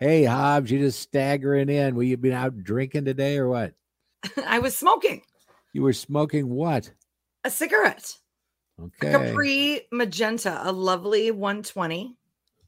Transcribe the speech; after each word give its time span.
Hey, 0.00 0.24
Hobbs, 0.24 0.70
you 0.70 0.78
just 0.78 0.98
staggering 1.00 1.68
in. 1.68 1.94
Will 1.94 2.04
you 2.04 2.16
been 2.16 2.32
out 2.32 2.62
drinking 2.62 3.04
today 3.04 3.36
or 3.36 3.48
what? 3.48 3.74
I 4.46 4.58
was 4.58 4.76
smoking 4.76 5.22
You 5.74 5.82
were 5.82 5.92
smoking 5.92 6.48
what? 6.48 6.90
a 7.44 7.50
cigarette, 7.50 8.16
a 8.78 8.84
Okay. 8.84 9.10
Capri 9.12 9.82
Magenta, 9.92 10.60
a 10.64 10.72
lovely 10.72 11.30
120. 11.30 12.16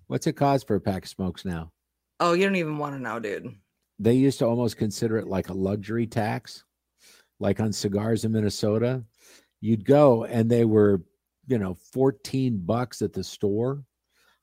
What's 0.09 0.27
it 0.27 0.35
cost 0.35 0.67
for 0.67 0.77
a 0.77 0.81
pack 0.81 1.05
of 1.05 1.09
smokes 1.09 1.45
now? 1.45 1.73
Oh, 2.21 2.35
you 2.35 2.45
don't 2.45 2.57
even 2.57 2.77
want 2.79 2.95
to 2.95 3.01
know, 3.01 3.19
dude. 3.19 3.55
They 3.99 4.15
used 4.15 4.39
to 4.41 4.47
almost 4.47 4.77
consider 4.77 5.17
it 5.19 5.27
like 5.27 5.49
a 5.49 5.55
luxury 5.55 6.07
tax, 6.07 6.65
like 7.41 7.61
on 7.61 7.73
cigars 7.73 8.25
in 8.25 8.33
Minnesota. 8.33 9.05
You'd 9.61 9.85
go 9.87 10.25
and 10.25 10.51
they 10.51 10.65
were, 10.65 11.03
you 11.47 11.59
know, 11.59 11.75
14 11.93 12.59
bucks 12.65 13.01
at 13.03 13.13
the 13.13 13.25
store. 13.25 13.85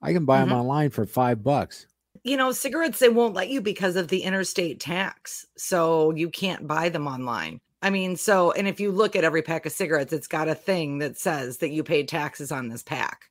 I 0.02 0.14
can 0.14 0.26
buy 0.26 0.40
them 0.40 0.50
Mhm. 0.50 0.60
online 0.60 0.90
for 0.92 1.06
five 1.06 1.44
bucks. 1.44 1.88
You 2.24 2.38
know, 2.38 2.52
cigarettes, 2.52 3.00
they 3.00 3.10
won't 3.10 3.34
let 3.34 3.50
you 3.50 3.62
because 3.62 3.96
of 3.96 4.10
the 4.10 4.24
interstate 4.24 4.80
tax. 4.80 5.46
So 5.58 6.12
you 6.12 6.30
can't 6.30 6.68
buy 6.68 6.90
them 6.90 7.08
online. 7.08 7.60
I 7.82 7.90
mean, 7.90 8.18
so, 8.18 8.52
and 8.52 8.68
if 8.68 8.80
you 8.80 8.92
look 8.92 9.16
at 9.16 9.24
every 9.24 9.42
pack 9.42 9.66
of 9.66 9.72
cigarettes, 9.72 10.12
it's 10.12 10.28
got 10.28 10.50
a 10.50 10.56
thing 10.56 10.98
that 11.00 11.18
says 11.18 11.60
that 11.60 11.70
you 11.70 11.84
paid 11.84 12.08
taxes 12.08 12.52
on 12.52 12.68
this 12.68 12.84
pack. 12.84 13.30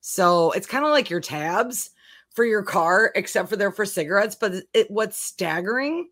So 0.00 0.52
it's 0.52 0.66
kind 0.66 0.84
of 0.84 0.90
like 0.90 1.10
your 1.10 1.20
tabs 1.20 1.90
for 2.30 2.44
your 2.44 2.62
car, 2.62 3.10
except 3.14 3.48
for 3.48 3.56
they're 3.56 3.72
for 3.72 3.86
cigarettes. 3.86 4.34
But 4.34 4.64
it, 4.74 4.90
what's 4.90 5.16
staggering 5.16 6.08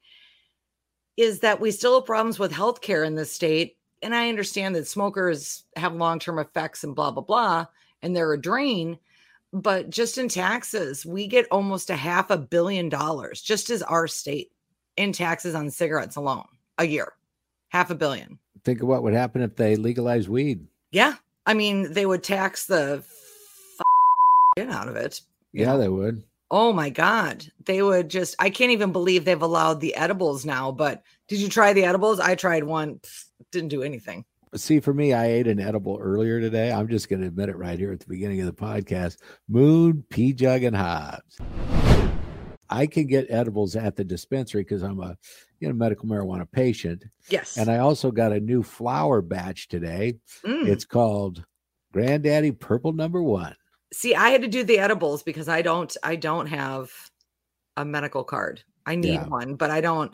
is 1.17 1.41
that 1.41 1.61
we 1.61 1.71
still 1.71 2.01
have 2.01 2.07
problems 2.07 2.39
with 2.39 2.53
healthcare 2.53 3.07
in 3.07 3.15
this 3.15 3.33
state. 3.33 3.77
And 4.03 4.15
I 4.15 4.29
understand 4.29 4.75
that 4.75 4.87
smokers 4.87 5.65
have 5.77 5.95
long 5.95 6.19
term 6.19 6.39
effects 6.39 6.83
and 6.85 6.95
blah, 6.95 7.11
blah, 7.11 7.23
blah, 7.23 7.67
and 8.03 8.15
they're 8.15 8.33
a 8.33 8.41
drain. 8.41 8.99
But 9.57 9.89
just 9.89 10.19
in 10.19 10.29
taxes, 10.29 11.07
we 11.07 11.27
get 11.27 11.47
almost 11.51 11.89
a 11.89 11.97
half 11.97 12.31
a 12.31 12.37
billion 12.37 12.91
dollars 12.91 13.41
just 13.41 13.71
as 13.71 13.83
our 13.83 14.07
state 14.07 14.51
in 14.99 15.13
taxes 15.13 15.55
on 15.55 15.71
cigarettes 15.71 16.17
alone 16.17 16.45
a 16.77 16.85
year. 16.85 17.15
Half 17.71 17.91
a 17.91 17.95
billion. 17.95 18.39
Think 18.65 18.83
of 18.83 18.89
what 18.89 19.03
would 19.03 19.15
happen 19.15 19.41
if 19.41 19.57
they 19.57 19.77
legalized 19.77 20.29
weed. 20.29 20.67
Yeah. 20.91 21.15
I 21.47 21.55
mean, 21.55 21.91
they 21.91 22.05
would 22.05 22.23
tax 22.23 22.67
the 22.67 23.03
shit 24.59 24.69
out 24.69 24.89
of 24.89 24.97
it. 24.97 25.23
Yeah, 25.55 25.73
know? 25.73 25.79
they 25.79 25.89
would. 25.89 26.23
Oh 26.51 26.75
my 26.75 26.91
God. 26.91 27.47
They 27.65 27.83
would 27.83 28.11
just, 28.11 28.37
I 28.39 28.51
can't 28.51 28.73
even 28.73 28.93
believe 28.93 29.25
they've 29.25 29.41
allowed 29.41 29.81
the 29.81 29.95
edibles 29.95 30.45
now. 30.45 30.71
But 30.71 31.03
did 31.29 31.41
you 31.41 31.49
try 31.49 31.73
the 31.73 31.85
edibles? 31.85 32.21
I 32.21 32.35
tried 32.35 32.65
one, 32.65 32.97
Pfft, 32.99 33.25
didn't 33.53 33.71
do 33.71 33.83
anything. 33.83 34.27
See, 34.57 34.81
for 34.81 34.95
me, 34.95 35.13
I 35.13 35.27
ate 35.27 35.47
an 35.47 35.61
edible 35.61 35.99
earlier 36.01 36.41
today. 36.41 36.73
I'm 36.73 36.89
just 36.89 37.09
going 37.09 37.21
to 37.21 37.29
admit 37.29 37.49
it 37.49 37.57
right 37.57 37.79
here 37.79 37.93
at 37.93 38.01
the 38.01 38.07
beginning 38.09 38.41
of 38.41 38.47
the 38.47 38.53
podcast. 38.53 39.19
Moon, 39.49 40.05
Pjugg, 40.11 40.67
and 40.67 40.75
Hobbs. 40.77 41.39
I 42.69 42.87
can 42.87 43.07
get 43.07 43.27
edibles 43.31 43.77
at 43.77 43.95
the 43.97 44.05
dispensary 44.05 44.63
because 44.63 44.83
I'm 44.83 44.99
a 45.01 45.17
you 45.61 45.69
know 45.69 45.75
medical 45.75 46.09
marijuana 46.09 46.51
patient, 46.51 47.05
Yes. 47.29 47.57
and 47.57 47.71
I 47.71 47.79
also 47.79 48.11
got 48.11 48.33
a 48.33 48.41
new 48.41 48.63
flower 48.63 49.23
batch 49.23 49.69
today. 49.69 50.15
Mm. 50.45 50.67
It's 50.67 50.85
called 50.85 51.45
Granddaddy 51.93 52.51
Purple 52.53 52.93
Number 52.93 53.23
One. 53.23 53.55
See, 53.93 54.15
I 54.17 54.31
had 54.31 54.43
to 54.43 54.49
do 54.49 54.65
the 54.65 54.81
edibles 54.81 55.23
because 55.23 55.49
I 55.49 55.63
don't, 55.63 55.97
I 56.03 56.17
don't 56.17 56.47
have 56.47 56.91
a 57.77 57.85
medical 57.85 58.25
card. 58.25 58.63
I 58.85 58.97
need 58.97 59.15
Yeah. 59.15 59.29
one, 59.29 59.55
but 59.55 59.71
I 59.71 59.81
don't. 59.81 60.13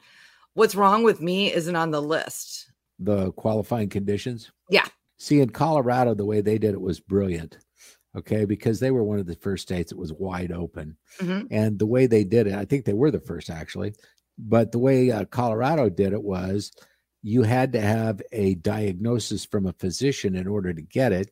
What's 0.54 0.74
wrong 0.74 1.02
with 1.04 1.20
me 1.22 1.50
isn't 1.52 1.74
on 1.76 1.90
the 1.90 2.02
list. 2.02 2.70
The 3.04 3.32
qualifying 3.32 3.88
conditions. 3.88 4.50
Yeah. 4.70 4.86
See, 5.18 5.40
in 5.40 5.50
Colorado, 5.50 6.14
the 6.14 6.24
way 6.24 6.40
they 6.40 6.58
did 6.58 6.74
it 6.74 6.80
was 6.80 7.00
brilliant. 7.00 7.58
Okay, 8.16 8.44
because 8.44 8.78
they 8.78 8.90
were 8.90 9.04
one 9.04 9.18
of 9.18 9.26
the 9.26 9.36
first 9.36 9.62
states 9.62 9.90
that 9.90 9.98
was 9.98 10.12
wide 10.12 10.52
open. 10.52 10.96
Mhm. 11.18 11.46
And 11.50 11.78
the 11.78 11.86
way 11.86 12.06
they 12.06 12.24
did 12.24 12.46
it, 12.46 12.52
I 12.54 12.66
think 12.66 12.84
they 12.84 12.92
were 12.92 13.10
the 13.10 13.20
first 13.20 13.48
actually, 13.48 13.94
but 14.38 14.70
the 14.72 14.78
way 14.78 15.10
uh, 15.10 15.24
Colorado 15.24 15.88
did 15.88 16.12
it 16.12 16.22
was 16.22 16.72
you 17.22 17.42
had 17.42 17.72
to 17.72 17.80
have 17.80 18.20
a 18.32 18.54
diagnosis 18.56 19.44
from 19.46 19.66
a 19.66 19.72
physician 19.74 20.34
in 20.34 20.46
order 20.46 20.74
to 20.74 20.82
get 20.82 21.12
it. 21.12 21.30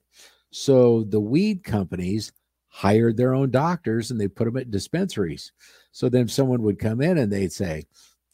So 0.52 1.04
the 1.04 1.20
weed 1.20 1.62
companies 1.64 2.32
hired 2.68 3.16
their 3.16 3.34
own 3.34 3.50
doctors 3.50 4.10
and 4.10 4.20
they 4.20 4.28
put 4.28 4.44
them 4.46 4.56
at 4.56 4.70
dispensaries. 4.70 5.52
So 5.92 6.08
then 6.08 6.28
someone 6.28 6.62
would 6.62 6.78
come 6.78 7.02
in 7.02 7.18
and 7.18 7.30
they'd 7.32 7.52
say, 7.52 7.84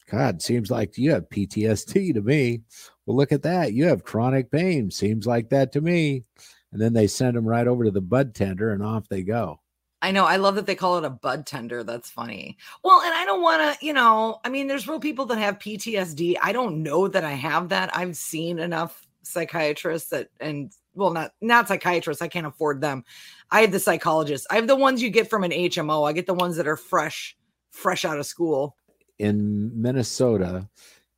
God, 0.09 0.41
seems 0.41 0.71
like 0.71 0.97
you 0.97 1.11
have 1.11 1.29
PTSD 1.29 2.13
to 2.13 2.21
me. 2.21 2.61
Well, 3.05 3.17
look 3.17 3.31
at 3.31 3.43
that. 3.43 3.73
You 3.73 3.85
have 3.85 4.03
chronic 4.03 4.49
pain. 4.51 4.89
Seems 4.89 5.27
like 5.27 5.49
that 5.49 5.71
to 5.73 5.81
me. 5.81 6.23
And 6.71 6.81
then 6.81 6.93
they 6.93 7.07
send 7.07 7.35
them 7.35 7.47
right 7.47 7.67
over 7.67 7.83
to 7.83 7.91
the 7.91 8.01
bud 8.01 8.33
tender 8.33 8.71
and 8.71 8.83
off 8.83 9.09
they 9.09 9.23
go. 9.23 9.59
I 10.01 10.11
know. 10.11 10.25
I 10.25 10.37
love 10.37 10.55
that 10.55 10.65
they 10.65 10.75
call 10.75 10.97
it 10.97 11.05
a 11.05 11.09
bud 11.09 11.45
tender. 11.45 11.83
That's 11.83 12.09
funny. 12.09 12.57
Well, 12.83 13.01
and 13.01 13.13
I 13.13 13.25
don't 13.25 13.41
want 13.41 13.79
to, 13.79 13.85
you 13.85 13.93
know, 13.93 14.39
I 14.45 14.49
mean, 14.49 14.67
there's 14.67 14.87
real 14.87 14.99
people 14.99 15.25
that 15.25 15.39
have 15.39 15.59
PTSD. 15.59 16.35
I 16.41 16.51
don't 16.51 16.83
know 16.83 17.07
that 17.07 17.23
I 17.23 17.31
have 17.31 17.69
that. 17.69 17.95
I've 17.95 18.15
seen 18.15 18.59
enough 18.59 19.07
psychiatrists 19.23 20.09
that, 20.11 20.29
and 20.39 20.71
well, 20.93 21.11
not 21.11 21.33
not 21.41 21.67
psychiatrists. 21.67 22.21
I 22.21 22.27
can't 22.27 22.47
afford 22.47 22.79
them. 22.79 23.03
I 23.51 23.61
have 23.61 23.71
the 23.71 23.79
psychologists. 23.79 24.47
I 24.49 24.55
have 24.55 24.67
the 24.67 24.75
ones 24.75 25.01
you 25.01 25.09
get 25.09 25.29
from 25.29 25.43
an 25.43 25.51
HMO. 25.51 26.07
I 26.07 26.13
get 26.13 26.27
the 26.27 26.33
ones 26.33 26.57
that 26.57 26.67
are 26.67 26.77
fresh, 26.77 27.35
fresh 27.71 28.05
out 28.05 28.19
of 28.19 28.25
school. 28.25 28.76
In 29.19 29.71
Minnesota, 29.79 30.67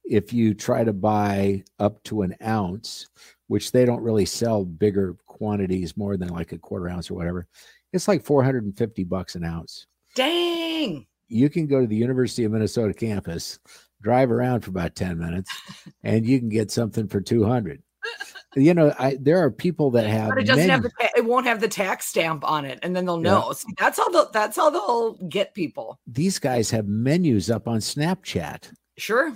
if 0.06 0.34
you 0.34 0.54
try 0.54 0.84
to 0.84 0.94
buy 0.94 1.64
up 1.78 2.02
to 2.04 2.24
an 2.24 2.36
ounce, 2.46 3.08
which 3.48 3.72
they 3.72 3.86
don't 3.86 4.02
really 4.02 4.26
sell 4.26 4.66
bigger 4.66 5.16
quantities 5.26 5.96
more 5.96 6.18
than 6.18 6.30
like 6.30 6.52
a 6.52 6.58
quarter 6.58 6.90
ounce 6.90 7.12
or 7.12 7.16
whatever, 7.16 7.48
it's 7.94 8.08
like 8.08 8.24
450 8.24 9.04
bucks 9.04 9.36
an 9.36 9.44
ounce. 9.44 9.86
Dang. 10.16 11.06
You 11.28 11.50
can 11.50 11.68
go 11.68 11.82
to 11.82 11.88
the 11.88 11.96
University 11.96 12.44
of 12.44 12.52
Minnesota 12.52 12.94
campus, 12.94 13.60
drive 14.02 14.32
around 14.32 14.62
for 14.62 14.72
about 14.72 14.96
10 14.96 15.18
minutes, 15.20 15.52
and 16.04 16.26
you 16.26 16.40
can 16.40 16.50
get 16.50 16.72
something 16.72 17.08
for 17.08 17.22
200. 17.22 17.82
You 18.56 18.74
know, 18.74 18.94
I 18.98 19.18
there 19.20 19.44
are 19.44 19.52
people 19.52 19.92
that 19.92 20.08
have 20.08 20.30
But 20.30 20.40
it 20.40 20.46
doesn't 20.48 20.70
have 20.70 20.82
the 20.82 20.90
ta- 21.00 21.10
it 21.16 21.24
won't 21.26 21.46
have 21.46 21.62
the 21.62 21.68
tax 21.68 22.08
stamp 22.08 22.44
on 22.50 22.66
it, 22.66 22.80
and 22.82 22.96
then 22.96 23.06
they'll 23.06 23.18
Yeah. 23.18 23.32
know. 23.32 23.52
See, 23.54 23.68
that's 23.78 23.98
how 24.00 24.10
the 24.10 24.28
that's 24.34 24.56
how 24.58 24.70
they'll 24.72 25.14
get 25.30 25.54
people. 25.54 26.00
these 26.08 26.40
guys 26.40 26.72
have 26.72 26.88
menus 26.88 27.52
up 27.52 27.68
on 27.68 27.80
Snapchat. 27.80 28.72
Sure. 28.98 29.34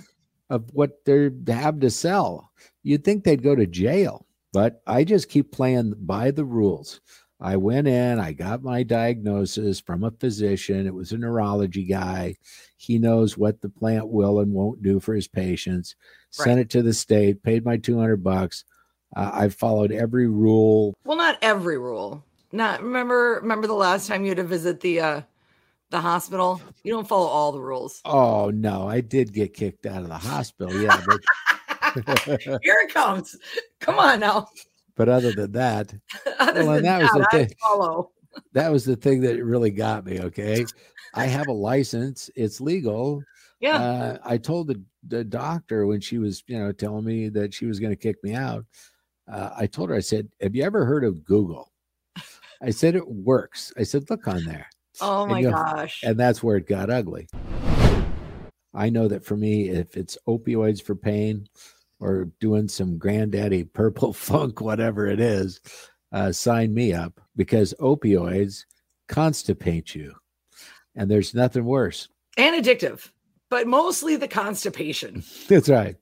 of 0.50 0.68
what 0.74 1.02
they 1.06 1.30
have 1.48 1.80
to 1.80 1.88
sell. 1.90 2.50
You'd 2.82 3.02
think 3.02 3.24
they'd 3.24 3.42
go 3.42 3.54
to 3.54 3.66
jail, 3.66 4.26
but 4.52 4.82
I 4.86 5.02
just 5.04 5.30
keep 5.30 5.50
playing 5.50 5.94
by 6.00 6.32
the 6.32 6.44
rules. 6.44 7.00
I 7.40 7.56
went 7.56 7.88
in, 7.88 8.20
I 8.20 8.32
got 8.34 8.62
my 8.62 8.82
diagnosis 8.82 9.80
from 9.80 10.04
a 10.04 10.10
physician. 10.10 10.86
It 10.86 10.94
was 10.94 11.12
a 11.12 11.18
neurology 11.18 11.84
guy. 11.84 12.36
He 12.76 12.98
knows 12.98 13.38
what 13.38 13.62
the 13.62 13.70
plant 13.70 14.08
will 14.08 14.40
and 14.40 14.52
won't 14.52 14.82
do 14.82 15.00
for 15.00 15.14
his 15.14 15.26
patients. 15.28 15.96
Sent 16.30 16.60
it 16.60 16.68
to 16.70 16.82
the 16.82 16.92
state, 16.92 17.42
paid 17.42 17.64
my 17.64 17.78
200 17.78 18.22
bucks. 18.22 18.64
Uh, 19.16 19.30
I 19.32 19.48
followed 19.48 19.92
every 19.92 20.28
rule. 20.28 20.94
Well, 21.04 21.16
not 21.16 21.38
every 21.42 21.78
rule. 21.78 22.24
Not 22.52 22.82
remember 22.82 23.38
remember 23.42 23.66
the 23.66 23.72
last 23.74 24.06
time 24.08 24.22
you 24.22 24.28
had 24.30 24.36
to 24.38 24.44
visit 24.44 24.80
the 24.80 25.00
uh 25.00 25.20
the 25.90 26.00
hospital? 26.00 26.60
You 26.82 26.92
don't 26.92 27.06
follow 27.08 27.26
all 27.26 27.52
the 27.52 27.60
rules. 27.60 28.00
Oh 28.04 28.50
no, 28.50 28.88
I 28.88 29.00
did 29.00 29.32
get 29.32 29.54
kicked 29.54 29.86
out 29.86 30.02
of 30.02 30.08
the 30.08 30.18
hospital. 30.18 30.74
Yeah, 30.80 31.00
but 31.06 31.20
Here 32.62 32.80
it 32.80 32.92
comes. 32.92 33.36
Come 33.80 33.98
on 33.98 34.20
now. 34.20 34.48
but 34.96 35.08
other 35.08 35.32
than 35.32 35.52
that, 35.52 35.94
Other 36.38 36.64
Well, 36.64 36.74
than 36.74 36.82
that 36.84 37.02
was 37.02 37.10
the 37.12 37.26
I 37.30 37.36
thing. 37.44 37.50
follow. 37.60 38.10
that 38.52 38.70
was 38.72 38.84
the 38.84 38.96
thing 38.96 39.20
that 39.22 39.42
really 39.44 39.70
got 39.70 40.04
me. 40.04 40.20
Okay. 40.20 40.64
I 41.14 41.26
have 41.26 41.46
a 41.46 41.52
license, 41.52 42.28
it's 42.34 42.60
legal. 42.60 43.22
Yeah. 43.60 43.76
Uh, 43.80 44.18
I 44.24 44.36
told 44.36 44.66
the, 44.66 44.82
the 45.06 45.22
doctor 45.22 45.86
when 45.86 46.00
she 46.00 46.18
was, 46.18 46.42
you 46.48 46.58
know, 46.58 46.72
telling 46.72 47.04
me 47.04 47.28
that 47.30 47.54
she 47.54 47.66
was 47.66 47.78
going 47.78 47.92
to 47.92 47.96
kick 47.96 48.16
me 48.24 48.34
out. 48.34 48.64
Uh, 49.30 49.50
I 49.56 49.66
told 49.66 49.90
her, 49.90 49.96
I 49.96 50.00
said, 50.00 50.28
Have 50.40 50.54
you 50.54 50.62
ever 50.64 50.84
heard 50.84 51.04
of 51.04 51.24
Google? 51.24 51.72
I 52.62 52.70
said, 52.70 52.94
It 52.94 53.08
works. 53.08 53.72
I 53.78 53.82
said, 53.82 54.08
Look 54.10 54.26
on 54.28 54.44
there. 54.44 54.66
oh 55.00 55.26
my 55.26 55.40
you- 55.40 55.50
gosh. 55.50 56.02
And 56.04 56.18
that's 56.18 56.42
where 56.42 56.56
it 56.56 56.66
got 56.66 56.90
ugly. 56.90 57.28
I 58.74 58.90
know 58.90 59.06
that 59.08 59.24
for 59.24 59.36
me, 59.36 59.68
if 59.68 59.96
it's 59.96 60.18
opioids 60.26 60.82
for 60.82 60.94
pain 60.96 61.46
or 62.00 62.24
doing 62.40 62.68
some 62.68 62.98
granddaddy 62.98 63.64
purple 63.72 64.12
funk, 64.12 64.60
whatever 64.60 65.06
it 65.06 65.20
is, 65.20 65.60
uh, 66.12 66.32
sign 66.32 66.74
me 66.74 66.92
up 66.92 67.20
because 67.36 67.72
opioids 67.80 68.64
constipate 69.08 69.94
you. 69.94 70.14
And 70.96 71.10
there's 71.10 71.34
nothing 71.34 71.64
worse. 71.64 72.08
and 72.36 72.64
addictive, 72.64 73.10
but 73.50 73.66
mostly 73.66 74.16
the 74.16 74.28
constipation. 74.28 75.22
That's 75.48 75.68
right. 75.68 75.96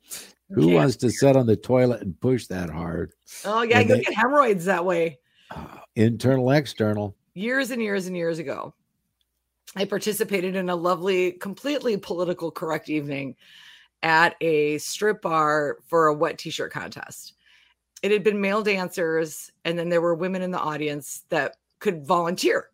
Who 0.55 0.69
wants 0.71 0.97
to 0.97 1.11
sit 1.11 1.37
on 1.37 1.47
the 1.47 1.57
toilet 1.57 2.03
and 2.03 2.19
push 2.21 2.47
that 2.47 2.71
hard? 2.71 3.13
Oh 3.45 3.63
yeah, 3.63 3.81
you 3.81 4.03
get 4.03 4.15
hemorrhoids 4.15 4.65
that 4.67 4.85
way. 4.85 5.19
Uh, 5.51 5.79
internal, 5.97 6.51
external. 6.51 7.17
years 7.35 7.71
and 7.71 7.83
years 7.83 8.07
and 8.07 8.17
years 8.17 8.39
ago, 8.39 8.75
I 9.77 9.85
participated 9.85 10.57
in 10.57 10.69
a 10.69 10.77
lovely, 10.77 11.33
completely 11.33 11.97
political 11.97 12.51
correct 12.51 12.89
evening 12.89 13.37
at 14.03 14.37
a 14.41 14.79
strip 14.79 15.23
bar 15.23 15.79
for 15.87 16.07
a 16.07 16.15
wet 16.15 16.39
t 16.39 16.51
shirt 16.51 16.73
contest. 16.73 17.35
It 18.03 18.11
had 18.11 18.25
been 18.25 18.41
male 18.41 18.63
dancers, 18.63 19.51
and 19.65 19.79
then 19.79 19.89
there 19.89 20.01
were 20.01 20.15
women 20.15 20.43
in 20.43 20.51
the 20.51 20.59
audience 20.59 21.23
that 21.31 21.57
could 21.79 22.05
volunteer 22.05 22.71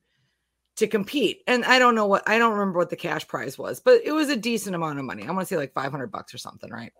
to 0.76 0.86
compete. 0.86 1.42
And 1.46 1.64
I 1.64 1.78
don't 1.78 1.94
know 1.94 2.06
what 2.06 2.28
I 2.28 2.38
don't 2.38 2.52
remember 2.52 2.78
what 2.78 2.90
the 2.90 2.96
cash 2.96 3.26
prize 3.26 3.58
was, 3.58 3.80
but 3.80 4.00
it 4.04 4.12
was 4.12 4.28
a 4.28 4.36
decent 4.36 4.74
amount 4.74 4.98
of 4.98 5.04
money. 5.04 5.24
I 5.24 5.30
want 5.30 5.40
to 5.40 5.46
say 5.46 5.56
like 5.56 5.72
500 5.74 6.10
bucks 6.10 6.32
or 6.32 6.38
something, 6.38 6.70
right? 6.70 6.92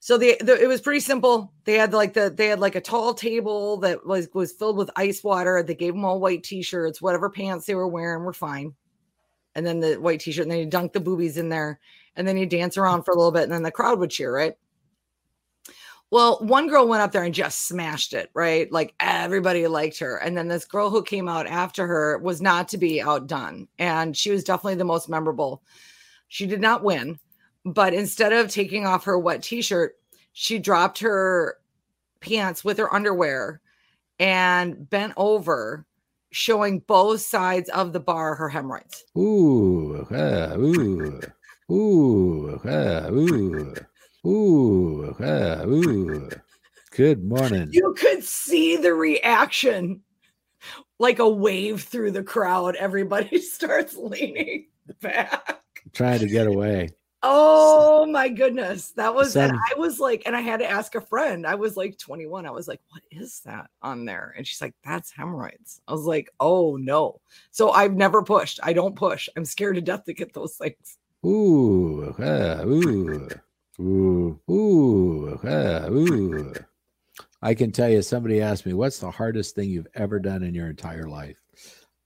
So 0.00 0.18
the, 0.18 0.36
the, 0.40 0.62
it 0.62 0.68
was 0.68 0.80
pretty 0.80 1.00
simple. 1.00 1.52
They 1.64 1.74
had 1.74 1.92
like 1.92 2.12
the 2.12 2.30
they 2.30 2.46
had 2.46 2.60
like 2.60 2.76
a 2.76 2.80
tall 2.80 3.14
table 3.14 3.78
that 3.78 4.06
was 4.06 4.28
was 4.34 4.52
filled 4.52 4.76
with 4.76 4.90
ice 4.96 5.24
water. 5.24 5.62
They 5.62 5.74
gave 5.74 5.94
them 5.94 6.04
all 6.04 6.20
white 6.20 6.44
t-shirts, 6.44 7.02
whatever 7.02 7.30
pants 7.30 7.66
they 7.66 7.74
were 7.74 7.88
wearing 7.88 8.24
were 8.24 8.32
fine. 8.32 8.74
And 9.54 9.66
then 9.66 9.80
the 9.80 9.94
white 9.94 10.20
t-shirt, 10.20 10.42
and 10.42 10.50
then 10.50 10.58
you 10.58 10.66
dunk 10.66 10.92
the 10.92 11.00
boobies 11.00 11.38
in 11.38 11.48
there, 11.48 11.80
and 12.14 12.28
then 12.28 12.36
you 12.36 12.46
dance 12.46 12.76
around 12.76 13.04
for 13.04 13.12
a 13.12 13.16
little 13.16 13.32
bit, 13.32 13.44
and 13.44 13.52
then 13.52 13.62
the 13.62 13.70
crowd 13.70 13.98
would 13.98 14.10
cheer, 14.10 14.32
right? 14.32 14.54
Well, 16.10 16.38
one 16.40 16.68
girl 16.68 16.86
went 16.86 17.02
up 17.02 17.10
there 17.10 17.24
and 17.24 17.34
just 17.34 17.66
smashed 17.66 18.12
it, 18.12 18.30
right? 18.32 18.70
Like 18.70 18.94
everybody 19.00 19.66
liked 19.66 19.98
her. 19.98 20.18
And 20.18 20.36
then 20.36 20.46
this 20.46 20.64
girl 20.64 20.88
who 20.88 21.02
came 21.02 21.28
out 21.28 21.48
after 21.48 21.86
her 21.86 22.18
was 22.18 22.40
not 22.40 22.68
to 22.68 22.78
be 22.78 23.02
outdone. 23.02 23.66
And 23.78 24.16
she 24.16 24.30
was 24.30 24.44
definitely 24.44 24.76
the 24.76 24.84
most 24.84 25.08
memorable. 25.08 25.62
She 26.28 26.46
did 26.46 26.60
not 26.60 26.84
win, 26.84 27.18
but 27.66 27.92
instead 27.92 28.32
of 28.32 28.50
taking 28.50 28.86
off 28.86 29.04
her 29.04 29.18
wet 29.18 29.42
t 29.42 29.60
shirt, 29.60 29.96
she 30.32 30.58
dropped 30.58 31.00
her 31.00 31.58
pants 32.20 32.64
with 32.64 32.78
her 32.78 32.92
underwear 32.94 33.60
and 34.18 34.88
bent 34.88 35.12
over, 35.16 35.84
showing 36.30 36.78
both 36.80 37.20
sides 37.20 37.68
of 37.70 37.92
the 37.92 38.00
bar 38.00 38.34
her 38.36 38.48
hemorrhoids. 38.48 39.04
Ooh, 39.18 40.06
uh, 40.10 40.56
ooh, 40.56 41.20
ooh, 41.70 42.60
uh, 42.64 43.10
ooh. 43.10 43.74
Ooh, 44.26 45.14
uh, 45.20 45.64
ooh. 45.68 46.28
Good 46.90 47.24
morning. 47.24 47.68
You 47.70 47.94
could 47.96 48.24
see 48.24 48.76
the 48.76 48.92
reaction 48.92 50.02
like 50.98 51.20
a 51.20 51.28
wave 51.28 51.82
through 51.82 52.10
the 52.10 52.24
crowd. 52.24 52.74
Everybody 52.74 53.38
starts 53.40 53.96
leaning 53.96 54.66
back, 55.00 55.60
trying 55.92 56.20
to 56.20 56.28
get 56.28 56.46
away. 56.46 56.90
Oh 57.28 58.06
my 58.06 58.28
goodness. 58.28 58.90
That 58.92 59.14
was, 59.14 59.36
and 59.36 59.52
I 59.52 59.78
was 59.78 59.98
like, 59.98 60.22
and 60.26 60.36
I 60.36 60.40
had 60.40 60.60
to 60.60 60.70
ask 60.70 60.94
a 60.94 61.00
friend. 61.00 61.46
I 61.46 61.54
was 61.54 61.76
like 61.76 61.98
21. 61.98 62.46
I 62.46 62.50
was 62.50 62.68
like, 62.68 62.80
what 62.90 63.02
is 63.10 63.40
that 63.44 63.68
on 63.82 64.04
there? 64.04 64.34
And 64.36 64.46
she's 64.46 64.60
like, 64.60 64.74
that's 64.84 65.10
hemorrhoids. 65.10 65.80
I 65.88 65.92
was 65.92 66.04
like, 66.04 66.30
oh 66.40 66.76
no. 66.76 67.20
So 67.50 67.70
I've 67.70 67.94
never 67.94 68.22
pushed. 68.22 68.60
I 68.62 68.72
don't 68.72 68.94
push. 68.94 69.28
I'm 69.36 69.44
scared 69.44 69.74
to 69.74 69.80
death 69.80 70.04
to 70.04 70.14
get 70.14 70.32
those 70.32 70.56
things. 70.56 70.98
Ooh, 71.24 72.14
uh, 72.18 72.64
ooh. 72.64 73.28
Ooh, 73.78 74.40
ooh, 74.50 75.38
uh, 75.44 75.88
ooh. 75.90 76.54
I 77.42 77.54
can 77.54 77.72
tell 77.72 77.90
you, 77.90 78.00
somebody 78.00 78.40
asked 78.40 78.64
me, 78.64 78.72
What's 78.72 78.98
the 78.98 79.10
hardest 79.10 79.54
thing 79.54 79.68
you've 79.68 79.86
ever 79.94 80.18
done 80.18 80.42
in 80.42 80.54
your 80.54 80.68
entire 80.68 81.08
life? 81.08 81.36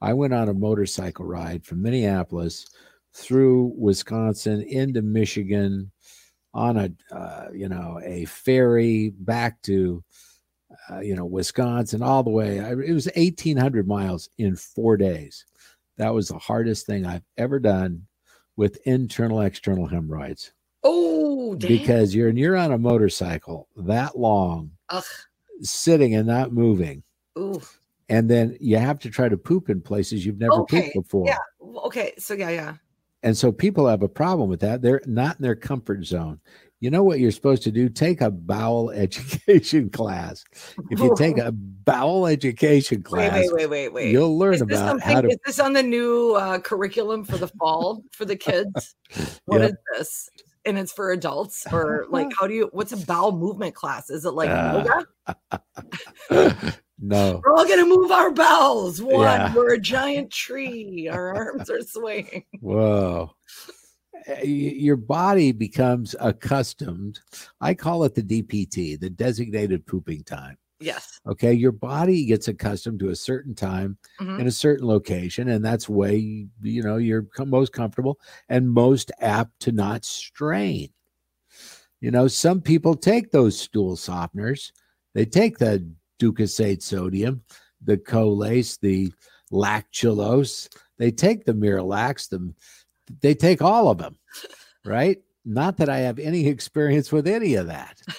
I 0.00 0.14
went 0.14 0.34
on 0.34 0.48
a 0.48 0.54
motorcycle 0.54 1.26
ride 1.26 1.64
from 1.64 1.82
Minneapolis 1.82 2.70
through 3.12 3.72
Wisconsin 3.76 4.62
into 4.62 5.02
Michigan 5.02 5.90
on 6.52 6.76
a, 6.76 7.14
uh, 7.14 7.48
you 7.52 7.68
know, 7.68 8.00
a 8.04 8.24
ferry 8.24 9.10
back 9.10 9.60
to, 9.62 10.02
uh, 10.90 11.00
you 11.00 11.14
know, 11.14 11.24
Wisconsin 11.24 12.02
all 12.02 12.22
the 12.22 12.30
way. 12.30 12.60
I, 12.60 12.72
it 12.72 12.92
was 12.92 13.08
1,800 13.14 13.86
miles 13.86 14.28
in 14.38 14.56
four 14.56 14.96
days. 14.96 15.44
That 15.96 16.14
was 16.14 16.28
the 16.28 16.38
hardest 16.38 16.86
thing 16.86 17.04
I've 17.04 17.24
ever 17.36 17.58
done 17.58 18.06
with 18.56 18.80
internal 18.86 19.40
external 19.40 19.86
hemorrhoids. 19.86 20.52
Oh, 20.82 21.54
damn. 21.54 21.68
because 21.68 22.14
you're 22.14 22.30
you're 22.30 22.56
on 22.56 22.72
a 22.72 22.78
motorcycle 22.78 23.68
that 23.76 24.18
long, 24.18 24.70
Ugh. 24.88 25.04
sitting 25.60 26.14
and 26.14 26.26
not 26.26 26.52
moving. 26.52 27.02
Ooh. 27.38 27.60
And 28.08 28.28
then 28.28 28.56
you 28.60 28.76
have 28.78 28.98
to 29.00 29.10
try 29.10 29.28
to 29.28 29.36
poop 29.36 29.68
in 29.68 29.80
places 29.80 30.24
you've 30.24 30.40
never 30.40 30.54
okay. 30.62 30.82
pooped 30.82 30.94
before. 30.94 31.26
Yeah. 31.26 31.38
Okay. 31.84 32.14
So 32.18 32.34
yeah, 32.34 32.50
yeah. 32.50 32.74
And 33.22 33.36
so 33.36 33.52
people 33.52 33.86
have 33.86 34.02
a 34.02 34.08
problem 34.08 34.48
with 34.48 34.60
that. 34.60 34.82
They're 34.82 35.02
not 35.06 35.36
in 35.38 35.42
their 35.42 35.54
comfort 35.54 36.04
zone. 36.04 36.40
You 36.80 36.90
know 36.90 37.02
what 37.02 37.20
you're 37.20 37.30
supposed 37.30 37.62
to 37.64 37.70
do? 37.70 37.90
Take 37.90 38.22
a 38.22 38.30
bowel 38.30 38.90
education 38.94 39.90
class. 39.90 40.44
If 40.90 40.98
you 40.98 41.14
take 41.16 41.36
a 41.36 41.52
bowel 41.84 42.26
education 42.26 43.02
class, 43.02 43.34
wait, 43.34 43.52
wait, 43.52 43.66
wait, 43.66 43.88
wait, 43.92 44.12
you'll 44.12 44.38
learn 44.38 44.54
is 44.54 44.62
about 44.62 45.00
how 45.02 45.20
to. 45.20 45.28
Is 45.28 45.38
this 45.44 45.60
on 45.60 45.74
the 45.74 45.82
new 45.82 46.32
uh, 46.34 46.58
curriculum 46.58 47.24
for 47.24 47.36
the 47.36 47.48
fall 47.48 48.02
for 48.12 48.24
the 48.24 48.36
kids? 48.36 48.94
What 49.46 49.62
is 49.62 49.72
this? 49.96 50.30
and 50.64 50.78
it's 50.78 50.92
for 50.92 51.10
adults 51.10 51.66
or 51.72 52.04
like 52.10 52.28
how 52.38 52.46
do 52.46 52.54
you 52.54 52.68
what's 52.72 52.92
a 52.92 52.96
bowel 52.98 53.32
movement 53.32 53.74
class 53.74 54.10
is 54.10 54.26
it 54.26 54.32
like 54.32 54.50
uh, 54.50 54.94
no 57.00 57.40
we're 57.44 57.54
all 57.54 57.66
gonna 57.66 57.86
move 57.86 58.10
our 58.10 58.30
bowels 58.30 59.00
one 59.00 59.20
yeah. 59.20 59.54
we're 59.54 59.74
a 59.74 59.80
giant 59.80 60.30
tree 60.30 61.08
our 61.10 61.34
arms 61.34 61.70
are 61.70 61.82
swaying 61.82 62.44
whoa 62.60 63.30
eh, 64.26 64.42
your 64.44 64.96
body 64.96 65.52
becomes 65.52 66.14
accustomed 66.20 67.20
i 67.60 67.72
call 67.72 68.04
it 68.04 68.14
the 68.14 68.22
dpt 68.22 69.00
the 69.00 69.10
designated 69.10 69.86
pooping 69.86 70.22
time 70.24 70.56
Yes. 70.80 71.20
Okay. 71.26 71.52
Your 71.52 71.72
body 71.72 72.24
gets 72.24 72.48
accustomed 72.48 73.00
to 73.00 73.10
a 73.10 73.16
certain 73.16 73.54
time 73.54 73.98
mm-hmm. 74.18 74.40
in 74.40 74.46
a 74.46 74.50
certain 74.50 74.86
location, 74.86 75.50
and 75.50 75.64
that's 75.64 75.88
way 75.88 76.48
you 76.62 76.82
know 76.82 76.96
you're 76.96 77.26
most 77.38 77.72
comfortable 77.72 78.18
and 78.48 78.68
most 78.68 79.12
apt 79.20 79.60
to 79.60 79.72
not 79.72 80.06
strain. 80.06 80.88
You 82.00 82.10
know, 82.10 82.28
some 82.28 82.62
people 82.62 82.94
take 82.94 83.30
those 83.30 83.58
stool 83.58 83.94
softeners. 83.94 84.72
They 85.14 85.26
take 85.26 85.58
the 85.58 85.86
Docusate 86.20 86.82
sodium, 86.82 87.42
the 87.82 87.96
Colace, 87.96 88.76
the 88.76 89.12
lactulose. 89.52 90.68
They 90.98 91.10
take 91.10 91.44
the 91.44 91.54
Miralax. 91.54 92.28
Them. 92.28 92.54
They 93.20 93.34
take 93.34 93.62
all 93.62 93.88
of 93.88 93.98
them, 93.98 94.18
right? 94.84 95.18
Not 95.44 95.78
that 95.78 95.88
I 95.88 95.98
have 95.98 96.18
any 96.18 96.46
experience 96.46 97.10
with 97.10 97.26
any 97.26 97.54
of 97.54 97.66
that. 97.66 98.00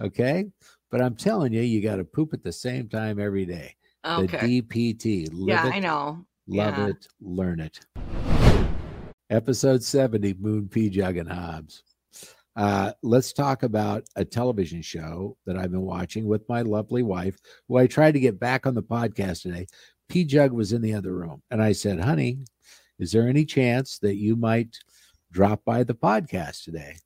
Okay. 0.00 0.46
But 0.90 1.02
I'm 1.02 1.14
telling 1.14 1.52
you, 1.52 1.60
you 1.60 1.82
got 1.82 1.96
to 1.96 2.04
poop 2.04 2.32
at 2.32 2.42
the 2.42 2.52
same 2.52 2.88
time 2.88 3.20
every 3.20 3.44
day. 3.44 3.74
Okay. 4.04 4.38
The 4.46 4.62
DPT. 4.62 5.28
Yeah, 5.32 5.66
it, 5.66 5.74
I 5.74 5.78
know. 5.78 6.24
Love 6.46 6.78
yeah. 6.78 6.86
it. 6.86 7.06
Learn 7.20 7.60
it. 7.60 7.80
Episode 9.28 9.82
70 9.82 10.34
Moon 10.40 10.68
Pjugg 10.68 11.20
and 11.20 11.30
Hobbs. 11.30 11.82
Uh, 12.60 12.92
let's 13.02 13.32
talk 13.32 13.62
about 13.62 14.04
a 14.16 14.24
television 14.24 14.82
show 14.82 15.34
that 15.46 15.56
I've 15.56 15.70
been 15.70 15.80
watching 15.80 16.26
with 16.26 16.46
my 16.46 16.60
lovely 16.60 17.02
wife, 17.02 17.38
who 17.66 17.78
I 17.78 17.86
tried 17.86 18.12
to 18.12 18.20
get 18.20 18.38
back 18.38 18.66
on 18.66 18.74
the 18.74 18.82
podcast 18.82 19.40
today. 19.40 19.66
Pjugg 20.10 20.50
was 20.50 20.74
in 20.74 20.82
the 20.82 20.92
other 20.92 21.14
room. 21.14 21.42
And 21.50 21.62
I 21.62 21.72
said, 21.72 22.00
honey, 22.00 22.40
is 22.98 23.12
there 23.12 23.26
any 23.26 23.46
chance 23.46 23.98
that 24.00 24.16
you 24.16 24.36
might 24.36 24.76
drop 25.32 25.64
by 25.64 25.84
the 25.84 25.94
podcast 25.94 26.64
today? 26.64 26.96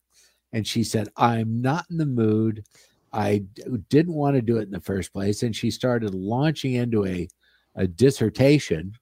And 0.53 0.67
she 0.67 0.83
said, 0.83 1.09
I'm 1.17 1.63
not 1.63 1.87
in 1.89 1.99
the 1.99 2.07
mood. 2.07 2.65
I 3.13 3.45
didn't 3.91 4.15
want 4.15 4.35
to 4.35 4.43
do 4.43 4.57
it 4.57 4.63
in 4.63 4.73
the 4.73 4.81
first 4.81 5.13
place. 5.13 5.45
And 5.45 5.55
she 5.55 5.71
started 5.71 6.17
launching 6.17 6.73
into 6.73 7.07
a, 7.07 7.29
a 7.77 7.87
dissertation. 7.87 8.95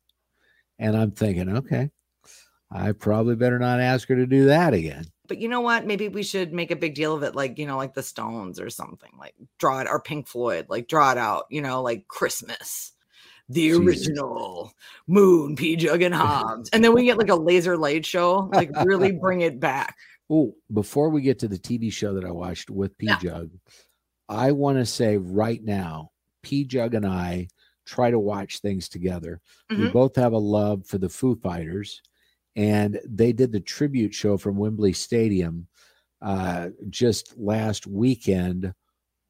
And 0.78 0.98
I'm 0.98 1.12
thinking, 1.12 1.48
okay, 1.56 1.88
I 2.70 2.92
probably 2.92 3.36
better 3.36 3.58
not 3.58 3.80
ask 3.80 4.06
her 4.08 4.16
to 4.16 4.26
do 4.26 4.44
that 4.46 4.74
again. 4.74 5.06
But 5.32 5.40
you 5.40 5.48
know 5.48 5.62
what? 5.62 5.86
Maybe 5.86 6.08
we 6.08 6.22
should 6.22 6.52
make 6.52 6.70
a 6.70 6.76
big 6.76 6.94
deal 6.94 7.14
of 7.14 7.22
it, 7.22 7.34
like, 7.34 7.58
you 7.58 7.64
know, 7.64 7.78
like 7.78 7.94
the 7.94 8.02
Stones 8.02 8.60
or 8.60 8.68
something, 8.68 9.08
like 9.18 9.34
draw 9.58 9.80
it 9.80 9.86
or 9.88 9.98
Pink 9.98 10.28
Floyd, 10.28 10.66
like 10.68 10.88
draw 10.88 11.10
it 11.10 11.16
out, 11.16 11.46
you 11.48 11.62
know, 11.62 11.80
like 11.80 12.06
Christmas 12.06 12.92
the 13.48 13.68
Jesus. 13.68 13.80
original 13.80 14.74
Moon, 15.06 15.56
Pjugg 15.56 16.04
and 16.04 16.14
Hobbs. 16.14 16.68
And 16.68 16.84
then 16.84 16.92
we 16.92 17.06
get 17.06 17.16
like 17.16 17.30
a 17.30 17.34
laser 17.34 17.78
light 17.78 18.04
show, 18.04 18.50
like 18.52 18.68
really 18.84 19.12
bring 19.22 19.40
it 19.40 19.58
back. 19.58 19.96
Oh, 20.28 20.54
before 20.70 21.08
we 21.08 21.22
get 21.22 21.38
to 21.38 21.48
the 21.48 21.58
TV 21.58 21.90
show 21.90 22.12
that 22.12 22.26
I 22.26 22.30
watched 22.30 22.68
with 22.68 22.98
P 22.98 23.06
Jug, 23.22 23.48
yeah. 23.54 23.74
I 24.28 24.52
want 24.52 24.76
to 24.76 24.84
say 24.84 25.16
right 25.16 25.64
now, 25.64 26.10
Pjugg 26.44 26.92
and 26.92 27.06
I 27.06 27.48
try 27.86 28.10
to 28.10 28.18
watch 28.18 28.58
things 28.58 28.90
together. 28.90 29.40
Mm-hmm. 29.70 29.82
We 29.82 29.88
both 29.88 30.14
have 30.16 30.34
a 30.34 30.38
love 30.38 30.86
for 30.86 30.98
the 30.98 31.08
Foo 31.08 31.36
Fighters, 31.36 32.02
and 32.56 33.00
they 33.04 33.32
did 33.32 33.52
the 33.52 33.60
tribute 33.60 34.14
show 34.14 34.36
from 34.36 34.56
Wembley 34.56 34.92
Stadium 34.92 35.66
uh, 36.20 36.68
just 36.90 37.36
last 37.38 37.86
weekend 37.86 38.72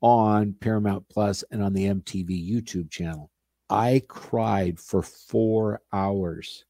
on 0.01 0.55
Paramount 0.61 1.09
Plus 1.09 1.45
and 1.51 1.63
on 1.63 1.73
the 1.73 1.87
MTV 1.87 2.51
YouTube 2.51 2.91
channel. 2.91 3.31
I 3.71 4.03
cried 4.09 4.79
for 4.79 5.03
four 5.03 5.81
hours. 5.93 6.65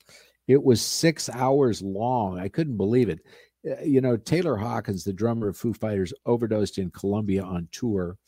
It 0.46 0.62
was 0.62 0.80
six 0.82 1.28
hours 1.30 1.82
long. 1.82 2.38
I 2.38 2.48
couldn't 2.48 2.76
believe 2.76 3.08
it. 3.08 3.20
Uh, 3.68 3.82
you 3.82 4.00
know, 4.00 4.16
Taylor 4.16 4.56
Hawkins, 4.56 5.02
the 5.02 5.12
drummer 5.12 5.48
of 5.48 5.56
Foo 5.56 5.72
Fighters, 5.72 6.12
overdosed 6.26 6.78
in 6.78 6.90
Colombia 6.90 7.42
on 7.42 7.68
tour. 7.72 8.18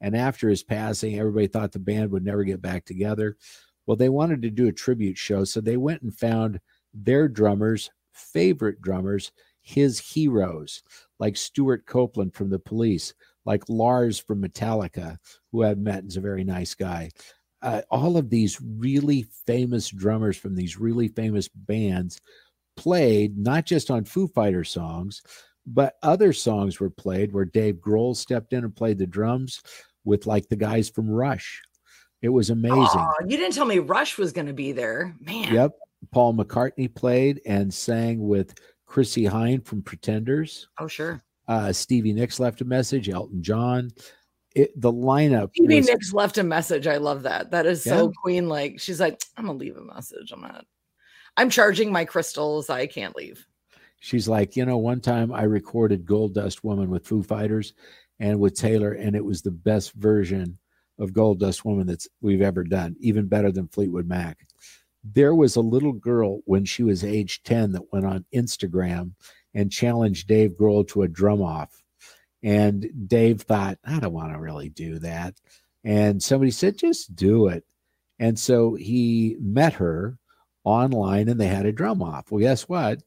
And 0.00 0.16
after 0.16 0.48
his 0.48 0.62
passing, 0.62 1.18
everybody 1.18 1.46
thought 1.46 1.72
the 1.72 1.78
band 1.78 2.10
would 2.10 2.24
never 2.24 2.44
get 2.44 2.62
back 2.62 2.84
together. 2.84 3.36
Well, 3.86 3.96
they 3.96 4.08
wanted 4.08 4.42
to 4.42 4.50
do 4.50 4.68
a 4.68 4.72
tribute 4.72 5.18
show. 5.18 5.44
So 5.44 5.60
they 5.60 5.76
went 5.76 6.02
and 6.02 6.16
found 6.16 6.60
their 6.94 7.28
drummers, 7.28 7.90
favorite 8.12 8.80
drummers, 8.82 9.32
his 9.60 9.98
heroes, 9.98 10.82
like 11.18 11.36
Stewart 11.36 11.86
Copeland 11.86 12.34
from 12.34 12.50
the 12.50 12.58
police, 12.58 13.14
like 13.44 13.68
Lars 13.68 14.18
from 14.18 14.42
Metallica, 14.42 15.16
who 15.52 15.64
I've 15.64 15.78
met 15.78 15.98
and 16.00 16.08
is 16.08 16.16
a 16.16 16.20
very 16.20 16.44
nice 16.44 16.74
guy. 16.74 17.10
uh, 17.62 17.82
all 17.90 18.16
of 18.16 18.30
these 18.30 18.60
really 18.60 19.26
famous 19.46 19.88
drummers 19.88 20.36
from 20.36 20.54
these 20.54 20.78
really 20.78 21.08
famous 21.08 21.48
bands 21.48 22.20
played 22.76 23.36
not 23.36 23.66
just 23.66 23.90
on 23.90 24.04
Foo 24.04 24.26
Fighter 24.28 24.64
songs, 24.64 25.22
but 25.66 25.94
other 26.02 26.32
songs 26.32 26.80
were 26.80 26.90
played 26.90 27.32
where 27.32 27.44
Dave 27.44 27.76
Grohl 27.76 28.16
stepped 28.16 28.52
in 28.52 28.64
and 28.64 28.74
played 28.74 28.98
the 28.98 29.06
drums 29.06 29.60
with 30.04 30.26
like 30.26 30.48
the 30.48 30.56
guys 30.56 30.88
from 30.88 31.10
Rush. 31.10 31.60
It 32.22 32.30
was 32.30 32.50
amazing. 32.50 32.78
Oh, 32.94 33.14
you 33.26 33.36
didn't 33.36 33.54
tell 33.54 33.66
me 33.66 33.78
Rush 33.78 34.18
was 34.18 34.32
going 34.32 34.46
to 34.46 34.52
be 34.52 34.72
there, 34.72 35.14
man. 35.20 35.52
Yep. 35.52 35.72
Paul 36.12 36.34
McCartney 36.34 36.92
played 36.94 37.40
and 37.46 37.72
sang 37.72 38.26
with 38.26 38.54
Chrissie 38.86 39.24
Hynde 39.24 39.64
from 39.64 39.82
Pretenders. 39.82 40.68
Oh, 40.78 40.88
sure. 40.88 41.22
Uh, 41.46 41.72
Stevie 41.72 42.12
Nicks 42.12 42.40
left 42.40 42.60
a 42.60 42.64
message. 42.64 43.08
Elton 43.08 43.42
John. 43.42 43.90
It, 44.54 44.78
the 44.80 44.92
lineup. 44.92 45.50
Stevie 45.54 45.76
was, 45.76 45.86
Nicks 45.86 46.12
left 46.12 46.38
a 46.38 46.42
message. 46.42 46.86
I 46.86 46.96
love 46.96 47.22
that. 47.22 47.52
That 47.52 47.66
is 47.66 47.84
so. 47.84 48.10
Queen 48.22 48.48
like. 48.48 48.80
She's 48.80 49.00
like, 49.00 49.22
I'm 49.36 49.46
gonna 49.46 49.58
leave 49.58 49.76
a 49.76 49.82
message. 49.82 50.32
I'm 50.32 50.40
not. 50.40 50.64
I'm 51.36 51.50
charging 51.50 51.92
my 51.92 52.04
crystals. 52.04 52.68
I 52.68 52.86
can't 52.86 53.14
leave. 53.14 53.46
She's 54.00 54.28
like, 54.28 54.56
you 54.56 54.64
know, 54.64 54.78
one 54.78 55.00
time 55.00 55.32
I 55.32 55.42
recorded 55.42 56.06
Gold 56.06 56.34
Dust 56.34 56.64
Woman 56.64 56.90
with 56.90 57.06
Foo 57.06 57.22
Fighters 57.22 57.74
and 58.18 58.40
with 58.40 58.54
Taylor, 58.56 58.92
and 58.92 59.14
it 59.14 59.24
was 59.24 59.42
the 59.42 59.50
best 59.50 59.92
version 59.92 60.58
of 60.98 61.12
Gold 61.12 61.38
Dust 61.38 61.64
Woman 61.64 61.86
that's 61.86 62.08
we've 62.20 62.42
ever 62.42 62.64
done, 62.64 62.96
even 62.98 63.26
better 63.26 63.52
than 63.52 63.68
Fleetwood 63.68 64.08
Mac. 64.08 64.46
There 65.02 65.34
was 65.34 65.56
a 65.56 65.60
little 65.60 65.92
girl 65.92 66.40
when 66.44 66.64
she 66.64 66.82
was 66.82 67.04
age 67.04 67.42
10 67.44 67.72
that 67.72 67.92
went 67.92 68.06
on 68.06 68.24
Instagram 68.34 69.12
and 69.54 69.72
challenged 69.72 70.28
Dave 70.28 70.52
Grohl 70.52 70.86
to 70.88 71.02
a 71.02 71.08
drum 71.08 71.42
off. 71.42 71.82
And 72.42 72.90
Dave 73.06 73.42
thought, 73.42 73.78
I 73.84 73.98
don't 74.00 74.12
want 74.12 74.32
to 74.32 74.40
really 74.40 74.68
do 74.68 74.98
that. 75.00 75.34
And 75.84 76.22
somebody 76.22 76.50
said, 76.50 76.78
just 76.78 77.14
do 77.14 77.48
it. 77.48 77.64
And 78.18 78.38
so 78.38 78.74
he 78.74 79.36
met 79.40 79.74
her 79.74 80.18
online 80.64 81.28
and 81.28 81.40
they 81.40 81.46
had 81.46 81.66
a 81.66 81.72
drum 81.72 82.02
off. 82.02 82.30
Well, 82.30 82.40
guess 82.40 82.68
what? 82.68 83.02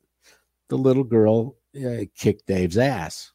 the 0.74 0.78
little 0.78 1.04
girl 1.04 1.56
uh, 1.78 2.06
kicked 2.18 2.48
Dave's 2.48 2.80
ass. 2.80 3.32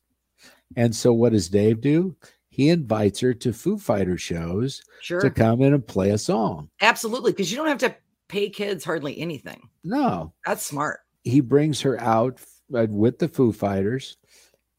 And 0.77 0.95
so 0.95 1.12
what 1.12 1.33
does 1.33 1.49
Dave 1.49 1.81
do? 1.81 2.17
He 2.49 2.69
invites 2.69 3.21
her 3.21 3.33
to 3.35 3.53
Foo 3.53 3.79
Fighter 3.79 4.19
shows 4.19 4.83
sure. 5.00 5.21
to 5.21 5.31
come 5.31 5.62
in 5.62 5.73
and 5.73 5.87
play 5.87 6.11
a 6.11 6.19
song. 6.19 6.69
Absolutely, 6.81 7.31
because 7.31 7.50
you 7.50 7.57
don't 7.57 7.69
have 7.69 7.79
to 7.79 7.95
pay 8.28 8.50
kids 8.50 8.85
hardly 8.85 9.18
anything. 9.18 9.68
No. 9.85 10.32
That's 10.47 10.64
smart. 10.64 11.00
He 11.25 11.40
brings 11.40 11.80
her 11.82 12.00
out 12.00 12.40
uh, 12.75 12.87
with 12.88 13.18
the 13.18 13.28
Foo 13.28 13.52
Fighters 13.52 14.16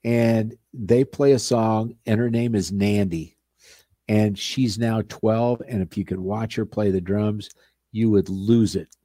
and 0.03 0.55
they 0.73 1.03
play 1.03 1.33
a 1.33 1.39
song 1.39 1.95
and 2.05 2.19
her 2.19 2.29
name 2.29 2.55
is 2.55 2.71
Nandi. 2.71 3.35
And 4.07 4.37
she's 4.37 4.79
now 4.79 5.01
12 5.07 5.61
and 5.67 5.81
if 5.81 5.97
you 5.97 6.05
could 6.05 6.19
watch 6.19 6.55
her 6.55 6.65
play 6.65 6.91
the 6.91 7.01
drums, 7.01 7.49
you 7.91 8.09
would 8.09 8.29
lose 8.29 8.75
it. 8.75 8.95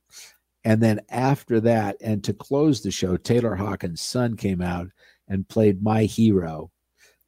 And 0.64 0.82
then 0.82 1.00
after 1.10 1.60
that, 1.60 1.96
and 2.00 2.24
to 2.24 2.32
close 2.32 2.80
the 2.80 2.90
show, 2.90 3.16
Taylor 3.18 3.54
Hawkins' 3.54 4.00
son 4.00 4.34
came 4.34 4.62
out 4.62 4.88
and 5.28 5.48
played 5.48 5.82
My 5.82 6.04
Hero. 6.04 6.70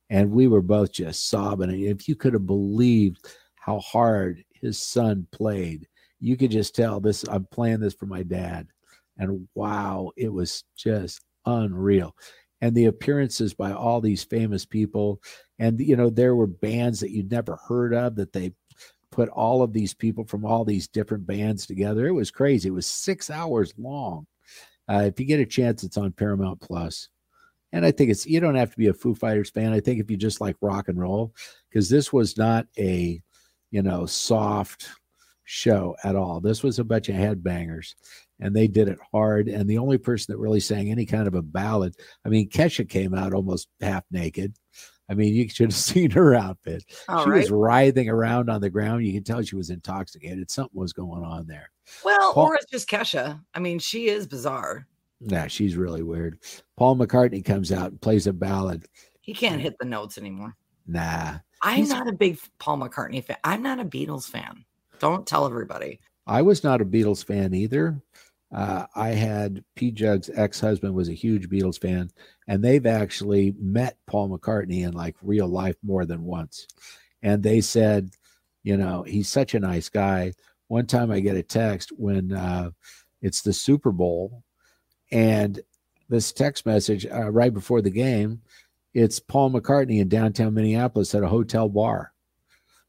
And 0.08 0.30
we 0.30 0.46
were 0.46 0.62
both 0.62 0.92
just 0.92 1.28
sobbing. 1.28 1.82
If 1.82 2.08
you 2.08 2.16
could 2.16 2.32
have 2.32 2.46
believed 2.46 3.26
how 3.56 3.80
hard 3.80 4.42
his 4.54 4.80
son 4.80 5.26
played, 5.32 5.86
you 6.20 6.36
could 6.36 6.50
just 6.50 6.74
tell 6.74 7.00
this, 7.00 7.24
I'm 7.28 7.46
playing 7.50 7.80
this 7.80 7.94
for 7.94 8.06
my 8.06 8.22
dad. 8.22 8.68
And 9.18 9.48
wow, 9.54 10.12
it 10.16 10.32
was 10.32 10.64
just 10.76 11.24
unreal. 11.44 12.14
And 12.60 12.74
the 12.74 12.86
appearances 12.86 13.54
by 13.54 13.72
all 13.72 14.00
these 14.00 14.24
famous 14.24 14.64
people. 14.64 15.20
And, 15.58 15.78
you 15.78 15.96
know, 15.96 16.10
there 16.10 16.34
were 16.34 16.46
bands 16.46 17.00
that 17.00 17.10
you'd 17.10 17.30
never 17.30 17.58
heard 17.68 17.94
of 17.94 18.16
that 18.16 18.32
they 18.32 18.52
put 19.10 19.28
all 19.30 19.62
of 19.62 19.72
these 19.72 19.94
people 19.94 20.24
from 20.24 20.44
all 20.44 20.64
these 20.64 20.88
different 20.88 21.26
bands 21.26 21.66
together. 21.66 22.06
It 22.06 22.12
was 22.12 22.30
crazy. 22.30 22.68
It 22.68 22.72
was 22.72 22.86
six 22.86 23.30
hours 23.30 23.72
long. 23.78 24.26
Uh, 24.88 25.04
if 25.06 25.18
you 25.18 25.26
get 25.26 25.40
a 25.40 25.46
chance, 25.46 25.84
it's 25.84 25.96
on 25.96 26.12
Paramount 26.12 26.60
Plus. 26.60 27.08
And 27.72 27.84
I 27.84 27.90
think 27.90 28.10
it's 28.10 28.26
you 28.26 28.40
don't 28.40 28.54
have 28.54 28.70
to 28.70 28.76
be 28.76 28.86
a 28.86 28.94
Foo 28.94 29.14
Fighters 29.14 29.50
fan. 29.50 29.72
I 29.72 29.80
think 29.80 30.00
if 30.00 30.10
you 30.10 30.16
just 30.16 30.40
like 30.40 30.56
rock 30.60 30.88
and 30.88 30.98
roll, 30.98 31.34
because 31.68 31.88
this 31.90 32.12
was 32.12 32.38
not 32.38 32.66
a 32.78 33.20
you 33.70 33.82
know 33.82 34.06
soft 34.06 34.88
show 35.46 35.96
at 36.04 36.16
all. 36.16 36.40
This 36.40 36.62
was 36.62 36.78
a 36.78 36.84
bunch 36.84 37.08
of 37.08 37.14
headbangers, 37.16 37.94
and 38.38 38.54
they 38.54 38.66
did 38.66 38.88
it 38.88 38.98
hard. 39.10 39.48
And 39.48 39.68
the 39.68 39.78
only 39.78 39.96
person 39.96 40.32
that 40.32 40.38
really 40.38 40.60
sang 40.60 40.90
any 40.90 41.06
kind 41.06 41.26
of 41.26 41.34
a 41.34 41.42
ballad, 41.42 41.94
I 42.24 42.28
mean, 42.28 42.50
Kesha 42.50 42.86
came 42.86 43.14
out 43.14 43.32
almost 43.32 43.68
half 43.80 44.04
naked. 44.10 44.54
I 45.08 45.14
mean, 45.14 45.34
you 45.34 45.48
should 45.48 45.70
have 45.70 45.74
seen 45.74 46.10
her 46.10 46.34
outfit. 46.34 46.84
All 47.08 47.24
she 47.24 47.30
right. 47.30 47.40
was 47.40 47.50
writhing 47.50 48.10
around 48.10 48.50
on 48.50 48.60
the 48.60 48.68
ground. 48.68 49.06
You 49.06 49.14
can 49.14 49.24
tell 49.24 49.40
she 49.40 49.56
was 49.56 49.70
intoxicated. 49.70 50.50
Something 50.50 50.78
was 50.78 50.92
going 50.92 51.24
on 51.24 51.46
there. 51.46 51.70
Well, 52.04 52.34
Paul, 52.34 52.48
or 52.48 52.54
it's 52.56 52.70
just 52.70 52.90
Kesha. 52.90 53.40
I 53.54 53.60
mean, 53.60 53.78
she 53.78 54.08
is 54.08 54.26
bizarre. 54.26 54.86
Yeah, 55.20 55.46
she's 55.46 55.76
really 55.76 56.02
weird. 56.02 56.38
Paul 56.76 56.96
McCartney 56.96 57.42
comes 57.42 57.72
out 57.72 57.92
and 57.92 58.00
plays 58.00 58.26
a 58.26 58.32
ballad. 58.32 58.84
He 59.20 59.32
can't 59.32 59.60
hit 59.60 59.76
the 59.78 59.86
notes 59.86 60.18
anymore. 60.18 60.56
Nah. 60.86 61.38
I'm 61.62 61.78
He's, 61.78 61.88
not 61.88 62.08
a 62.08 62.12
big 62.12 62.38
Paul 62.58 62.78
McCartney 62.78 63.24
fan. 63.24 63.38
I'm 63.42 63.62
not 63.62 63.80
a 63.80 63.84
Beatles 63.84 64.28
fan. 64.28 64.64
Don't 64.98 65.26
tell 65.26 65.46
everybody. 65.46 66.00
I 66.26 66.42
was 66.42 66.64
not 66.64 66.80
a 66.80 66.84
Beatles 66.84 67.24
fan 67.24 67.54
either. 67.54 68.02
Uh, 68.54 68.86
I 68.94 69.10
had 69.10 69.64
Pjugg's 69.76 70.30
ex 70.34 70.60
husband 70.60 70.94
was 70.94 71.08
a 71.08 71.14
huge 71.14 71.48
Beatles 71.48 71.80
fan, 71.80 72.10
and 72.46 72.62
they've 72.62 72.86
actually 72.86 73.54
met 73.58 73.98
Paul 74.06 74.30
McCartney 74.30 74.86
in 74.86 74.92
like 74.92 75.16
real 75.22 75.48
life 75.48 75.76
more 75.82 76.04
than 76.04 76.24
once. 76.24 76.66
And 77.22 77.42
they 77.42 77.60
said, 77.60 78.10
you 78.62 78.76
know, 78.76 79.02
he's 79.02 79.28
such 79.28 79.54
a 79.54 79.60
nice 79.60 79.88
guy. 79.88 80.32
One 80.68 80.86
time 80.86 81.10
I 81.10 81.20
get 81.20 81.36
a 81.36 81.42
text 81.42 81.90
when 81.96 82.32
uh, 82.32 82.70
it's 83.20 83.42
the 83.42 83.52
Super 83.52 83.92
Bowl, 83.92 84.42
and 85.10 85.60
this 86.08 86.32
text 86.32 86.66
message 86.66 87.06
uh, 87.06 87.30
right 87.30 87.52
before 87.52 87.82
the 87.82 87.90
game, 87.90 88.42
it's 88.94 89.18
Paul 89.18 89.50
McCartney 89.50 90.00
in 90.00 90.08
downtown 90.08 90.54
Minneapolis 90.54 91.14
at 91.14 91.22
a 91.22 91.28
hotel 91.28 91.68
bar 91.68 92.12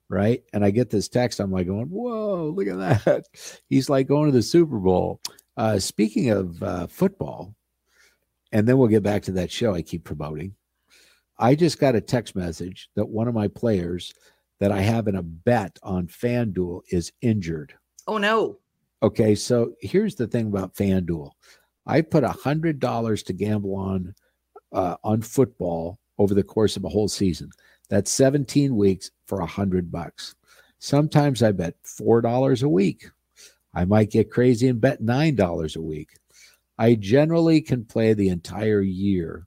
right? 0.09 0.41
And 0.53 0.63
I 0.63 0.71
get 0.71 0.89
this 0.89 1.07
text. 1.07 1.39
I'm 1.39 1.51
like 1.51 1.67
going, 1.67 1.87
whoa, 1.87 2.53
look 2.55 2.67
at 2.67 3.05
that. 3.05 3.25
He's 3.69 3.89
like 3.89 4.07
going 4.07 4.31
to 4.31 4.35
the 4.35 4.43
Super 4.43 4.77
Bowl. 4.77 5.21
Uh, 5.55 5.79
speaking 5.79 6.29
of 6.29 6.61
uh, 6.61 6.87
football, 6.87 7.55
and 8.51 8.67
then 8.67 8.77
we'll 8.77 8.87
get 8.87 9.03
back 9.03 9.23
to 9.23 9.31
that 9.33 9.51
show 9.51 9.73
I 9.73 9.81
keep 9.81 10.03
promoting. 10.03 10.55
I 11.37 11.55
just 11.55 11.79
got 11.79 11.95
a 11.95 12.01
text 12.01 12.35
message 12.35 12.89
that 12.95 13.09
one 13.09 13.27
of 13.27 13.33
my 13.33 13.47
players 13.47 14.13
that 14.59 14.71
I 14.71 14.81
have 14.81 15.07
in 15.07 15.15
a 15.15 15.23
bet 15.23 15.77
on 15.83 16.07
FanDuel 16.07 16.81
is 16.89 17.11
injured. 17.21 17.73
Oh 18.07 18.17
no. 18.17 18.57
Okay, 19.03 19.35
so 19.35 19.73
here's 19.81 20.15
the 20.15 20.27
thing 20.27 20.47
about 20.47 20.73
FanDuel. 20.75 21.31
I 21.85 22.01
put 22.01 22.23
a 22.23 22.29
hundred 22.29 22.79
dollars 22.79 23.21
to 23.23 23.33
gamble 23.33 23.75
on 23.75 24.15
uh, 24.73 24.95
on 25.03 25.21
football 25.21 25.99
over 26.17 26.33
the 26.33 26.43
course 26.43 26.75
of 26.75 26.83
a 26.83 26.89
whole 26.89 27.07
season. 27.07 27.51
That's 27.89 28.11
17 28.11 28.75
weeks 28.75 29.11
for 29.27 29.41
a 29.41 29.45
hundred 29.45 29.91
bucks. 29.91 30.35
Sometimes 30.79 31.43
I 31.43 31.51
bet 31.51 31.75
four 31.83 32.21
dollars 32.21 32.63
a 32.63 32.69
week. 32.69 33.09
I 33.73 33.85
might 33.85 34.09
get 34.09 34.31
crazy 34.31 34.67
and 34.67 34.81
bet 34.81 35.03
$9 35.03 35.75
a 35.75 35.81
week. 35.81 36.17
I 36.79 36.95
generally 36.95 37.61
can 37.61 37.85
play 37.85 38.13
the 38.13 38.29
entire 38.29 38.81
year 38.81 39.45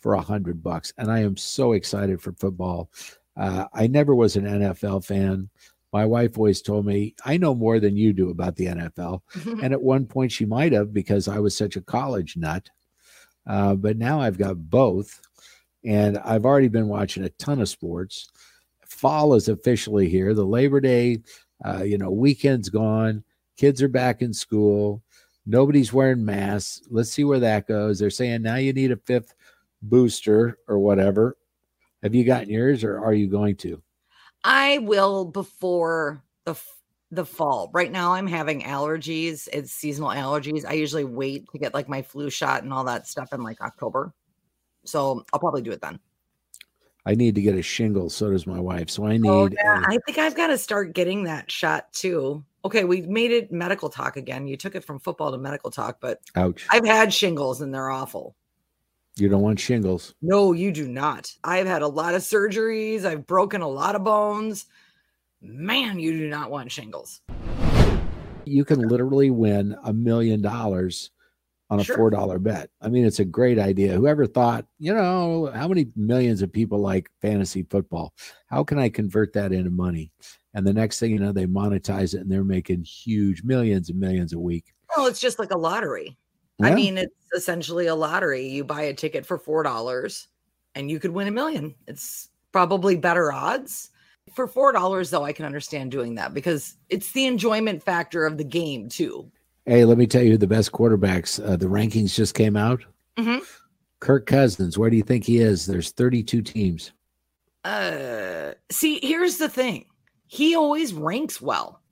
for 0.00 0.14
a 0.14 0.20
hundred 0.20 0.62
bucks, 0.62 0.92
and 0.98 1.10
I 1.10 1.20
am 1.20 1.36
so 1.36 1.72
excited 1.72 2.20
for 2.20 2.32
football. 2.32 2.90
Uh, 3.36 3.66
I 3.72 3.86
never 3.86 4.14
was 4.14 4.34
an 4.34 4.44
NFL 4.44 5.04
fan. 5.04 5.50
My 5.92 6.04
wife 6.04 6.36
always 6.36 6.62
told 6.62 6.86
me, 6.86 7.14
I 7.24 7.36
know 7.36 7.54
more 7.54 7.80
than 7.80 7.96
you 7.96 8.12
do 8.12 8.30
about 8.30 8.56
the 8.56 8.66
NFL. 8.66 9.20
and 9.62 9.72
at 9.72 9.82
one 9.82 10.06
point, 10.06 10.32
she 10.32 10.46
might 10.46 10.72
have 10.72 10.92
because 10.92 11.28
I 11.28 11.38
was 11.38 11.56
such 11.56 11.76
a 11.76 11.80
college 11.80 12.36
nut. 12.36 12.68
Uh, 13.46 13.74
but 13.74 13.96
now 13.98 14.20
I've 14.20 14.38
got 14.38 14.70
both. 14.70 15.20
And 15.84 16.18
I've 16.18 16.44
already 16.44 16.68
been 16.68 16.88
watching 16.88 17.24
a 17.24 17.30
ton 17.30 17.60
of 17.60 17.68
sports. 17.68 18.30
Fall 19.00 19.32
is 19.32 19.48
officially 19.48 20.10
here. 20.10 20.34
The 20.34 20.44
Labor 20.44 20.78
Day, 20.78 21.22
uh, 21.64 21.82
you 21.82 21.96
know, 21.96 22.10
weekend's 22.10 22.68
gone. 22.68 23.24
Kids 23.56 23.80
are 23.82 23.88
back 23.88 24.20
in 24.20 24.34
school. 24.34 25.02
Nobody's 25.46 25.90
wearing 25.90 26.22
masks. 26.22 26.82
Let's 26.90 27.10
see 27.10 27.24
where 27.24 27.40
that 27.40 27.66
goes. 27.66 27.98
They're 27.98 28.10
saying 28.10 28.42
now 28.42 28.56
you 28.56 28.74
need 28.74 28.92
a 28.92 28.98
fifth 28.98 29.34
booster 29.80 30.58
or 30.68 30.78
whatever. 30.78 31.38
Have 32.02 32.14
you 32.14 32.24
gotten 32.24 32.50
yours 32.50 32.84
or 32.84 33.02
are 33.02 33.14
you 33.14 33.26
going 33.26 33.56
to? 33.56 33.82
I 34.44 34.78
will 34.78 35.24
before 35.24 36.22
the 36.44 36.54
the 37.10 37.24
fall. 37.24 37.70
Right 37.72 37.90
now 37.90 38.12
I'm 38.12 38.26
having 38.26 38.60
allergies. 38.62 39.48
It's 39.50 39.72
seasonal 39.72 40.10
allergies. 40.10 40.66
I 40.66 40.74
usually 40.74 41.04
wait 41.04 41.46
to 41.52 41.58
get 41.58 41.72
like 41.72 41.88
my 41.88 42.02
flu 42.02 42.28
shot 42.28 42.64
and 42.64 42.72
all 42.72 42.84
that 42.84 43.06
stuff 43.06 43.32
in 43.32 43.42
like 43.42 43.62
October. 43.62 44.12
So 44.84 45.24
I'll 45.32 45.40
probably 45.40 45.62
do 45.62 45.72
it 45.72 45.80
then. 45.80 45.98
I 47.06 47.14
need 47.14 47.34
to 47.34 47.42
get 47.42 47.54
a 47.54 47.62
shingle. 47.62 48.10
So 48.10 48.30
does 48.30 48.46
my 48.46 48.60
wife. 48.60 48.90
So 48.90 49.04
I 49.04 49.14
oh, 49.14 49.16
need. 49.16 49.28
Oh, 49.28 49.48
yeah. 49.52 49.82
A- 49.82 49.94
I 49.94 49.98
think 50.06 50.18
I've 50.18 50.36
got 50.36 50.48
to 50.48 50.58
start 50.58 50.94
getting 50.94 51.24
that 51.24 51.50
shot 51.50 51.92
too. 51.92 52.44
Okay, 52.64 52.84
we 52.84 53.02
made 53.02 53.30
it 53.30 53.50
medical 53.50 53.88
talk 53.88 54.16
again. 54.16 54.46
You 54.46 54.56
took 54.56 54.74
it 54.74 54.84
from 54.84 54.98
football 54.98 55.32
to 55.32 55.38
medical 55.38 55.70
talk, 55.70 55.98
but 56.00 56.20
ouch. 56.36 56.66
I've 56.70 56.84
had 56.84 57.12
shingles 57.12 57.62
and 57.62 57.72
they're 57.72 57.88
awful. 57.88 58.36
You 59.16 59.28
don't 59.28 59.42
want 59.42 59.58
shingles. 59.58 60.14
No, 60.22 60.52
you 60.52 60.70
do 60.70 60.86
not. 60.86 61.34
I've 61.42 61.66
had 61.66 61.82
a 61.82 61.88
lot 61.88 62.14
of 62.14 62.22
surgeries. 62.22 63.04
I've 63.04 63.26
broken 63.26 63.60
a 63.60 63.68
lot 63.68 63.96
of 63.96 64.04
bones. 64.04 64.66
man, 65.42 65.98
you 65.98 66.12
do 66.12 66.28
not 66.28 66.50
want 66.50 66.70
shingles. 66.70 67.22
You 68.44 68.64
can 68.64 68.80
literally 68.80 69.30
win 69.30 69.76
a 69.84 69.92
million 69.92 70.42
dollars 70.42 71.10
on 71.70 71.80
a 71.80 71.84
Sure. 71.84 71.96
four 71.96 72.10
dollar 72.10 72.38
bet. 72.38 72.70
I 72.80 72.88
mean, 72.88 73.04
it's 73.04 73.20
a 73.20 73.24
great 73.24 73.58
idea. 73.58 73.94
Whoever 73.94 74.26
thought, 74.26 74.66
you 74.78 74.92
know, 74.92 75.50
how 75.54 75.68
many 75.68 75.86
millions 75.96 76.42
of 76.42 76.52
people 76.52 76.78
like 76.80 77.10
fantasy 77.22 77.62
football? 77.62 78.12
How 78.46 78.64
can 78.64 78.78
I 78.78 78.88
convert 78.88 79.32
that 79.34 79.52
into 79.52 79.70
money? 79.70 80.10
And 80.52 80.66
the 80.66 80.72
next 80.72 80.98
thing 80.98 81.12
you 81.12 81.18
know, 81.20 81.32
they 81.32 81.46
monetize 81.46 82.14
it 82.14 82.20
and 82.20 82.30
they're 82.30 82.42
making 82.44 82.82
huge 82.82 83.44
millions 83.44 83.88
and 83.88 84.00
millions 84.00 84.32
a 84.32 84.38
week. 84.38 84.74
Well, 84.96 85.06
it's 85.06 85.20
just 85.20 85.38
like 85.38 85.52
a 85.52 85.58
lottery. 85.58 86.16
I 86.62 86.74
mean, 86.74 86.98
it's 86.98 87.14
essentially 87.34 87.86
a 87.86 87.94
lottery. 87.94 88.46
You 88.46 88.64
buy 88.64 88.82
a 88.82 88.92
ticket 88.92 89.24
for 89.24 89.38
four 89.38 89.62
dollars 89.62 90.28
and 90.74 90.90
you 90.90 90.98
could 91.00 91.12
win 91.12 91.28
a 91.28 91.30
million. 91.30 91.74
It's 91.86 92.28
probably 92.52 92.96
better 92.96 93.32
odds. 93.32 93.90
For 94.34 94.46
four 94.46 94.72
dollars, 94.72 95.08
though, 95.08 95.24
I 95.24 95.32
can 95.32 95.46
understand 95.46 95.90
doing 95.90 96.16
that 96.16 96.34
because 96.34 96.76
it's 96.90 97.12
the 97.12 97.26
enjoyment 97.26 97.82
factor 97.82 98.26
of 98.26 98.36
the 98.36 98.44
game 98.44 98.88
too. 98.88 99.30
Hey, 99.66 99.84
let 99.84 99.98
me 99.98 100.06
tell 100.06 100.22
you 100.22 100.36
the 100.36 100.46
best 100.46 100.72
quarterbacks. 100.72 101.42
Uh, 101.44 101.56
the 101.56 101.66
rankings 101.66 102.14
just 102.14 102.34
came 102.34 102.56
out. 102.56 102.82
Mhm. 103.16 103.42
Kirk 104.00 104.26
Cousins, 104.26 104.78
where 104.78 104.88
do 104.90 104.96
you 104.96 105.02
think 105.02 105.24
he 105.24 105.38
is? 105.38 105.66
There's 105.66 105.90
32 105.92 106.40
teams. 106.42 106.92
Uh, 107.64 108.52
see, 108.70 108.98
here's 109.02 109.36
the 109.36 109.48
thing. 109.48 109.84
He 110.26 110.54
always 110.56 110.94
ranks 110.94 111.40
well, 111.40 111.82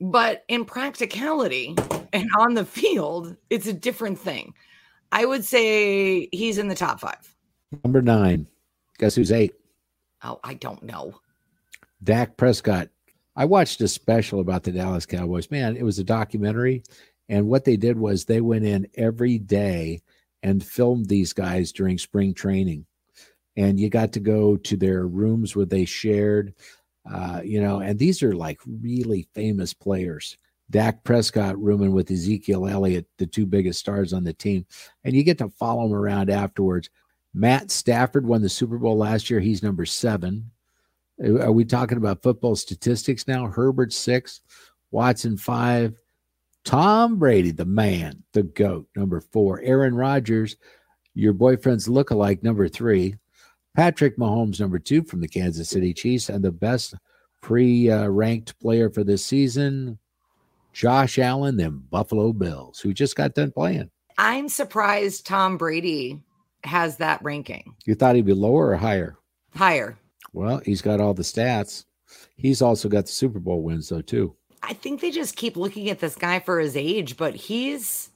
but 0.00 0.44
in 0.48 0.64
practicality 0.64 1.74
and 2.14 2.28
on 2.38 2.54
the 2.54 2.64
field, 2.64 3.36
it's 3.50 3.66
a 3.66 3.72
different 3.74 4.18
thing. 4.18 4.54
I 5.10 5.26
would 5.26 5.44
say 5.44 6.28
he's 6.32 6.56
in 6.56 6.68
the 6.68 6.74
top 6.74 7.00
five. 7.00 7.34
Number 7.84 8.00
nine. 8.00 8.48
Guess 8.98 9.16
who's 9.16 9.32
eight? 9.32 9.52
Oh, 10.24 10.40
I 10.42 10.54
don't 10.54 10.82
know. 10.82 11.20
Dak 12.02 12.36
Prescott. 12.38 12.88
I 13.34 13.44
watched 13.44 13.80
a 13.80 13.88
special 13.88 14.40
about 14.40 14.62
the 14.62 14.72
Dallas 14.72 15.06
Cowboys. 15.06 15.50
Man, 15.50 15.76
it 15.76 15.84
was 15.84 15.98
a 15.98 16.04
documentary. 16.04 16.82
And 17.28 17.48
what 17.48 17.64
they 17.64 17.76
did 17.76 17.98
was 17.98 18.24
they 18.24 18.40
went 18.40 18.64
in 18.64 18.86
every 18.96 19.38
day 19.38 20.02
and 20.42 20.64
filmed 20.64 21.06
these 21.06 21.32
guys 21.32 21.72
during 21.72 21.98
spring 21.98 22.34
training. 22.34 22.84
And 23.56 23.78
you 23.78 23.88
got 23.88 24.12
to 24.12 24.20
go 24.20 24.56
to 24.56 24.76
their 24.76 25.06
rooms 25.06 25.54
where 25.56 25.66
they 25.66 25.84
shared, 25.84 26.54
uh, 27.10 27.40
you 27.44 27.60
know, 27.60 27.80
and 27.80 27.98
these 27.98 28.22
are 28.22 28.34
like 28.34 28.60
really 28.66 29.28
famous 29.34 29.72
players. 29.72 30.36
Dak 30.70 31.04
Prescott 31.04 31.58
rooming 31.58 31.92
with 31.92 32.10
Ezekiel 32.10 32.66
Elliott, 32.66 33.06
the 33.18 33.26
two 33.26 33.46
biggest 33.46 33.78
stars 33.78 34.12
on 34.12 34.24
the 34.24 34.32
team. 34.32 34.66
And 35.04 35.14
you 35.14 35.22
get 35.22 35.38
to 35.38 35.50
follow 35.50 35.82
them 35.82 35.96
around 35.96 36.30
afterwards. 36.30 36.88
Matt 37.34 37.70
Stafford 37.70 38.26
won 38.26 38.42
the 38.42 38.48
Super 38.48 38.78
Bowl 38.78 38.96
last 38.96 39.30
year. 39.30 39.40
He's 39.40 39.62
number 39.62 39.86
seven. 39.86 40.50
Uh, 41.24 41.38
are 41.40 41.52
we 41.52 41.64
talking 41.64 41.98
about 41.98 42.22
football 42.22 42.56
statistics 42.56 43.26
now? 43.28 43.46
Herbert 43.46 43.92
six, 43.92 44.40
Watson 44.90 45.36
five, 45.36 45.94
Tom 46.64 47.18
Brady, 47.18 47.50
the 47.50 47.64
man, 47.64 48.22
the 48.32 48.44
goat, 48.44 48.86
number 48.96 49.20
four, 49.20 49.60
Aaron 49.62 49.94
Rodgers, 49.94 50.56
your 51.14 51.32
boyfriend's 51.32 51.88
lookalike, 51.88 52.42
number 52.42 52.68
three, 52.68 53.16
Patrick 53.74 54.16
Mahomes, 54.16 54.60
number 54.60 54.78
two 54.78 55.02
from 55.02 55.20
the 55.20 55.28
Kansas 55.28 55.68
City 55.68 55.92
Chiefs, 55.92 56.28
and 56.28 56.44
the 56.44 56.52
best 56.52 56.94
pre-ranked 57.40 58.58
player 58.60 58.88
for 58.90 59.02
this 59.02 59.24
season, 59.24 59.98
Josh 60.72 61.18
Allen, 61.18 61.56
them 61.56 61.86
Buffalo 61.90 62.32
Bills, 62.32 62.80
who 62.80 62.92
just 62.94 63.16
got 63.16 63.34
done 63.34 63.50
playing. 63.50 63.90
I'm 64.18 64.48
surprised 64.48 65.26
Tom 65.26 65.56
Brady 65.56 66.20
has 66.64 66.98
that 66.98 67.20
ranking 67.24 67.74
You 67.84 67.94
thought 67.96 68.14
he'd 68.14 68.26
be 68.26 68.32
lower 68.32 68.68
or 68.68 68.76
higher? 68.76 69.16
higher. 69.54 69.98
Well, 70.32 70.60
he's 70.64 70.82
got 70.82 71.00
all 71.00 71.14
the 71.14 71.22
stats. 71.22 71.84
He's 72.36 72.62
also 72.62 72.88
got 72.88 73.06
the 73.06 73.12
Super 73.12 73.38
Bowl 73.38 73.62
wins, 73.62 73.88
though, 73.88 74.02
too. 74.02 74.34
I 74.62 74.74
think 74.74 75.00
they 75.00 75.10
just 75.10 75.36
keep 75.36 75.56
looking 75.56 75.90
at 75.90 75.98
this 75.98 76.14
guy 76.14 76.40
for 76.40 76.60
his 76.60 76.76
age, 76.76 77.16
but 77.16 77.34
he's 77.34 78.10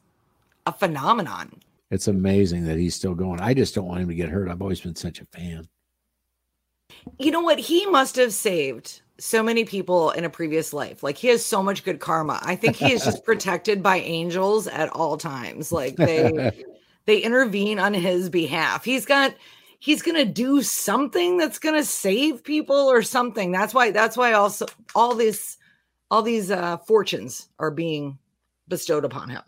a 0.65 0.73
phenomenon. 0.73 1.61
It's 1.91 2.09
amazing 2.09 2.65
that 2.67 2.79
he's 2.79 2.95
still 2.95 3.15
going. 3.15 3.41
I 3.41 3.55
just 3.55 3.75
don't 3.75 3.87
want 3.87 4.01
him 4.01 4.09
to 4.09 4.15
get 4.15 4.29
hurt. 4.29 4.49
I've 4.49 4.63
always 4.63 4.81
been 4.81 4.97
such 4.97 5.21
a 5.21 5.27
fan. 5.27 5.69
You 7.19 7.31
know 7.31 7.41
what? 7.41 7.59
He 7.59 7.87
must 7.87 8.17
have 8.17 8.33
saved 8.33 9.01
so 9.19 9.43
many 9.43 9.65
people 9.65 10.11
in 10.11 10.25
a 10.25 10.31
previous 10.31 10.73
life. 10.73 11.03
Like 11.03 11.17
he 11.17 11.29
has 11.29 11.45
so 11.45 11.63
much 11.63 11.85
good 11.85 12.01
karma. 12.01 12.41
I 12.43 12.57
think 12.57 12.77
he 12.77 12.93
is 12.93 13.05
just 13.05 13.25
protected 13.25 13.83
by 13.83 13.99
angels 13.99 14.67
at 14.67 14.89
all 14.91 15.17
times. 15.17 15.73
Like 15.73 15.97
they 15.97 16.65
they 17.07 17.19
intervene 17.19 17.79
on 17.79 17.95
his 17.95 18.29
behalf. 18.29 18.85
He's 18.85 19.07
got 19.07 19.35
he's 19.87 20.03
going 20.03 20.17
to 20.17 20.25
do 20.25 20.63
something 20.63 21.37
that's 21.39 21.61
going 21.61 21.77
to 21.77 21.85
save 21.85 22.43
people 22.43 22.75
or 22.75 23.03
something. 23.03 23.53
That's 23.53 23.73
why 23.73 23.93
that's 23.93 24.17
why 24.17 24.33
also 24.33 24.67
all 24.97 25.15
this 25.15 25.59
all 26.11 26.23
these 26.23 26.51
uh 26.51 26.79
fortunes 26.79 27.49
are 27.61 27.71
being 27.71 28.19
bestowed 28.67 29.05
upon 29.05 29.31
him. 29.31 29.43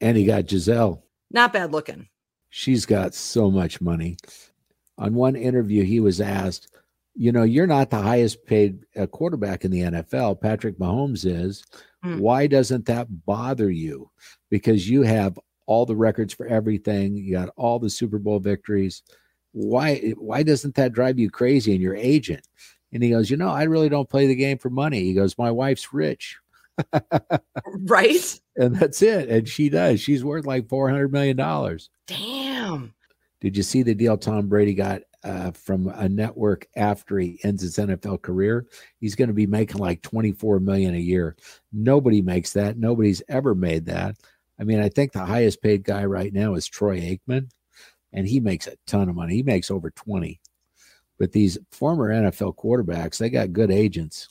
and 0.00 0.16
he 0.16 0.24
got 0.24 0.46
Gisele. 0.46 1.00
Not 1.30 1.52
bad 1.52 1.70
looking. 1.70 2.08
She's 2.50 2.86
got 2.86 3.14
so 3.14 3.48
much 3.50 3.80
money. 3.80 4.16
On 4.98 5.14
one 5.14 5.36
interview, 5.36 5.84
he 5.84 6.00
was 6.00 6.20
asked, 6.20 6.74
You 7.14 7.30
know, 7.30 7.44
you're 7.44 7.66
not 7.68 7.90
the 7.90 8.02
highest 8.02 8.44
paid 8.46 8.84
uh, 8.96 9.06
quarterback 9.06 9.64
in 9.64 9.70
the 9.70 9.82
NFL. 9.82 10.40
Patrick 10.40 10.76
Mahomes 10.78 11.24
is. 11.24 11.64
Hmm. 12.02 12.18
Why 12.18 12.46
doesn't 12.48 12.86
that 12.86 13.06
bother 13.26 13.70
you? 13.70 14.10
Because 14.50 14.88
you 14.88 15.02
have 15.02 15.38
all 15.66 15.86
the 15.86 15.96
records 15.96 16.32
for 16.34 16.46
everything, 16.46 17.14
you 17.16 17.32
got 17.32 17.50
all 17.56 17.78
the 17.78 17.90
Super 17.90 18.18
Bowl 18.18 18.38
victories. 18.40 19.02
Why, 19.58 20.12
why 20.18 20.42
doesn't 20.42 20.74
that 20.74 20.92
drive 20.92 21.18
you 21.18 21.30
crazy 21.30 21.72
and 21.72 21.80
your 21.80 21.96
agent? 21.96 22.46
And 22.92 23.02
he 23.02 23.08
goes, 23.10 23.30
You 23.30 23.38
know, 23.38 23.48
I 23.48 23.62
really 23.62 23.88
don't 23.88 24.08
play 24.08 24.26
the 24.26 24.34
game 24.34 24.58
for 24.58 24.68
money. 24.68 25.00
He 25.02 25.14
goes, 25.14 25.38
My 25.38 25.50
wife's 25.50 25.92
rich. 25.92 26.38
Right? 27.88 28.40
and 28.56 28.76
that's 28.76 29.02
it. 29.02 29.28
And 29.28 29.48
she 29.48 29.68
does. 29.68 30.00
She's 30.00 30.24
worth 30.24 30.46
like 30.46 30.68
four 30.68 30.88
hundred 30.88 31.12
million 31.12 31.36
dollars. 31.36 31.90
Damn. 32.06 32.94
Did 33.40 33.56
you 33.56 33.62
see 33.62 33.82
the 33.82 33.94
deal 33.94 34.16
Tom 34.16 34.48
Brady 34.48 34.74
got 34.74 35.02
uh, 35.22 35.50
from 35.52 35.88
a 35.88 36.08
network 36.08 36.66
after 36.76 37.18
he 37.18 37.38
ends 37.44 37.62
his 37.62 37.76
NFL 37.76 38.22
career? 38.22 38.66
He's 38.98 39.14
going 39.14 39.28
to 39.28 39.34
be 39.34 39.46
making 39.46 39.78
like 39.78 40.02
twenty 40.02 40.32
four 40.32 40.58
million 40.58 40.94
a 40.94 40.98
year. 40.98 41.36
Nobody 41.72 42.22
makes 42.22 42.52
that. 42.54 42.78
Nobody's 42.78 43.22
ever 43.28 43.54
made 43.54 43.86
that. 43.86 44.16
I 44.58 44.64
mean, 44.64 44.80
I 44.80 44.88
think 44.88 45.12
the 45.12 45.24
highest 45.24 45.62
paid 45.62 45.84
guy 45.84 46.04
right 46.06 46.32
now 46.32 46.54
is 46.54 46.66
Troy 46.66 46.98
Aikman, 46.98 47.50
and 48.12 48.26
he 48.26 48.40
makes 48.40 48.66
a 48.66 48.76
ton 48.86 49.08
of 49.08 49.14
money. 49.16 49.34
He 49.36 49.42
makes 49.42 49.70
over 49.70 49.90
twenty. 49.90 50.40
But 51.18 51.32
these 51.32 51.56
former 51.72 52.10
NFL 52.10 52.56
quarterbacks, 52.56 53.16
they 53.18 53.30
got 53.30 53.52
good 53.52 53.70
agents. 53.70 54.28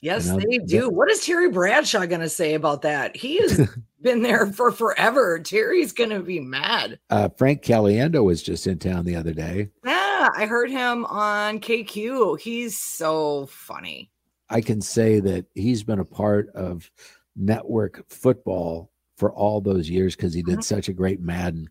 Yes, 0.00 0.26
know, 0.26 0.36
they 0.36 0.58
the- 0.58 0.64
do. 0.66 0.90
What 0.90 1.10
is 1.10 1.24
Terry 1.24 1.48
Bradshaw 1.50 2.04
going 2.06 2.20
to 2.20 2.28
say 2.28 2.54
about 2.54 2.82
that? 2.82 3.16
He 3.16 3.38
has 3.40 3.70
been 4.02 4.20
there 4.22 4.46
for 4.52 4.70
forever. 4.70 5.38
Terry's 5.38 5.92
going 5.92 6.10
to 6.10 6.20
be 6.20 6.40
mad. 6.40 6.98
Uh, 7.08 7.28
Frank 7.38 7.62
Caliendo 7.62 8.22
was 8.22 8.42
just 8.42 8.66
in 8.66 8.78
town 8.78 9.04
the 9.06 9.16
other 9.16 9.32
day. 9.32 9.68
Yeah, 9.84 10.28
I 10.36 10.44
heard 10.46 10.70
him 10.70 11.06
on 11.06 11.58
KQ. 11.60 12.38
He's 12.40 12.78
so 12.78 13.46
funny. 13.46 14.10
I 14.50 14.60
can 14.60 14.82
say 14.82 15.20
that 15.20 15.46
he's 15.54 15.82
been 15.84 16.00
a 16.00 16.04
part 16.04 16.50
of 16.50 16.90
network 17.34 18.04
football 18.10 18.90
for 19.16 19.32
all 19.32 19.60
those 19.60 19.88
years 19.88 20.14
because 20.16 20.34
he 20.34 20.42
did 20.42 20.58
Mhm. 20.58 20.64
such 20.64 20.88
a 20.88 20.92
great 20.92 21.20
Madden. 21.20 21.70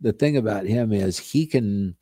The 0.00 0.12
thing 0.12 0.36
about 0.36 0.66
him 0.66 0.92
is 0.92 1.18
he 1.18 1.46
can 1.46 1.96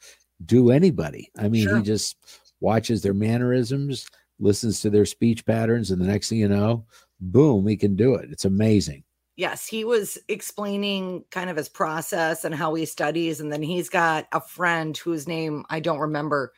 do 0.45 0.71
anybody. 0.71 1.31
I 1.39 1.49
mean, 1.49 1.65
Sure. 1.65 1.77
he 1.79 1.83
just 1.83 2.17
watches 2.61 3.03
their 3.03 3.15
mannerisms, 3.15 4.07
listens 4.39 4.81
to 4.81 4.91
their 4.91 5.07
speech 5.07 5.47
patterns, 5.47 5.91
and 5.91 6.01
the 6.01 6.07
next 6.07 6.29
thing 6.29 6.39
you 6.39 6.49
know, 6.49 6.87
boom, 7.21 7.67
he 7.67 7.77
can 7.77 7.97
do 7.97 8.15
it. 8.15 8.31
It's 8.31 8.45
amazing. 8.45 9.05
Yes, 9.37 9.67
he 9.67 9.85
was 9.85 10.17
explaining 10.29 11.25
kind 11.31 11.51
of 11.51 11.57
his 11.57 11.69
process 11.69 12.45
and 12.45 12.55
how 12.55 12.75
he 12.75 12.85
studies. 12.85 13.41
And 13.41 13.53
then 13.53 13.63
he's 13.63 13.89
got 13.89 14.27
a 14.33 14.41
friend 14.41 14.97
whose 14.97 15.27
name 15.27 15.65
I 15.71 15.81
don't 15.81 15.99
remember 15.99 16.53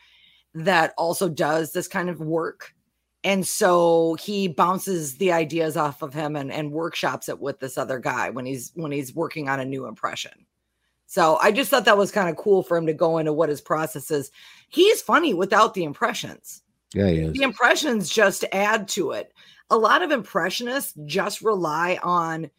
that 0.55 0.93
also 0.99 1.29
does 1.29 1.73
this 1.73 1.89
kind 1.89 2.11
of 2.11 2.21
work. 2.21 2.75
And 3.25 3.47
so 3.47 4.15
he 4.21 4.47
bounces 4.49 5.17
the 5.17 5.33
ideas 5.33 5.77
off 5.77 6.03
of 6.03 6.13
him 6.15 6.37
and, 6.37 6.53
and 6.53 6.71
workshops 6.71 7.29
it 7.29 7.41
with 7.41 7.61
this 7.61 7.79
other 7.79 7.99
guy 7.99 8.31
when 8.31 8.45
he's 8.47 8.73
when 8.75 8.93
he's 8.93 9.15
working 9.15 9.49
on 9.49 9.59
a 9.59 9.65
new 9.65 9.87
impression. 9.87 10.47
So 11.07 11.39
I 11.41 11.53
just 11.53 11.71
thought 11.71 11.85
that 11.85 11.99
was 11.99 12.11
kind 12.11 12.29
of 12.29 12.37
cool 12.37 12.63
for 12.63 12.77
him 12.77 12.87
to 12.87 12.93
go 12.93 13.19
into 13.19 13.33
what 13.33 13.49
his 13.49 13.61
process 13.61 14.11
is. 14.11 14.31
He's 14.69 15.01
funny 15.01 15.35
without 15.35 15.73
the 15.75 15.85
impressions 15.85 16.63
Yeah, 16.95 17.09
he 17.09 17.19
is. 17.19 17.33
the 17.33 17.43
impressions 17.43 18.09
just 18.09 18.45
add 18.53 18.89
to 18.89 19.13
it. 19.13 19.33
A 19.71 19.77
lot 19.77 20.03
of 20.03 20.11
impressionists 20.11 20.95
just 21.07 21.43
rely 21.43 21.99
on 22.03 22.51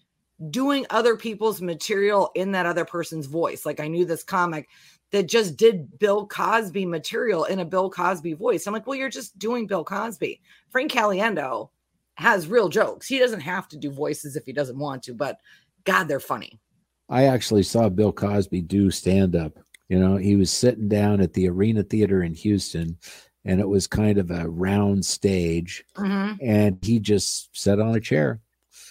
doing 0.50 0.86
other 0.90 1.16
people's 1.18 1.62
material 1.62 2.32
in 2.36 2.52
that 2.52 2.66
other 2.66 2.86
person's 2.86 3.26
voice. 3.26 3.66
Like 3.66 3.80
I 3.80 3.88
knew 3.88 4.06
this 4.06 4.24
comic 4.24 4.70
that 5.12 5.28
just 5.28 5.58
did 5.58 5.98
Bill 6.00 6.28
Cosby 6.28 6.86
material 6.86 7.46
in 7.46 7.60
a 7.60 7.66
Bill 7.66 7.90
Cosby 7.90 8.34
voice. 8.34 8.68
I'm 8.68 8.74
like, 8.74 8.86
well, 8.88 8.98
you're 8.98 9.10
just 9.10 9.38
doing 9.40 9.66
Bill 9.66 9.84
Cosby. 9.84 10.42
Frank 10.70 10.92
Caliendo 10.92 11.70
has 12.16 12.48
real 12.48 12.68
jokes. 12.70 13.08
He 13.08 13.20
doesn't 13.20 13.40
have 13.40 13.68
to 13.70 13.78
do 13.78 13.90
voices 13.92 14.36
if 14.36 14.46
he 14.46 14.54
doesn't 14.54 14.78
want 14.78 15.04
to, 15.04 15.14
but 15.14 15.40
God, 15.86 16.08
they're 16.08 16.20
funny. 16.20 16.60
I 17.10 17.26
actually 17.26 17.64
saw 17.64 17.90
Bill 17.90 18.12
Cosby 18.12 18.62
do 18.62 18.92
stand 18.92 19.36
up. 19.36 19.58
You 19.90 20.00
know, 20.00 20.18
he 20.18 20.36
was 20.36 20.52
sitting 20.52 20.90
down 20.90 21.22
at 21.22 21.34
the 21.34 21.48
Arena 21.50 21.84
Theater 21.84 22.24
in 22.24 22.34
Houston 22.34 22.98
and 23.46 23.62
it 23.62 23.68
was 23.68 23.88
kind 23.88 24.18
of 24.18 24.30
a 24.30 24.50
round 24.50 25.06
stage, 25.06 25.86
hmm 25.96 26.34
and 26.42 26.78
he 26.82 27.00
just 27.00 27.50
sat 27.58 27.80
on 27.80 27.96
a 27.96 28.00
chair 28.02 28.42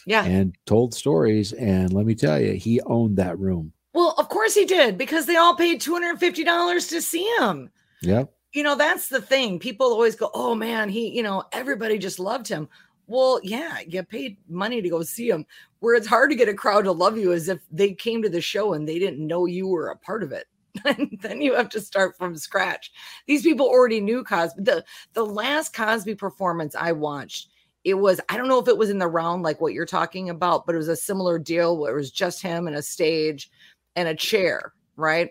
Yeah. 0.06 0.24
and 0.24 0.54
told 0.64 0.94
stories. 0.94 1.52
And 1.52 1.92
let 1.92 2.06
me 2.06 2.14
tell 2.14 2.40
you, 2.40 2.52
he 2.54 2.80
owned 2.82 3.18
that 3.18 3.38
room. 3.38 3.72
Well, 3.92 4.14
of 4.16 4.30
course 4.30 4.54
he 4.54 4.64
did 4.64 4.96
because 4.96 5.26
they 5.26 5.36
all 5.36 5.54
paid 5.56 5.80
$250 5.82 6.88
to 6.88 7.02
see 7.02 7.24
him. 7.38 7.70
Yeah. 8.00 8.24
You 8.52 8.62
know, 8.62 8.76
that's 8.76 9.08
the 9.08 9.20
thing. 9.20 9.58
People 9.58 9.88
always 9.88 10.16
go, 10.16 10.30
oh 10.32 10.54
man, 10.54 10.88
he, 10.88 11.08
you 11.10 11.22
know, 11.22 11.44
everybody 11.52 11.98
just 11.98 12.18
loved 12.18 12.48
him. 12.48 12.68
Well, 13.06 13.40
yeah, 13.42 13.78
you 13.86 14.02
paid 14.02 14.36
money 14.48 14.82
to 14.82 14.88
go 14.88 15.02
see 15.02 15.28
him. 15.28 15.46
Where 15.80 15.94
it's 15.94 16.06
hard 16.06 16.30
to 16.30 16.36
get 16.36 16.48
a 16.48 16.54
crowd 16.54 16.84
to 16.84 16.92
love 16.92 17.16
you 17.16 17.32
is 17.32 17.48
if 17.48 17.60
they 17.70 17.92
came 17.92 18.22
to 18.22 18.28
the 18.28 18.40
show 18.40 18.72
and 18.72 18.88
they 18.88 18.98
didn't 18.98 19.24
know 19.24 19.46
you 19.46 19.68
were 19.68 19.88
a 19.88 19.96
part 19.96 20.22
of 20.22 20.32
it. 20.32 20.46
And 20.84 21.18
then 21.22 21.40
you 21.40 21.54
have 21.54 21.70
to 21.70 21.80
start 21.80 22.18
from 22.18 22.36
scratch. 22.36 22.92
These 23.26 23.42
people 23.42 23.66
already 23.66 23.98
knew 23.98 24.22
Cosby. 24.22 24.62
The 24.62 24.84
the 25.14 25.24
last 25.24 25.74
Cosby 25.74 26.16
performance 26.16 26.74
I 26.74 26.92
watched, 26.92 27.48
it 27.86 27.94
was, 27.94 28.20
I 28.28 28.36
don't 28.36 28.48
know 28.48 28.58
if 28.58 28.68
it 28.68 28.76
was 28.76 28.90
in 28.90 28.98
the 28.98 29.06
round 29.06 29.42
like 29.42 29.60
what 29.60 29.72
you're 29.72 29.86
talking 29.86 30.28
about, 30.28 30.66
but 30.66 30.74
it 30.74 30.78
was 30.78 30.88
a 30.88 30.96
similar 30.96 31.38
deal 31.38 31.78
where 31.78 31.92
it 31.92 31.96
was 31.96 32.10
just 32.10 32.42
him 32.42 32.66
and 32.66 32.76
a 32.76 32.82
stage 32.82 33.48
and 33.94 34.08
a 34.08 34.14
chair, 34.14 34.74
right? 34.96 35.30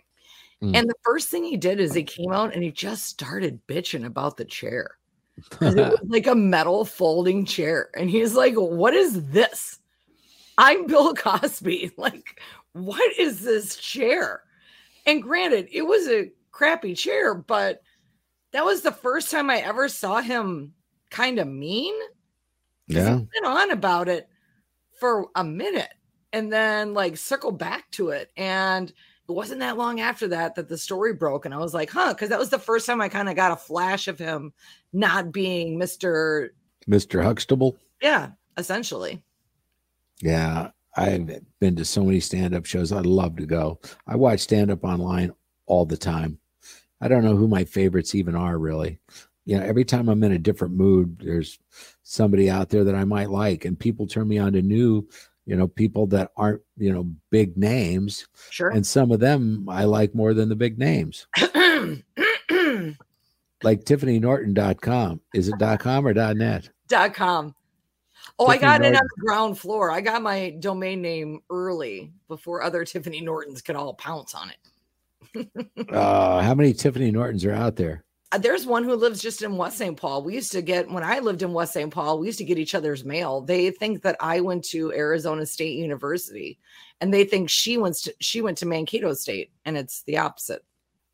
Mm. 0.64 0.76
And 0.76 0.90
the 0.90 0.96
first 1.04 1.28
thing 1.28 1.44
he 1.44 1.58
did 1.58 1.80
is 1.80 1.94
he 1.94 2.04
came 2.04 2.32
out 2.32 2.54
and 2.54 2.64
he 2.64 2.72
just 2.72 3.06
started 3.06 3.60
bitching 3.68 4.06
about 4.06 4.38
the 4.38 4.46
chair. 4.46 4.98
it 5.62 5.76
was 5.76 6.00
like 6.08 6.28
a 6.28 6.36
metal 6.36 6.86
folding 6.86 7.46
chair. 7.46 7.90
And 7.96 8.10
he's 8.10 8.34
like, 8.34 8.56
What 8.56 8.94
is 8.94 9.30
this? 9.30 9.80
I'm 10.58 10.88
Bill 10.88 11.14
Cosby. 11.14 11.92
Like, 11.98 12.42
what 12.74 13.18
is 13.18 13.42
this 13.42 13.78
chair? 13.78 14.42
And 15.06 15.24
granted, 15.24 15.70
it 15.72 15.84
was 15.84 16.08
a 16.08 16.32
crappy 16.52 16.94
chair, 16.94 17.34
but 17.34 17.82
that 18.52 18.66
was 18.66 18.82
the 18.82 18.92
first 18.92 19.32
time 19.32 19.50
I 19.50 19.60
ever 19.60 19.88
saw 19.88 20.22
him 20.22 20.74
kind 21.10 21.40
of 21.40 21.48
mean. 21.48 21.96
yeah. 22.88 23.18
He 23.20 23.28
went 23.42 23.46
on 23.46 23.72
about 23.72 24.10
it 24.10 24.28
for 25.00 25.28
a 25.36 25.44
minute 25.44 25.94
and 26.34 26.52
then 26.52 26.94
like 26.94 27.16
circle 27.16 27.52
back 27.52 27.90
to 27.92 28.10
it. 28.10 28.32
And 28.36 28.92
it 29.28 29.32
wasn't 29.32 29.60
that 29.62 29.78
long 29.78 30.00
after 30.00 30.28
that 30.30 30.56
that 30.56 30.70
the 30.70 30.78
story 30.78 31.14
broke. 31.14 31.46
And 31.46 31.54
I 31.54 31.58
was 31.58 31.74
like, 31.74 31.90
huh, 31.90 32.14
because 32.14 32.30
that 32.30 32.40
was 32.40 32.50
the 32.50 32.60
first 32.60 32.86
time 32.86 33.02
I 33.02 33.10
kind 33.10 33.30
of 33.30 33.36
got 33.36 33.52
a 33.52 33.56
flash 33.56 34.08
of 34.08 34.20
him 34.20 34.54
not 34.94 35.32
being 35.32 35.80
Mr. 35.80 36.50
Mr. 36.88 37.24
Huxtable. 37.24 37.78
Yeah, 38.02 38.30
essentially. 38.58 39.24
Yeah. 40.22 40.70
I've 40.98 41.30
been 41.60 41.76
to 41.76 41.84
so 41.84 42.04
many 42.04 42.20
stand 42.22 42.56
up 42.56 42.66
shows. 42.66 42.92
I'd 42.92 43.06
love 43.06 43.36
to 43.38 43.46
go. 43.46 43.80
I 44.08 44.16
watch 44.16 44.40
stand 44.40 44.72
up 44.72 44.84
online 44.84 45.34
all 45.66 45.86
the 45.86 45.98
time. 45.98 46.40
I 47.02 47.10
don't 47.10 47.24
know 47.24 47.36
who 47.36 47.48
my 47.48 47.66
favorites 47.66 48.16
even 48.16 48.36
are, 48.36 48.58
really. 48.58 49.00
You 49.44 49.58
know, 49.58 49.66
every 49.66 49.84
time 49.84 50.08
I'm 50.08 50.24
in 50.24 50.32
a 50.32 50.40
different 50.40 50.74
mood, 50.74 51.20
there's 51.20 51.60
somebody 52.04 52.50
out 52.50 52.70
there 52.70 52.86
that 52.86 52.96
I 52.96 53.04
might 53.04 53.30
like, 53.30 53.66
and 53.66 53.78
people 53.78 54.08
turn 54.08 54.28
me 54.28 54.38
on 54.38 54.54
to 54.54 54.62
new, 54.62 55.08
you 55.46 55.56
know, 55.56 55.68
people 55.68 56.08
that 56.08 56.32
aren't, 56.36 56.62
you 56.78 56.92
know, 56.92 57.10
big 57.30 57.58
names. 57.58 58.28
Sure. 58.50 58.70
And 58.70 58.86
some 58.86 59.12
of 59.12 59.20
them 59.20 59.68
I 59.70 59.86
like 59.86 60.16
more 60.16 60.34
than 60.34 60.50
the 60.50 60.56
big 60.56 60.78
names, 60.80 61.28
like 61.36 61.46
TiffanyNorton.com. 63.84 65.22
Is 65.34 65.50
it 65.50 65.80
.com 65.80 66.08
or 66.08 66.14
.net? 66.14 66.70
dot 66.88 67.14
com. 67.14 67.56
Oh, 68.38 68.48
I 68.48 68.58
Tiffany 68.58 68.72
got 68.72 68.86
it 68.86 68.96
on 68.96 69.08
the 69.16 69.22
ground 69.22 69.58
floor. 69.58 69.92
I 69.92 70.02
got 70.02 70.22
my 70.22 70.56
domain 70.60 71.02
name 71.02 71.42
early 71.50 72.12
before 72.28 72.64
other 72.64 72.84
Tiffany 72.84 73.22
Nortons 73.22 73.62
could 73.62 73.76
all 73.76 73.94
pounce 73.94 74.34
on 74.36 74.50
it. 74.50 74.58
Uh, 75.92 76.42
how 76.42 76.56
many 76.56 76.74
Tiffany 76.74 77.12
Nortons 77.12 77.44
are 77.46 77.52
out 77.52 77.76
there? 77.76 78.06
Uh, 78.36 78.38
There's 78.38 78.66
one 78.66 78.84
who 78.84 78.96
lives 78.96 79.22
just 79.22 79.44
in 79.44 79.56
West 79.56 79.78
St. 79.78 79.96
Paul. 79.96 80.22
We 80.22 80.34
used 80.34 80.52
to 80.52 80.62
get 80.62 80.92
when 80.92 81.04
I 81.04 81.20
lived 81.20 81.42
in 81.42 81.54
West 81.54 81.72
St. 81.72 81.90
Paul, 81.90 82.20
we 82.20 82.26
used 82.26 82.40
to 82.40 82.44
get 82.44 82.58
each 82.58 82.76
other's 82.76 83.06
mail. 83.06 83.40
They 83.40 83.72
think 83.72 84.02
that 84.02 84.18
I 84.20 84.42
went 84.42 84.66
to 84.66 84.92
Arizona 84.92 85.46
State 85.46 85.78
University 85.78 86.60
and 87.00 87.14
they 87.14 87.24
think 87.24 87.50
she 87.50 87.78
went 87.78 87.96
to 88.00 88.14
she 88.20 88.42
went 88.42 88.58
to 88.58 88.66
Mankato 88.66 89.14
State 89.14 89.54
and 89.64 89.78
it's 89.78 90.04
the 90.04 90.18
opposite. 90.18 90.66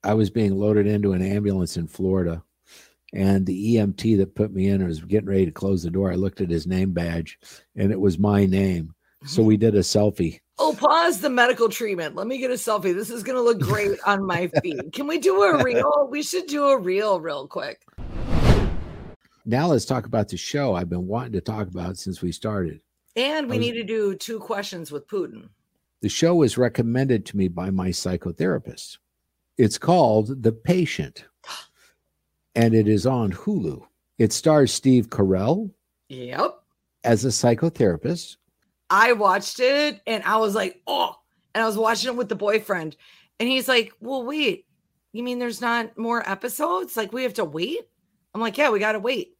I 0.03 0.15
was 0.15 0.31
being 0.31 0.55
loaded 0.55 0.87
into 0.87 1.13
an 1.13 1.21
ambulance 1.21 1.77
in 1.77 1.85
Florida, 1.85 2.41
and 3.13 3.45
the 3.45 3.75
EMT 3.75 4.17
that 4.17 4.33
put 4.33 4.51
me 4.51 4.69
in 4.69 4.83
was 4.87 4.99
getting 5.01 5.29
ready 5.29 5.45
to 5.45 5.51
close 5.51 5.83
the 5.83 5.91
door. 5.91 6.11
I 6.11 6.15
looked 6.15 6.41
at 6.41 6.49
his 6.49 6.65
name 6.65 6.91
badge, 6.91 7.37
and 7.75 7.91
it 7.91 7.99
was 7.99 8.17
my 8.17 8.47
name. 8.47 8.95
So 9.23 9.43
we 9.43 9.55
did 9.57 9.75
a 9.75 9.79
selfie. 9.79 10.39
Oh, 10.57 10.75
pause 10.77 11.21
the 11.21 11.29
medical 11.29 11.69
treatment. 11.69 12.15
Let 12.15 12.27
me 12.27 12.37
get 12.37 12.51
a 12.51 12.55
selfie. 12.55 12.93
This 12.93 13.09
is 13.09 13.23
going 13.23 13.35
to 13.35 13.41
look 13.41 13.59
great 13.59 13.99
on 14.05 14.25
my 14.25 14.47
feed. 14.63 14.93
Can 14.93 15.07
we 15.07 15.17
do 15.19 15.41
a 15.43 15.63
reel? 15.63 16.07
We 16.09 16.23
should 16.23 16.47
do 16.47 16.65
a 16.65 16.77
reel 16.79 17.19
real 17.19 17.47
quick. 17.47 17.81
Now 19.45 19.67
let's 19.67 19.85
talk 19.85 20.05
about 20.05 20.27
the 20.29 20.37
show 20.37 20.75
I've 20.75 20.89
been 20.89 21.07
wanting 21.07 21.33
to 21.33 21.41
talk 21.41 21.67
about 21.67 21.97
since 21.97 22.21
we 22.21 22.31
started. 22.31 22.81
And 23.15 23.49
we 23.49 23.57
was- 23.57 23.65
need 23.65 23.73
to 23.73 23.83
do 23.83 24.15
two 24.15 24.39
questions 24.39 24.91
with 24.91 25.07
Putin. 25.07 25.49
The 26.01 26.09
show 26.09 26.33
was 26.35 26.57
recommended 26.57 27.25
to 27.27 27.37
me 27.37 27.47
by 27.47 27.69
my 27.69 27.89
psychotherapist. 27.89 28.97
It's 29.57 29.77
called 29.77 30.41
The 30.41 30.51
Patient, 30.51 31.25
and 32.55 32.73
it 32.73 32.87
is 32.87 33.05
on 33.05 33.31
Hulu. 33.31 33.83
It 34.17 34.33
stars 34.33 34.73
Steve 34.73 35.09
Carell 35.09 35.69
Yep. 36.09 36.59
as 37.03 37.23
a 37.25 37.27
psychotherapist. 37.27 38.37
I 38.91 39.13
watched 39.13 39.59
it 39.59 40.01
and 40.05 40.21
I 40.23 40.37
was 40.37 40.53
like, 40.53 40.81
oh, 40.85 41.15
and 41.55 41.63
I 41.63 41.65
was 41.65 41.77
watching 41.77 42.09
it 42.09 42.15
with 42.17 42.29
the 42.29 42.35
boyfriend. 42.35 42.95
And 43.39 43.49
he's 43.49 43.67
like, 43.67 43.93
well, 44.01 44.23
wait, 44.23 44.65
you 45.13 45.23
mean 45.23 45.39
there's 45.39 45.61
not 45.61 45.97
more 45.97 46.27
episodes? 46.29 46.95
Like 46.97 47.11
we 47.13 47.23
have 47.23 47.33
to 47.35 47.45
wait? 47.45 47.79
I'm 48.35 48.41
like, 48.41 48.57
yeah, 48.57 48.69
we 48.69 48.79
got 48.79 48.91
to 48.91 48.99
wait. 48.99 49.35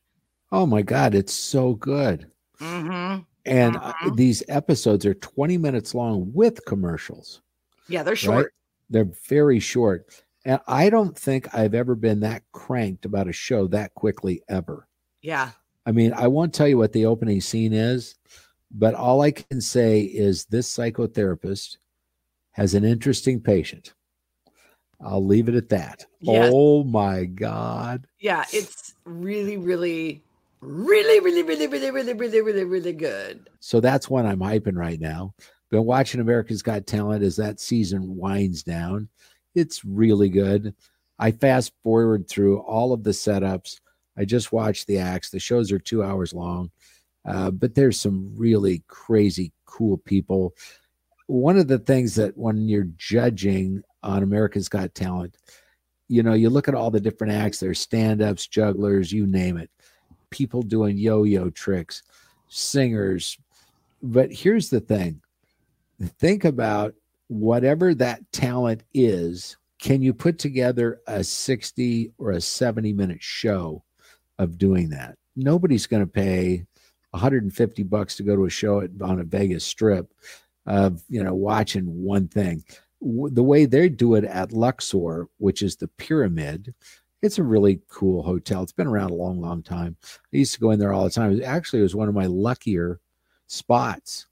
Oh 0.51 0.65
my 0.65 0.81
God, 0.81 1.13
it's 1.13 1.33
so 1.33 1.75
good. 1.75 2.31
Mm-hmm. 2.59 3.21
And 3.45 3.75
uh, 3.77 3.93
Mhm. 4.03 4.15
these 4.15 4.43
episodes 4.47 5.05
are 5.05 5.13
20 5.15 5.57
minutes 5.57 5.93
long 5.95 6.31
with 6.33 6.65
commercials. 6.65 7.41
Yeah, 7.87 8.03
they're 8.03 8.11
right? 8.13 8.17
short. 8.19 8.53
They're 8.89 9.11
very 9.27 9.59
short. 9.59 10.23
And 10.45 10.59
I 10.67 10.89
don't 10.89 11.17
think 11.17 11.53
I've 11.53 11.73
ever 11.75 11.95
been 11.95 12.21
that 12.21 12.43
cranked 12.51 13.05
about 13.05 13.27
a 13.27 13.33
show 13.33 13.67
that 13.67 13.93
quickly 13.95 14.41
ever. 14.49 14.87
Yeah. 15.21 15.51
I 15.85 15.91
mean, 15.91 16.13
I 16.13 16.27
won't 16.27 16.53
tell 16.53 16.67
you 16.67 16.77
what 16.77 16.93
the 16.93 17.05
opening 17.05 17.41
scene 17.41 17.73
is, 17.73 18.15
but 18.73 18.93
all 18.93 19.21
I 19.21 19.31
can 19.31 19.61
say 19.61 20.01
is 20.01 20.45
this 20.45 20.73
psychotherapist 20.73 21.77
has 22.51 22.73
an 22.73 22.83
interesting 22.83 23.39
patient. 23.39 23.93
I'll 25.03 25.25
leave 25.25 25.49
it 25.49 25.55
at 25.55 25.69
that. 25.69 26.05
Yes. 26.19 26.51
Oh 26.53 26.83
my 26.83 27.25
God. 27.25 28.05
Yeah. 28.19 28.45
It's 28.53 28.93
really, 29.05 29.57
really, 29.57 30.23
really, 30.61 31.19
really, 31.19 31.43
really, 31.43 31.67
really, 31.67 31.91
really, 31.91 32.13
really, 32.13 32.41
really, 32.41 32.63
really 32.63 32.93
good. 32.93 33.49
So 33.59 33.79
that's 33.79 34.09
one 34.09 34.25
I'm 34.25 34.39
hyping 34.39 34.77
right 34.77 34.99
now. 34.99 35.33
Been 35.71 35.85
watching 35.85 36.21
America's 36.21 36.61
Got 36.61 36.85
Talent 36.85 37.23
as 37.23 37.37
that 37.37 37.59
season 37.59 38.15
winds 38.15 38.61
down. 38.61 39.07
It's 39.55 39.83
really 39.83 40.29
good. 40.29 40.75
I 41.17 41.31
fast 41.31 41.71
forward 41.83 42.27
through 42.27 42.59
all 42.59 42.93
of 42.93 43.03
the 43.03 43.11
setups. 43.11 43.79
I 44.17 44.25
just 44.25 44.51
watched 44.51 44.87
the 44.87 44.97
acts. 44.97 45.29
The 45.29 45.39
shows 45.39 45.71
are 45.71 45.79
two 45.79 46.03
hours 46.03 46.33
long, 46.33 46.71
uh, 47.25 47.51
but 47.51 47.75
there's 47.75 47.99
some 47.99 48.33
really 48.35 48.83
crazy, 48.87 49.51
cool 49.65 49.97
people. 49.97 50.53
One 51.27 51.57
of 51.57 51.67
the 51.67 51.79
things 51.79 52.15
that 52.15 52.37
when 52.37 52.67
you're 52.67 52.89
judging 52.97 53.83
on 54.03 54.23
America's 54.23 54.69
Got 54.69 54.95
Talent, 54.95 55.37
you 56.07 56.23
know, 56.23 56.33
you 56.33 56.49
look 56.49 56.67
at 56.67 56.75
all 56.75 56.91
the 56.91 56.99
different 56.99 57.33
acts, 57.33 57.59
there's 57.59 57.79
stand 57.79 58.21
ups, 58.21 58.47
jugglers, 58.47 59.11
you 59.11 59.25
name 59.25 59.57
it, 59.57 59.69
people 60.29 60.61
doing 60.61 60.97
yo 60.97 61.23
yo 61.23 61.49
tricks, 61.49 62.03
singers. 62.49 63.37
But 64.01 64.31
here's 64.31 64.69
the 64.69 64.81
thing 64.81 65.21
think 66.19 66.43
about 66.43 66.95
whatever 67.27 67.93
that 67.95 68.29
talent 68.31 68.83
is. 68.93 69.55
Can 69.79 70.01
you 70.01 70.13
put 70.13 70.37
together 70.37 71.01
a 71.07 71.23
60 71.23 72.11
or 72.17 72.31
a 72.31 72.41
70 72.41 72.93
minute 72.93 73.23
show 73.23 73.83
of 74.37 74.57
doing 74.57 74.89
that? 74.89 75.17
Nobody's 75.35 75.87
going 75.87 76.03
to 76.03 76.11
pay 76.11 76.65
150 77.11 77.83
bucks 77.83 78.15
to 78.15 78.23
go 78.23 78.35
to 78.35 78.45
a 78.45 78.49
show 78.49 78.81
at, 78.81 78.89
on 79.01 79.19
a 79.19 79.23
Vegas 79.23 79.65
strip 79.65 80.11
of, 80.65 81.01
you 81.09 81.23
know, 81.23 81.33
watching 81.33 82.03
one 82.03 82.27
thing. 82.27 82.63
The 83.01 83.43
way 83.43 83.65
they 83.65 83.89
do 83.89 84.15
it 84.15 84.23
at 84.23 84.53
Luxor, 84.53 85.27
which 85.37 85.61
is 85.61 85.75
the 85.75 85.87
pyramid, 85.87 86.73
it's 87.21 87.37
a 87.37 87.43
really 87.43 87.81
cool 87.89 88.23
hotel. 88.23 88.63
It's 88.63 88.71
been 88.71 88.87
around 88.87 89.11
a 89.11 89.15
long, 89.15 89.39
long 89.39 89.61
time. 89.61 89.95
I 90.03 90.37
used 90.37 90.53
to 90.53 90.59
go 90.59 90.71
in 90.71 90.79
there 90.79 90.93
all 90.93 91.03
the 91.03 91.09
time. 91.09 91.31
It 91.31 91.43
actually 91.43 91.81
was 91.81 91.95
one 91.95 92.07
of 92.07 92.15
my 92.15 92.25
luckier 92.25 92.99
spots. 93.47 94.27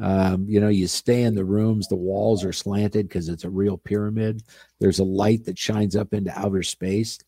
Um, 0.00 0.46
you 0.48 0.60
know, 0.60 0.68
you 0.68 0.86
stay 0.86 1.22
in 1.22 1.34
the 1.34 1.44
rooms, 1.44 1.88
the 1.88 1.96
walls 1.96 2.44
are 2.44 2.52
slanted 2.52 3.08
because 3.08 3.28
it's 3.28 3.44
a 3.44 3.50
real 3.50 3.76
pyramid. 3.76 4.42
There's 4.78 4.98
a 4.98 5.04
light 5.04 5.44
that 5.44 5.58
shines 5.58 5.96
up 5.96 6.14
into 6.14 6.38
outer 6.38 6.62
space. 6.62 7.18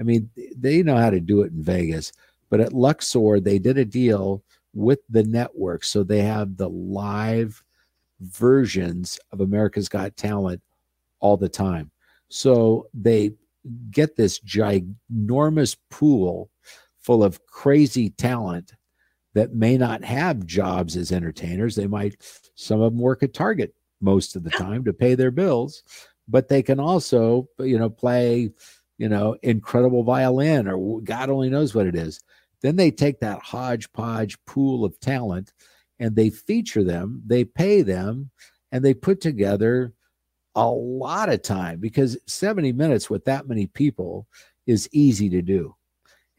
I 0.00 0.02
mean, 0.02 0.30
they 0.56 0.82
know 0.82 0.96
how 0.96 1.10
to 1.10 1.20
do 1.20 1.42
it 1.42 1.52
in 1.52 1.62
Vegas, 1.62 2.12
but 2.50 2.60
at 2.60 2.72
Luxor, 2.72 3.40
they 3.40 3.58
did 3.58 3.78
a 3.78 3.84
deal 3.84 4.42
with 4.74 5.00
the 5.08 5.22
network. 5.24 5.84
So 5.84 6.02
they 6.02 6.20
have 6.22 6.56
the 6.56 6.68
live 6.68 7.62
versions 8.20 9.18
of 9.32 9.40
America's 9.40 9.88
Got 9.88 10.16
Talent 10.16 10.62
all 11.20 11.36
the 11.36 11.48
time. 11.48 11.90
So 12.28 12.88
they 12.94 13.32
get 13.90 14.16
this 14.16 14.38
ginormous 14.40 15.76
pool 15.90 16.50
full 17.00 17.24
of 17.24 17.44
crazy 17.46 18.10
talent 18.10 18.74
that 19.34 19.54
may 19.54 19.76
not 19.76 20.02
have 20.04 20.46
jobs 20.46 20.96
as 20.96 21.12
entertainers. 21.12 21.76
They 21.76 21.86
might, 21.86 22.16
some 22.54 22.80
of 22.80 22.92
them 22.92 23.00
work 23.00 23.22
at 23.22 23.34
Target 23.34 23.74
most 24.00 24.36
of 24.36 24.44
the 24.44 24.50
time 24.50 24.84
to 24.84 24.92
pay 24.92 25.14
their 25.14 25.30
bills, 25.30 25.82
but 26.28 26.48
they 26.48 26.62
can 26.62 26.80
also, 26.80 27.48
you 27.58 27.78
know, 27.78 27.90
play, 27.90 28.50
you 28.98 29.08
know, 29.08 29.36
incredible 29.42 30.02
violin 30.02 30.66
or 30.66 31.00
God 31.02 31.28
only 31.30 31.50
knows 31.50 31.74
what 31.74 31.86
it 31.86 31.94
is. 31.94 32.20
Then 32.66 32.74
they 32.74 32.90
take 32.90 33.20
that 33.20 33.38
hodgepodge 33.42 34.44
pool 34.44 34.84
of 34.84 34.98
talent 34.98 35.52
and 36.00 36.16
they 36.16 36.30
feature 36.30 36.82
them, 36.82 37.22
they 37.24 37.44
pay 37.44 37.82
them, 37.82 38.30
and 38.72 38.84
they 38.84 38.92
put 38.92 39.20
together 39.20 39.92
a 40.56 40.68
lot 40.68 41.28
of 41.28 41.42
time 41.42 41.78
because 41.78 42.18
70 42.26 42.72
minutes 42.72 43.08
with 43.08 43.24
that 43.26 43.46
many 43.46 43.68
people 43.68 44.26
is 44.66 44.88
easy 44.90 45.28
to 45.28 45.42
do. 45.42 45.76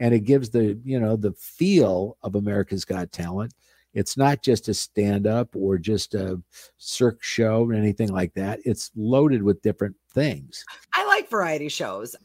And 0.02 0.14
it 0.14 0.26
gives 0.26 0.50
the, 0.50 0.78
you 0.84 1.00
know, 1.00 1.16
the 1.16 1.32
feel 1.32 2.18
of 2.22 2.36
America's 2.36 2.84
Got 2.84 3.14
Talent. 3.14 3.54
It's 3.94 4.18
not 4.18 4.44
just 4.44 4.68
a 4.68 4.74
stand 4.74 5.28
up 5.28 5.56
or 5.56 5.78
just 5.78 6.14
a 6.14 6.42
cirque 6.78 7.24
show 7.24 7.64
or 7.64 7.72
anything 7.72 8.12
like 8.12 8.34
that. 8.34 8.60
It's 8.66 8.92
loaded 8.98 9.44
with 9.44 9.62
different 9.62 9.96
things. 10.14 10.66
I 10.94 11.06
like 11.06 11.30
variety 11.30 11.70
shows 11.70 12.18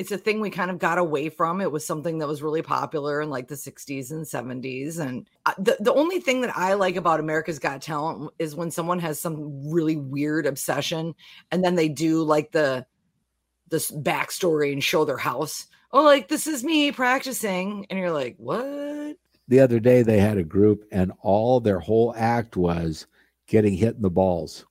it's 0.00 0.10
a 0.10 0.16
thing 0.16 0.40
we 0.40 0.48
kind 0.48 0.70
of 0.70 0.78
got 0.78 0.96
away 0.96 1.28
from. 1.28 1.60
It 1.60 1.70
was 1.70 1.84
something 1.84 2.20
that 2.20 2.26
was 2.26 2.42
really 2.42 2.62
popular 2.62 3.20
in 3.20 3.28
like 3.28 3.48
the 3.48 3.54
60s 3.54 4.10
and 4.10 4.24
70s. 4.24 4.98
And 4.98 5.28
the, 5.58 5.76
the 5.78 5.92
only 5.92 6.20
thing 6.20 6.40
that 6.40 6.56
I 6.56 6.72
like 6.72 6.96
about 6.96 7.20
America's 7.20 7.58
Got 7.58 7.82
Talent 7.82 8.32
is 8.38 8.56
when 8.56 8.70
someone 8.70 8.98
has 9.00 9.20
some 9.20 9.70
really 9.70 9.96
weird 9.96 10.46
obsession 10.46 11.14
and 11.50 11.62
then 11.62 11.74
they 11.74 11.90
do 11.90 12.22
like 12.22 12.50
the 12.50 12.86
this 13.68 13.90
backstory 13.90 14.72
and 14.72 14.82
show 14.82 15.04
their 15.04 15.18
house. 15.18 15.66
Oh, 15.92 16.02
like 16.02 16.28
this 16.28 16.46
is 16.46 16.64
me 16.64 16.92
practicing. 16.92 17.84
And 17.90 17.98
you're 17.98 18.10
like, 18.10 18.36
what? 18.38 19.18
The 19.48 19.60
other 19.60 19.80
day 19.80 20.00
they 20.00 20.18
had 20.18 20.38
a 20.38 20.42
group 20.42 20.86
and 20.90 21.12
all 21.20 21.60
their 21.60 21.78
whole 21.78 22.14
act 22.16 22.56
was 22.56 23.06
getting 23.46 23.74
hit 23.74 23.96
in 23.96 24.02
the 24.02 24.08
balls 24.08 24.64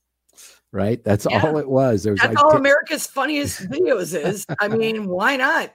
right? 0.72 1.04
That's 1.04 1.26
yeah. 1.30 1.42
all 1.42 1.58
it 1.58 1.70
was. 1.70 2.04
There's 2.04 2.20
That's 2.20 2.36
like 2.36 2.44
all 2.44 2.52
America's 2.56 3.08
funniest 3.08 3.70
videos 3.70 4.18
is. 4.18 4.46
I 4.60 4.68
mean, 4.68 5.08
why 5.08 5.36
not? 5.36 5.74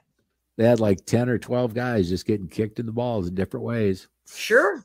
They 0.56 0.64
had 0.64 0.80
like 0.80 1.04
10 1.04 1.28
or 1.28 1.38
12 1.38 1.74
guys 1.74 2.08
just 2.08 2.26
getting 2.26 2.48
kicked 2.48 2.78
in 2.78 2.86
the 2.86 2.92
balls 2.92 3.28
in 3.28 3.34
different 3.34 3.64
ways. 3.64 4.08
Sure. 4.32 4.84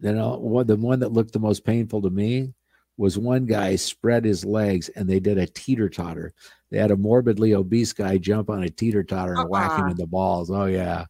You 0.00 0.10
uh, 0.10 0.12
know, 0.12 0.36
one, 0.38 0.66
the 0.66 0.76
one 0.76 1.00
that 1.00 1.12
looked 1.12 1.32
the 1.32 1.38
most 1.38 1.64
painful 1.64 2.02
to 2.02 2.10
me 2.10 2.54
was 2.96 3.18
one 3.18 3.46
guy 3.46 3.76
spread 3.76 4.24
his 4.24 4.44
legs 4.44 4.88
and 4.90 5.08
they 5.08 5.20
did 5.20 5.38
a 5.38 5.46
teeter 5.46 5.88
totter. 5.88 6.32
They 6.70 6.78
had 6.78 6.90
a 6.90 6.96
morbidly 6.96 7.54
obese 7.54 7.92
guy 7.92 8.18
jump 8.18 8.50
on 8.50 8.62
a 8.62 8.70
teeter 8.70 9.02
totter 9.02 9.32
and 9.32 9.40
uh-uh. 9.40 9.48
whack 9.48 9.72
him 9.72 9.84
uh-uh. 9.84 9.90
in 9.90 9.96
the 9.96 10.06
balls. 10.06 10.50
Oh, 10.50 10.66
yeah. 10.66 11.04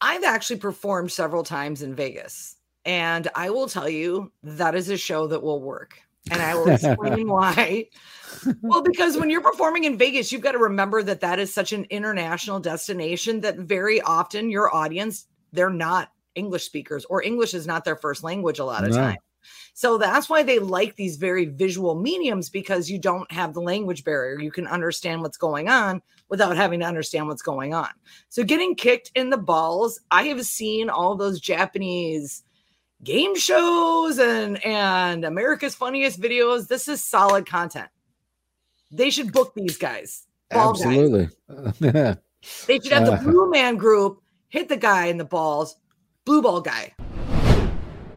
I've 0.00 0.24
actually 0.24 0.58
performed 0.58 1.12
several 1.12 1.42
times 1.42 1.82
in 1.82 1.94
Vegas. 1.94 2.56
And 2.84 3.28
I 3.34 3.48
will 3.48 3.66
tell 3.66 3.88
you, 3.88 4.30
that 4.42 4.74
is 4.74 4.90
a 4.90 4.98
show 4.98 5.26
that 5.28 5.42
will 5.42 5.62
work 5.62 5.98
and 6.30 6.42
I 6.42 6.54
will 6.54 6.68
explain 6.70 7.28
why. 7.28 7.86
Well, 8.62 8.82
because 8.82 9.16
when 9.16 9.30
you're 9.30 9.40
performing 9.40 9.84
in 9.84 9.96
Vegas, 9.96 10.32
you've 10.32 10.42
got 10.42 10.52
to 10.52 10.58
remember 10.58 11.02
that 11.02 11.20
that 11.20 11.38
is 11.38 11.52
such 11.52 11.72
an 11.72 11.86
international 11.90 12.60
destination 12.60 13.40
that 13.40 13.58
very 13.58 14.00
often 14.00 14.50
your 14.50 14.74
audience, 14.74 15.26
they're 15.52 15.70
not 15.70 16.10
English 16.34 16.64
speakers 16.64 17.04
or 17.06 17.22
English 17.22 17.54
is 17.54 17.66
not 17.66 17.84
their 17.84 17.96
first 17.96 18.22
language 18.22 18.58
a 18.58 18.64
lot 18.64 18.84
of 18.84 18.90
no. 18.90 18.96
time. 18.96 19.16
So 19.74 19.98
that's 19.98 20.28
why 20.28 20.42
they 20.42 20.58
like 20.58 20.96
these 20.96 21.16
very 21.16 21.46
visual 21.46 21.94
mediums 21.94 22.48
because 22.48 22.90
you 22.90 22.98
don't 22.98 23.30
have 23.30 23.54
the 23.54 23.60
language 23.60 24.04
barrier. 24.04 24.38
You 24.40 24.50
can 24.50 24.66
understand 24.66 25.22
what's 25.22 25.36
going 25.36 25.68
on 25.68 26.00
without 26.28 26.56
having 26.56 26.80
to 26.80 26.86
understand 26.86 27.28
what's 27.28 27.42
going 27.42 27.74
on. 27.74 27.88
So 28.28 28.44
getting 28.44 28.74
kicked 28.74 29.10
in 29.14 29.30
the 29.30 29.36
balls, 29.36 30.00
I 30.10 30.24
have 30.24 30.44
seen 30.46 30.88
all 30.88 31.16
those 31.16 31.40
Japanese 31.40 32.44
game 33.04 33.36
shows 33.36 34.18
and 34.18 34.64
and 34.64 35.24
America's 35.24 35.74
funniest 35.74 36.20
videos. 36.20 36.66
This 36.66 36.88
is 36.88 37.02
solid 37.02 37.46
content. 37.46 37.88
They 38.90 39.10
should 39.10 39.32
book 39.32 39.54
these 39.54 39.76
guys. 39.76 40.26
Absolutely. 40.50 41.28
Guys. 41.48 42.16
they 42.66 42.78
should 42.80 42.92
have 42.92 43.06
the 43.06 43.30
blue 43.30 43.50
man 43.50 43.76
group 43.76 44.20
hit 44.48 44.68
the 44.68 44.76
guy 44.76 45.06
in 45.06 45.18
the 45.18 45.24
balls, 45.24 45.76
blue 46.24 46.42
ball 46.42 46.60
guy. 46.60 46.94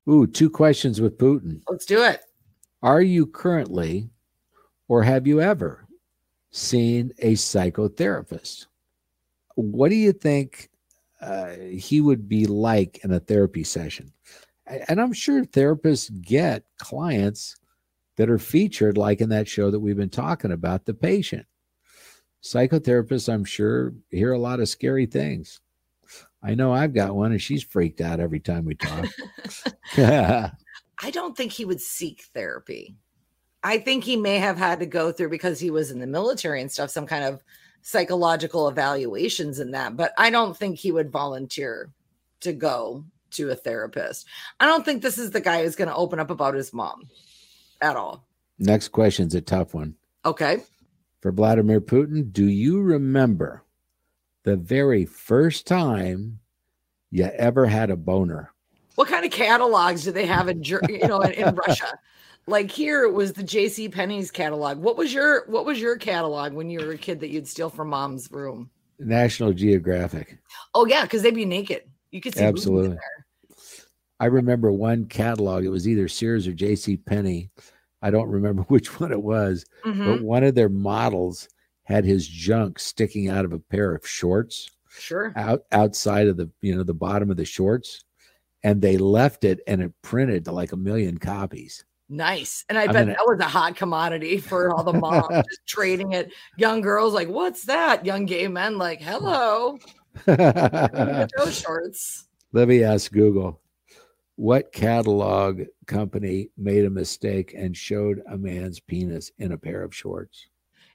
Ooh, 0.10 0.26
two 0.26 0.50
questions 0.50 1.02
with 1.02 1.17
Putin. 1.17 1.62
Let's 1.69 1.86
do 1.86 2.04
it. 2.04 2.21
Are 2.82 3.02
you 3.02 3.26
currently 3.26 4.10
or 4.88 5.04
have 5.04 5.28
you 5.28 5.41
ever 5.41 5.86
seen 6.52 7.12
a 7.19 7.34
psychotherapist? 7.34 8.67
What 9.56 9.89
do 9.89 9.95
you 9.95 10.13
think 10.13 10.69
uh, 11.19 11.56
he 11.71 12.00
would 12.00 12.30
be 12.30 12.45
like 12.45 13.04
in 13.04 13.12
a 13.12 13.19
therapy 13.19 13.63
session? 13.63 14.13
And 14.67 15.01
I'm 15.01 15.13
sure 15.13 15.43
therapists 15.43 16.10
get 16.21 16.63
clients 16.77 17.56
that 18.17 18.30
are 18.30 18.39
featured, 18.39 18.97
like 18.97 19.21
in 19.21 19.30
that 19.30 19.47
show 19.47 19.71
that 19.71 19.80
we've 19.80 19.97
been 19.97 20.10
talking 20.10 20.51
about, 20.51 20.86
the 20.86 20.93
patient. 20.93 21.45
Psychotherapists, 22.43 23.32
I'm 23.32 23.45
sure, 23.45 23.93
hear 24.10 24.34
a 24.34 24.39
lot 24.39 24.60
of 24.60 24.69
scary 24.69 25.06
things. 25.06 25.60
I 26.43 26.56
know 26.56 26.71
I've 26.71 26.93
got 26.93 27.15
one, 27.15 27.32
and 27.32 27.41
she's 27.41 27.63
freaked 27.63 28.01
out 28.01 28.19
every 28.19 28.39
time 28.39 28.65
we 28.65 28.75
talk. 28.75 29.06
I 29.97 31.12
don't 31.12 31.36
think 31.36 31.51
he 31.51 31.65
would 31.65 31.82
seek 31.82 32.23
therapy. 32.34 32.95
I 33.63 33.80
think 33.80 34.03
he 34.03 34.15
may 34.15 34.38
have 34.38 34.58
had 34.58 34.80
to 34.80 34.86
go 34.86 35.12
through 35.12 35.30
because 35.30 35.60
he 35.60 35.71
was 35.71 35.91
in 35.91 35.99
the 35.99 36.08
military 36.08 36.62
and 36.62 36.71
stuff, 36.71 36.89
some 36.89 37.06
kind 37.06 37.25
of 37.25 37.43
psychological 37.82 38.67
evaluations 38.67 39.60
in 39.60 39.71
that. 39.71 39.97
But 39.97 40.13
I 40.17 40.30
don't 40.30 40.56
think 40.56 40.77
he 40.77 40.91
would 40.91 41.12
volunteer 41.12 41.91
to 42.41 42.53
go 42.53 43.03
to 43.31 43.49
a 43.49 43.55
therapist. 43.55 44.25
I 44.59 44.65
don't 44.65 44.85
think 44.85 45.01
this 45.01 45.17
is 45.17 45.31
the 45.31 45.41
guy 45.41 45.63
who's 45.63 45.75
going 45.75 45.89
to 45.89 45.95
open 45.95 46.19
up 46.19 46.29
about 46.29 46.55
his 46.55 46.73
mom 46.73 47.09
at 47.81 47.95
all. 47.95 48.27
Next 48.59 48.89
question's 48.89 49.35
a 49.35 49.41
tough 49.41 49.73
one. 49.73 49.95
Okay. 50.25 50.57
For 51.21 51.31
Vladimir 51.31 51.81
Putin, 51.81 52.31
do 52.31 52.47
you 52.47 52.81
remember 52.81 53.63
the 54.43 54.55
very 54.55 55.05
first 55.05 55.67
time 55.67 56.39
you 57.11 57.25
ever 57.25 57.65
had 57.65 57.89
a 57.89 57.95
boner? 57.95 58.51
What 58.95 59.07
kind 59.07 59.25
of 59.25 59.31
catalogs 59.31 60.03
do 60.03 60.11
they 60.11 60.25
have 60.25 60.47
in 60.47 60.63
you 60.63 60.79
know 61.07 61.21
in, 61.21 61.33
in 61.33 61.55
Russia? 61.55 61.99
Like 62.49 62.71
here 62.71 63.03
it 63.03 63.11
was 63.11 63.33
the 63.33 63.43
J.C. 63.43 63.89
Penney's 63.89 64.31
catalog. 64.31 64.77
What 64.77 64.95
was 64.95 65.13
your 65.13 65.45
what 65.47 65.65
was 65.65 65.81
your 65.81 65.97
catalog 65.97 66.53
when 66.53 66.69
you 66.69 66.79
were 66.79 66.93
a 66.93 66.97
kid 66.97 67.19
that 67.19 67.27
you'd 67.27 67.45
steal 67.45 67.69
from 67.69 67.89
mom's 67.89 68.31
room? 68.31 68.69
National 68.99 69.51
Geographic. 69.51 70.37
Oh 70.73 70.85
yeah, 70.85 71.03
because 71.03 71.23
they'd 71.23 71.35
be 71.35 71.43
naked. 71.43 71.83
You 72.11 72.21
could 72.21 72.35
see 72.35 72.43
absolutely. 72.43 72.97
I 74.19 74.25
remember 74.25 74.71
one 74.71 75.05
catalog. 75.05 75.63
It 75.63 75.69
was 75.69 75.87
either 75.87 76.07
Sears 76.07 76.47
or 76.47 76.53
J.C. 76.53 76.97
Penney. 76.97 77.49
I 78.01 78.09
don't 78.09 78.29
remember 78.29 78.61
which 78.67 78.99
one 78.99 79.11
it 79.11 79.21
was, 79.21 79.65
mm-hmm. 79.85 80.05
but 80.05 80.21
one 80.21 80.43
of 80.43 80.55
their 80.55 80.69
models 80.69 81.49
had 81.83 82.03
his 82.03 82.27
junk 82.27 82.79
sticking 82.79 83.29
out 83.29 83.45
of 83.45 83.53
a 83.53 83.59
pair 83.59 83.93
of 83.93 84.07
shorts. 84.07 84.69
Sure. 84.89 85.31
Out 85.35 85.63
outside 85.71 86.27
of 86.27 86.37
the 86.37 86.49
you 86.61 86.75
know 86.75 86.83
the 86.83 86.93
bottom 86.93 87.29
of 87.29 87.37
the 87.37 87.45
shorts, 87.45 88.03
and 88.63 88.81
they 88.81 88.97
left 88.97 89.43
it, 89.43 89.59
and 89.67 89.81
it 89.81 89.93
printed 90.01 90.45
to 90.45 90.51
like 90.51 90.71
a 90.71 90.77
million 90.77 91.17
copies. 91.17 91.85
Nice. 92.09 92.63
And 92.69 92.77
I, 92.77 92.83
I 92.83 92.87
bet 92.87 93.07
mean, 93.07 93.15
that 93.17 93.27
was 93.27 93.39
a 93.39 93.47
hot 93.47 93.75
commodity 93.75 94.37
for 94.39 94.73
all 94.73 94.83
the 94.83 94.93
moms 94.93 95.27
just 95.47 95.67
trading 95.67 96.13
it. 96.13 96.31
Young 96.57 96.81
girls 96.81 97.13
like, 97.13 97.27
what's 97.27 97.65
that? 97.65 98.05
Young 98.05 98.25
gay 98.25 98.47
men 98.47 98.77
like, 98.77 99.01
hello. 99.01 99.77
those 100.25 101.60
shorts. 101.60 102.27
Let 102.53 102.67
me 102.67 102.84
ask 102.84 103.12
Google 103.12 103.62
what 104.38 104.71
catalog 104.71 105.63
company 105.88 106.49
made 106.58 106.86
a 106.86 106.89
mistake 106.89 107.53
and 107.58 107.75
showed 107.75 108.21
a 108.32 108.38
man's 108.38 108.80
penis 108.80 109.32
in 109.39 109.51
a 109.51 109.58
pair 109.58 109.84
of 109.84 109.93
shorts? 109.93 110.47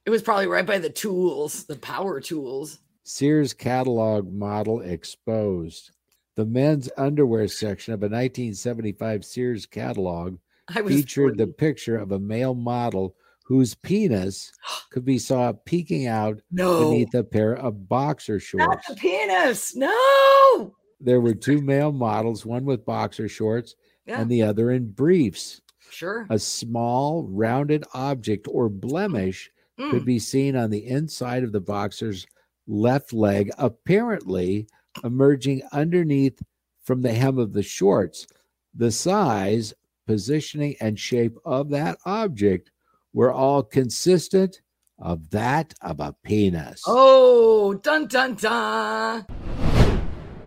It 0.06 0.10
was 0.10 0.22
probably 0.22 0.46
right 0.46 0.66
by 0.66 0.78
the 0.78 0.90
tools, 0.90 1.64
the 1.64 1.76
power 1.76 2.20
tools. 2.20 2.78
Sears 3.04 3.52
catalog 3.52 4.32
model 4.32 4.80
exposed. 4.80 5.90
The 6.36 6.46
men's 6.46 6.88
underwear 6.96 7.48
section 7.48 7.92
of 7.92 8.02
a 8.02 8.06
1975 8.06 9.24
Sears 9.24 9.66
catalog 9.66 10.38
featured 10.72 11.36
40. 11.36 11.36
the 11.36 11.46
picture 11.48 11.98
of 11.98 12.12
a 12.12 12.18
male 12.18 12.54
model 12.54 13.16
whose 13.52 13.74
penis 13.74 14.50
could 14.90 15.04
be 15.04 15.18
saw 15.18 15.52
peeking 15.66 16.06
out 16.06 16.40
no. 16.50 16.88
beneath 16.88 17.12
a 17.12 17.22
pair 17.22 17.52
of 17.52 17.86
boxer 17.86 18.40
shorts. 18.40 18.66
Not 18.66 18.82
the 18.88 18.94
penis. 18.94 19.76
No. 19.76 20.74
There 20.98 21.20
were 21.20 21.34
two 21.34 21.60
male 21.60 21.92
models, 21.92 22.46
one 22.46 22.64
with 22.64 22.86
boxer 22.86 23.28
shorts 23.28 23.74
yeah. 24.06 24.22
and 24.22 24.30
the 24.30 24.42
other 24.42 24.70
in 24.70 24.90
briefs. 24.92 25.60
Sure. 25.90 26.26
A 26.30 26.38
small 26.38 27.24
rounded 27.24 27.84
object 27.92 28.48
or 28.50 28.70
blemish 28.70 29.50
mm. 29.78 29.90
could 29.90 30.06
be 30.06 30.18
seen 30.18 30.56
on 30.56 30.70
the 30.70 30.86
inside 30.86 31.44
of 31.44 31.52
the 31.52 31.60
boxer's 31.60 32.26
left 32.66 33.12
leg, 33.12 33.50
apparently 33.58 34.66
emerging 35.04 35.60
underneath 35.72 36.40
from 36.84 37.02
the 37.02 37.12
hem 37.12 37.36
of 37.36 37.52
the 37.52 37.62
shorts. 37.62 38.26
The 38.74 38.90
size, 38.90 39.74
positioning, 40.06 40.76
and 40.80 40.98
shape 40.98 41.36
of 41.44 41.68
that 41.68 41.98
object 42.06 42.70
were 43.12 43.32
all 43.32 43.62
consistent, 43.62 44.60
of 44.98 45.30
that 45.30 45.74
of 45.82 46.00
a 46.00 46.14
penis. 46.22 46.82
Oh, 46.86 47.74
dun 47.74 48.06
dun 48.06 48.34
dun. 48.34 49.26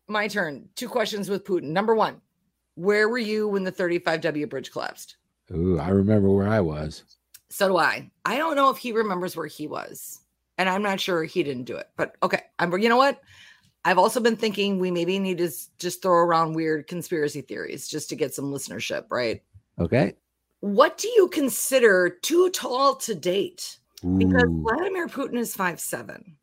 My 0.08 0.28
turn. 0.28 0.70
Two 0.76 0.88
questions 0.88 1.30
with 1.30 1.44
Putin. 1.44 1.70
Number 1.70 1.94
one, 1.94 2.22
where 2.76 3.10
were 3.10 3.18
you 3.18 3.48
when 3.48 3.64
the 3.64 3.72
35W 3.72 4.50
bridge 4.50 4.72
collapsed? 4.72 5.18
Ooh, 5.52 5.80
I 5.80 5.90
remember 5.90 6.30
where 6.30 6.48
I 6.48 6.62
was. 6.62 7.04
So 7.50 7.68
do 7.68 7.78
I. 7.78 8.10
I 8.24 8.38
don't 8.38 8.56
know 8.56 8.70
if 8.70 8.78
he 8.78 8.92
remembers 8.92 9.36
where 9.36 9.48
he 9.48 9.68
was. 9.68 10.20
And 10.58 10.70
I'm 10.70 10.82
not 10.82 11.02
sure 11.02 11.24
he 11.24 11.44
didn't 11.44 11.66
do 11.66 11.76
it. 11.76 11.90
But 11.98 12.16
okay. 12.24 12.42
I'm 12.60 12.72
you 12.80 12.90
know 12.90 12.98
what? 12.98 13.20
I've 13.84 13.98
also 13.98 14.20
been 14.20 14.38
thinking 14.38 14.80
we 14.80 14.90
maybe 14.90 15.20
need 15.20 15.38
to 15.40 15.52
just 15.78 16.02
throw 16.02 16.14
around 16.14 16.54
weird 16.54 16.88
conspiracy 16.88 17.42
theories 17.42 17.88
just 17.88 18.10
to 18.10 18.16
get 18.16 18.34
some 18.34 18.52
listenership, 18.52 19.06
right? 19.12 19.44
Okay. 19.80 20.16
What 20.60 20.98
do 20.98 21.08
you 21.10 21.28
consider 21.28 22.10
too 22.10 22.50
tall 22.50 22.96
to 22.96 23.16
date? 23.16 23.78
Because 24.18 24.44
Ooh. 24.44 24.62
Vladimir 24.62 25.08
Putin 25.08 25.38
is 25.38 25.56
five 25.56 25.80
seven. 25.80 26.38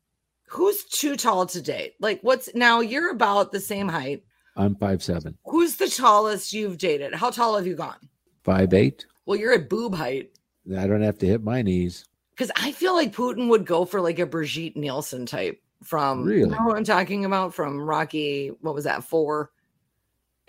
Who's 0.48 0.85
too 0.85 1.16
tall 1.16 1.46
to 1.46 1.62
date? 1.62 1.94
Like, 2.01 2.20
what's 2.22 2.55
now 2.55 2.81
you're 2.81 3.11
about 3.11 3.53
the 3.53 3.61
same 3.61 3.88
height. 3.88 4.25
I'm 4.57 4.75
five 4.77 5.03
seven. 5.03 5.37
Who's 5.46 5.77
the 5.77 5.88
tallest 5.88 6.53
you've 6.53 6.79
dated? 6.79 7.14
How 7.14 7.31
tall 7.31 7.57
have 7.57 7.66
you 7.66 7.75
gone? 7.75 8.09
Five 8.44 8.75
eight. 8.75 9.07
Well, 9.25 9.38
you're 9.38 9.55
at 9.55 9.68
boob 9.70 9.94
height. 9.94 10.33
I 10.77 10.87
don't 10.87 11.03
have 11.03 11.18
to 11.18 11.27
hit 11.27 11.42
my 11.42 11.62
knees. 11.62 12.05
Because 12.31 12.51
I 12.57 12.72
feel 12.72 12.94
like 12.94 13.14
Putin 13.14 13.48
would 13.48 13.66
go 13.66 13.85
for 13.85 14.01
like 14.01 14.18
a 14.18 14.27
Brigitte 14.27 14.77
Nielsen 14.77 15.27
type 15.27 15.61
from 15.83 16.20
you 16.29 16.35
Really? 16.35 16.51
know 16.51 16.64
what 16.64 16.77
I'm 16.77 16.85
talking 16.85 17.25
about 17.25 17.55
from 17.55 17.81
Rocky. 17.81 18.48
What 18.61 18.75
was 18.75 18.85
that 18.85 19.05
four? 19.05 19.51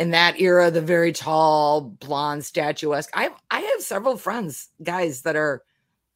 In 0.04 0.12
that 0.12 0.42
era, 0.42 0.70
the 0.70 0.82
very 0.82 1.13
tall, 1.13 1.80
blonde, 1.80 2.44
statuesque. 2.44 3.10
I 3.13 3.30
I 3.50 3.62
have 3.62 3.82
several 3.82 4.18
friends, 4.18 4.68
guys 4.84 5.22
that 5.22 5.38
are 5.38 5.63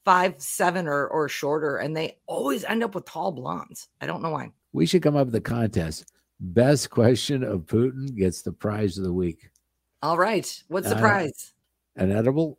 five 0.03 0.35
seven 0.39 0.89
or 0.89 1.07
or 1.07 1.29
shorter, 1.29 1.77
and 1.77 1.95
they 1.95 2.17
always 2.25 2.65
end 2.65 2.83
up 2.83 2.95
with 2.95 3.05
tall 3.05 3.31
blondes. 3.31 3.87
I 4.01 4.05
don't 4.05 4.21
know 4.21 4.31
why. 4.31 4.51
We 4.73 4.87
should 4.87 5.03
come 5.03 5.15
up 5.15 5.27
with 5.27 5.35
a 5.35 5.39
contest. 5.39 6.11
Best 6.41 6.89
question 6.89 7.45
of 7.45 7.61
Putin 7.61 8.13
gets 8.13 8.41
the 8.41 8.51
prize 8.51 8.97
of 8.97 9.05
the 9.05 9.13
week. 9.13 9.49
All 10.03 10.17
right, 10.17 10.63
what's 10.67 10.89
the 10.89 10.97
Uh, 10.97 10.99
prize? 10.99 11.53
An 11.95 12.11
edible? 12.11 12.57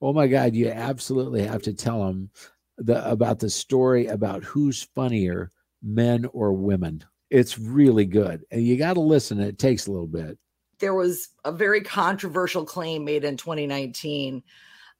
Oh 0.00 0.14
my 0.14 0.28
God! 0.28 0.54
You 0.54 0.70
absolutely 0.70 1.42
have 1.42 1.60
to 1.64 1.74
tell 1.74 2.08
him 2.08 2.30
the 2.78 3.06
about 3.06 3.38
the 3.38 3.50
story 3.50 4.06
about 4.06 4.44
who's 4.44 4.82
funnier, 4.94 5.50
men 5.82 6.24
or 6.32 6.54
women. 6.54 7.04
It's 7.30 7.58
really 7.58 8.04
good, 8.04 8.44
and 8.50 8.62
you 8.66 8.76
got 8.76 8.94
to 8.94 9.00
listen. 9.00 9.38
It 9.40 9.58
takes 9.58 9.86
a 9.86 9.92
little 9.92 10.06
bit. 10.06 10.36
there 10.80 10.94
was 10.94 11.28
a 11.44 11.52
very 11.52 11.80
controversial 11.82 12.64
claim 12.64 13.04
made 13.04 13.24
in 13.24 13.36
2019 13.36 14.42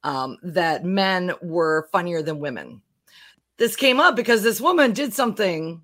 um, 0.03 0.37
that 0.43 0.85
men 0.85 1.33
were 1.41 1.89
funnier 1.91 2.21
than 2.21 2.39
women. 2.39 2.81
This 3.57 3.75
came 3.75 3.99
up 3.99 4.15
because 4.15 4.41
this 4.43 4.61
woman 4.61 4.93
did 4.93 5.13
something 5.13 5.83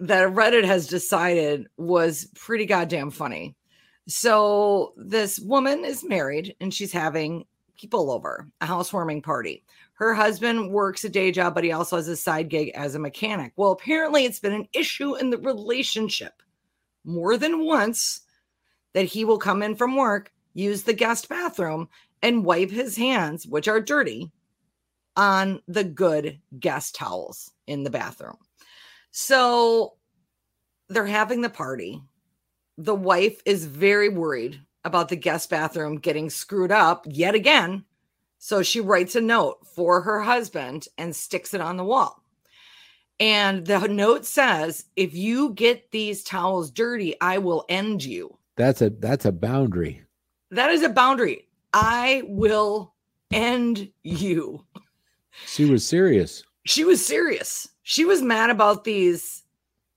that 0.00 0.28
Reddit 0.28 0.64
has 0.64 0.86
decided 0.86 1.66
was 1.76 2.28
pretty 2.34 2.66
goddamn 2.66 3.10
funny. 3.10 3.56
So, 4.06 4.94
this 4.96 5.38
woman 5.38 5.84
is 5.84 6.04
married 6.04 6.54
and 6.60 6.72
she's 6.72 6.92
having 6.92 7.44
people 7.78 8.10
over, 8.10 8.48
a 8.60 8.66
housewarming 8.66 9.22
party. 9.22 9.64
Her 9.98 10.14
husband 10.14 10.70
works 10.70 11.02
a 11.02 11.08
day 11.08 11.32
job, 11.32 11.54
but 11.54 11.64
he 11.64 11.72
also 11.72 11.96
has 11.96 12.06
a 12.06 12.16
side 12.16 12.48
gig 12.48 12.70
as 12.76 12.94
a 12.94 13.00
mechanic. 13.00 13.52
Well, 13.56 13.72
apparently, 13.72 14.24
it's 14.24 14.38
been 14.38 14.52
an 14.52 14.68
issue 14.72 15.16
in 15.16 15.30
the 15.30 15.38
relationship 15.38 16.40
more 17.04 17.36
than 17.36 17.64
once 17.64 18.20
that 18.94 19.06
he 19.06 19.24
will 19.24 19.38
come 19.38 19.60
in 19.60 19.74
from 19.74 19.96
work, 19.96 20.32
use 20.54 20.84
the 20.84 20.92
guest 20.92 21.28
bathroom, 21.28 21.88
and 22.22 22.44
wipe 22.44 22.70
his 22.70 22.96
hands, 22.96 23.44
which 23.44 23.66
are 23.66 23.80
dirty, 23.80 24.30
on 25.16 25.60
the 25.66 25.82
good 25.82 26.38
guest 26.60 26.94
towels 26.94 27.50
in 27.66 27.82
the 27.82 27.90
bathroom. 27.90 28.38
So 29.10 29.94
they're 30.88 31.06
having 31.06 31.40
the 31.40 31.50
party. 31.50 32.00
The 32.76 32.94
wife 32.94 33.42
is 33.44 33.64
very 33.64 34.08
worried 34.08 34.60
about 34.84 35.08
the 35.08 35.16
guest 35.16 35.50
bathroom 35.50 35.98
getting 35.98 36.30
screwed 36.30 36.70
up 36.70 37.04
yet 37.08 37.34
again. 37.34 37.84
So 38.38 38.62
she 38.62 38.80
writes 38.80 39.16
a 39.16 39.20
note 39.20 39.66
for 39.66 40.00
her 40.02 40.20
husband 40.20 40.86
and 40.96 41.14
sticks 41.14 41.54
it 41.54 41.60
on 41.60 41.76
the 41.76 41.84
wall. 41.84 42.22
And 43.20 43.66
the 43.66 43.86
note 43.88 44.24
says, 44.24 44.84
if 44.94 45.12
you 45.14 45.52
get 45.54 45.90
these 45.90 46.22
towels 46.22 46.70
dirty, 46.70 47.20
I 47.20 47.38
will 47.38 47.64
end 47.68 48.04
you. 48.04 48.38
That's 48.56 48.80
a 48.80 48.90
that's 48.90 49.24
a 49.24 49.32
boundary. 49.32 50.02
That 50.50 50.70
is 50.70 50.82
a 50.82 50.88
boundary. 50.88 51.48
I 51.72 52.22
will 52.26 52.94
end 53.32 53.90
you. 54.02 54.64
She 55.46 55.64
was 55.64 55.86
serious. 55.86 56.44
She 56.64 56.84
was 56.84 57.04
serious. 57.04 57.68
She 57.82 58.04
was 58.04 58.22
mad 58.22 58.50
about 58.50 58.84
these 58.84 59.42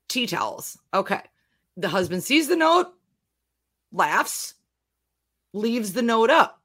tea 0.08 0.28
towels. 0.28 0.78
Okay. 0.94 1.22
The 1.78 1.90
husband 1.90 2.24
sees 2.24 2.48
the 2.48 2.56
note, 2.56 2.88
laughs, 3.92 4.56
leaves 5.54 5.94
the 5.94 6.02
note 6.02 6.30
up. 6.30 6.61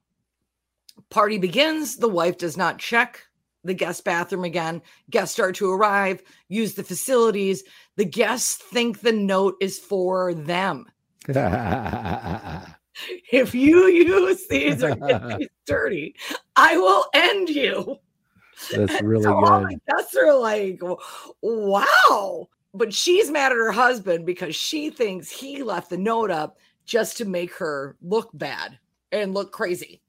Party 1.10 1.38
begins. 1.38 1.96
The 1.96 2.08
wife 2.08 2.38
does 2.38 2.56
not 2.56 2.78
check 2.78 3.22
the 3.64 3.74
guest 3.74 4.04
bathroom 4.04 4.44
again. 4.44 4.80
Guests 5.10 5.34
start 5.34 5.56
to 5.56 5.70
arrive, 5.70 6.22
use 6.48 6.74
the 6.74 6.84
facilities. 6.84 7.64
The 7.96 8.04
guests 8.04 8.56
think 8.56 9.00
the 9.00 9.12
note 9.12 9.56
is 9.60 9.78
for 9.78 10.34
them. 10.34 10.86
If 13.30 13.54
you 13.54 13.88
use 13.88 14.46
these 14.46 14.82
or 14.82 14.94
get 14.94 15.28
these 15.38 15.48
dirty, 15.66 16.14
I 16.56 16.78
will 16.78 17.04
end 17.12 17.50
you. 17.50 17.98
That's 18.72 19.02
really 19.02 19.24
So 19.24 19.34
all 19.34 19.60
the 19.60 19.78
guests 19.86 20.16
are 20.16 20.34
like, 20.34 20.80
wow. 21.42 22.48
But 22.72 22.94
she's 22.94 23.30
mad 23.30 23.52
at 23.52 23.58
her 23.58 23.72
husband 23.72 24.24
because 24.24 24.56
she 24.56 24.90
thinks 24.90 25.30
he 25.30 25.62
left 25.62 25.90
the 25.90 25.98
note 25.98 26.30
up 26.30 26.58
just 26.86 27.18
to 27.18 27.24
make 27.24 27.52
her 27.54 27.96
look 28.00 28.30
bad 28.32 28.78
and 29.12 29.34
look 29.34 29.52
crazy. 29.52 30.00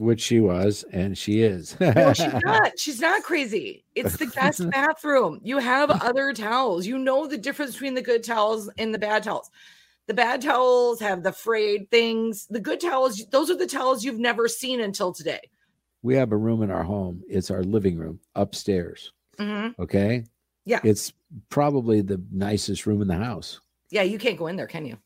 Which 0.00 0.22
she 0.22 0.40
was, 0.40 0.82
and 0.92 1.16
she 1.18 1.42
is. 1.42 1.78
No, 1.78 2.14
she's 2.14 2.32
not. 2.44 2.78
She's 2.78 3.00
not 3.02 3.22
crazy. 3.22 3.84
It's 3.94 4.16
the 4.16 4.24
guest 4.26 4.62
bathroom. 4.70 5.40
You 5.44 5.58
have 5.58 5.90
other 5.90 6.32
towels. 6.32 6.86
You 6.86 6.96
know 6.96 7.26
the 7.26 7.36
difference 7.36 7.72
between 7.72 7.92
the 7.94 8.00
good 8.00 8.24
towels 8.24 8.70
and 8.78 8.94
the 8.94 8.98
bad 8.98 9.24
towels. 9.24 9.50
The 10.06 10.14
bad 10.14 10.40
towels 10.40 11.00
have 11.00 11.22
the 11.22 11.32
frayed 11.32 11.90
things. 11.90 12.46
The 12.48 12.60
good 12.60 12.80
towels, 12.80 13.26
those 13.26 13.50
are 13.50 13.56
the 13.58 13.66
towels 13.66 14.02
you've 14.02 14.18
never 14.18 14.48
seen 14.48 14.80
until 14.80 15.12
today. 15.12 15.50
we 16.02 16.14
have 16.16 16.32
a 16.32 16.36
room 16.36 16.62
in 16.62 16.70
our 16.70 16.82
home. 16.82 17.22
It's 17.28 17.50
our 17.50 17.62
living 17.62 17.98
room 17.98 18.20
upstairs. 18.34 19.12
Mhm. 19.38 19.78
Okay. 19.78 20.24
Yeah. 20.64 20.80
It's 20.82 21.12
probably 21.50 22.00
the 22.00 22.22
nicest 22.32 22.86
room 22.86 23.02
in 23.02 23.08
the 23.08 23.16
house. 23.16 23.60
Yeah, 23.90 24.02
you 24.02 24.16
can't 24.18 24.38
go 24.38 24.46
in 24.46 24.56
there, 24.56 24.66
can 24.66 24.86
you? 24.86 24.96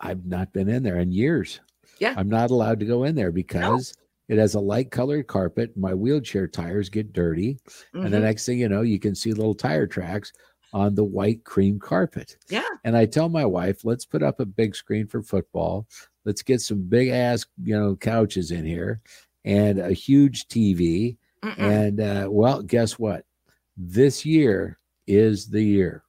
I've 0.00 0.26
not 0.26 0.52
been 0.52 0.68
in 0.68 0.82
there 0.82 0.98
in 0.98 1.12
years. 1.12 1.60
Yeah. 1.98 2.12
I'm 2.14 2.28
not 2.28 2.50
allowed 2.50 2.78
to 2.80 2.86
go 2.86 3.04
in 3.04 3.14
there 3.14 3.32
because 3.32 3.94
it 4.28 4.38
has 4.38 4.54
a 4.54 4.60
light 4.60 4.90
colored 4.90 5.26
carpet. 5.26 5.76
My 5.76 5.94
wheelchair 5.94 6.46
tires 6.46 6.88
get 6.88 7.12
dirty. 7.12 7.58
And 7.94 8.12
the 8.12 8.18
Mhm. 8.18 8.22
next 8.22 8.46
thing 8.46 8.58
you 8.58 8.68
know, 8.68 8.82
you 8.82 8.98
can 8.98 9.14
see 9.14 9.32
little 9.32 9.54
tire 9.54 9.86
tracks 9.86 10.32
on 10.72 10.94
the 10.94 11.04
white 11.04 11.44
cream 11.44 11.78
carpet. 11.78 12.36
Yeah. 12.50 12.66
And 12.84 12.96
I 12.96 13.06
tell 13.06 13.28
my 13.28 13.44
wife, 13.46 13.84
let's 13.84 14.04
put 14.04 14.22
up 14.22 14.38
a 14.40 14.44
big 14.46 14.76
screen 14.76 15.06
for 15.06 15.22
football. 15.22 15.86
Let's 16.24 16.42
get 16.42 16.60
some 16.60 16.82
big 16.82 17.08
ass, 17.08 17.46
you 17.62 17.78
know, 17.78 17.96
couches 17.96 18.50
in 18.50 18.66
here 18.66 19.00
and 19.44 19.78
a 19.78 19.92
huge 19.92 20.46
TV. 20.48 21.16
Mm-mm. 21.42 21.58
And 21.58 22.00
uh, 22.00 22.28
well, 22.30 22.62
guess 22.62 22.98
what? 22.98 23.24
This 23.76 24.26
year 24.26 24.76
is 25.06 25.48
the 25.48 25.62
year. 25.62 26.02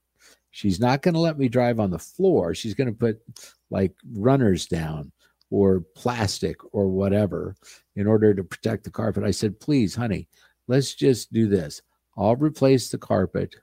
She's 0.50 0.80
not 0.80 1.00
going 1.00 1.14
to 1.14 1.20
let 1.20 1.38
me 1.38 1.48
drive 1.48 1.80
on 1.80 1.90
the 1.90 1.98
floor. 1.98 2.54
She's 2.54 2.74
going 2.74 2.88
to 2.88 2.96
put 2.96 3.22
like 3.70 3.94
runners 4.12 4.66
down 4.66 5.12
or 5.50 5.84
plastic 5.96 6.56
or 6.72 6.88
whatever 6.88 7.56
in 7.96 8.06
order 8.06 8.32
to 8.34 8.44
protect 8.44 8.84
the 8.84 8.90
carpet. 8.90 9.24
I 9.24 9.32
said, 9.32 9.60
please, 9.60 9.94
honey, 9.94 10.28
let's 10.68 10.94
just 10.94 11.32
do 11.32 11.48
this. 11.48 11.82
I'll 12.16 12.36
replace 12.36 12.90
the 12.90 12.98
carpet 12.98 13.56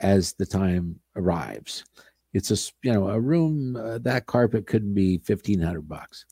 as 0.00 0.32
the 0.32 0.46
time 0.46 1.00
arrives. 1.16 1.84
It's 2.34 2.50
a 2.50 2.72
you 2.82 2.92
know 2.92 3.08
a 3.08 3.18
room 3.18 3.76
uh, 3.76 3.98
that 3.98 4.26
carpet 4.26 4.66
couldn't 4.66 4.94
be 4.94 5.18
fifteen 5.18 5.60
hundred 5.60 5.88
bucks, 5.88 6.26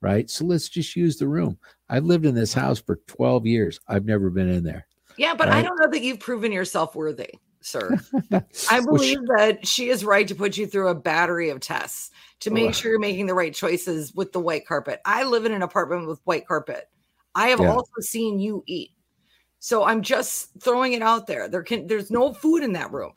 right? 0.00 0.28
So 0.28 0.44
let's 0.44 0.68
just 0.68 0.96
use 0.96 1.16
the 1.16 1.28
room. 1.28 1.56
I've 1.88 2.04
lived 2.04 2.26
in 2.26 2.34
this 2.34 2.52
house 2.52 2.80
for 2.80 2.96
twelve 3.06 3.46
years. 3.46 3.78
I've 3.86 4.04
never 4.04 4.28
been 4.28 4.50
in 4.50 4.64
there. 4.64 4.86
Yeah, 5.16 5.34
but 5.34 5.48
I 5.48 5.62
don't 5.62 5.80
know 5.80 5.88
that 5.90 6.02
you've 6.02 6.20
proven 6.20 6.52
yourself 6.52 6.94
worthy, 6.94 7.30
sir. 7.66 7.98
I 8.70 8.80
believe 8.80 9.18
that 9.36 9.66
she 9.66 9.88
is 9.88 10.04
right 10.04 10.26
to 10.28 10.34
put 10.34 10.56
you 10.56 10.66
through 10.66 10.88
a 10.88 10.94
battery 10.94 11.50
of 11.50 11.60
tests 11.60 12.10
to 12.40 12.50
make 12.50 12.74
sure 12.74 12.90
you're 12.90 13.00
making 13.00 13.26
the 13.26 13.34
right 13.34 13.54
choices 13.54 14.14
with 14.14 14.32
the 14.32 14.40
white 14.40 14.66
carpet. 14.66 15.00
I 15.04 15.24
live 15.24 15.44
in 15.44 15.52
an 15.52 15.62
apartment 15.62 16.06
with 16.06 16.20
white 16.24 16.46
carpet. 16.46 16.88
I 17.34 17.48
have 17.48 17.60
Yeah. 17.60 17.72
also 17.72 18.00
seen 18.00 18.38
you 18.38 18.62
eat. 18.66 18.92
So 19.58 19.84
I'm 19.84 20.02
just 20.02 20.50
throwing 20.60 20.92
it 20.92 21.02
out 21.02 21.26
there. 21.26 21.48
There 21.48 21.62
can 21.62 21.86
there's 21.86 22.10
no 22.10 22.32
food 22.32 22.62
in 22.62 22.72
that 22.74 22.92
room. 22.92 23.12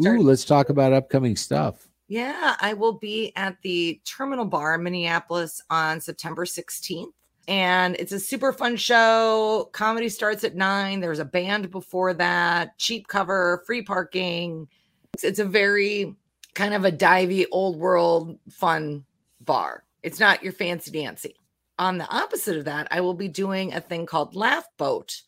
Ooh, 0.00 0.22
let's 0.22 0.44
talk 0.44 0.68
about 0.68 0.92
upcoming 0.92 1.36
stuff. 1.36 1.88
Yeah, 2.08 2.56
I 2.60 2.72
will 2.74 2.94
be 2.94 3.32
at 3.36 3.56
the 3.62 4.00
Terminal 4.04 4.44
Bar 4.44 4.74
in 4.74 4.82
Minneapolis 4.82 5.62
on 5.70 6.00
September 6.00 6.44
16th. 6.44 7.12
And 7.48 7.96
it's 7.96 8.12
a 8.12 8.20
super 8.20 8.52
fun 8.52 8.76
show. 8.76 9.68
Comedy 9.72 10.08
starts 10.08 10.44
at 10.44 10.54
nine. 10.54 11.00
There's 11.00 11.18
a 11.18 11.24
band 11.24 11.70
before 11.70 12.14
that, 12.14 12.78
cheap 12.78 13.08
cover, 13.08 13.62
free 13.66 13.82
parking. 13.82 14.68
It's, 15.14 15.24
it's 15.24 15.38
a 15.40 15.44
very 15.44 16.14
kind 16.54 16.74
of 16.74 16.84
a 16.84 16.92
divey, 16.92 17.46
old 17.50 17.76
world, 17.76 18.38
fun 18.50 19.04
bar. 19.40 19.84
It's 20.02 20.20
not 20.20 20.42
your 20.42 20.52
fancy 20.52 20.90
dancy. 20.90 21.36
On 21.78 21.98
the 21.98 22.08
opposite 22.08 22.56
of 22.56 22.64
that, 22.66 22.88
I 22.90 23.00
will 23.00 23.14
be 23.14 23.28
doing 23.28 23.72
a 23.72 23.80
thing 23.80 24.06
called 24.06 24.36
Laugh 24.36 24.66
Boat. 24.76 25.22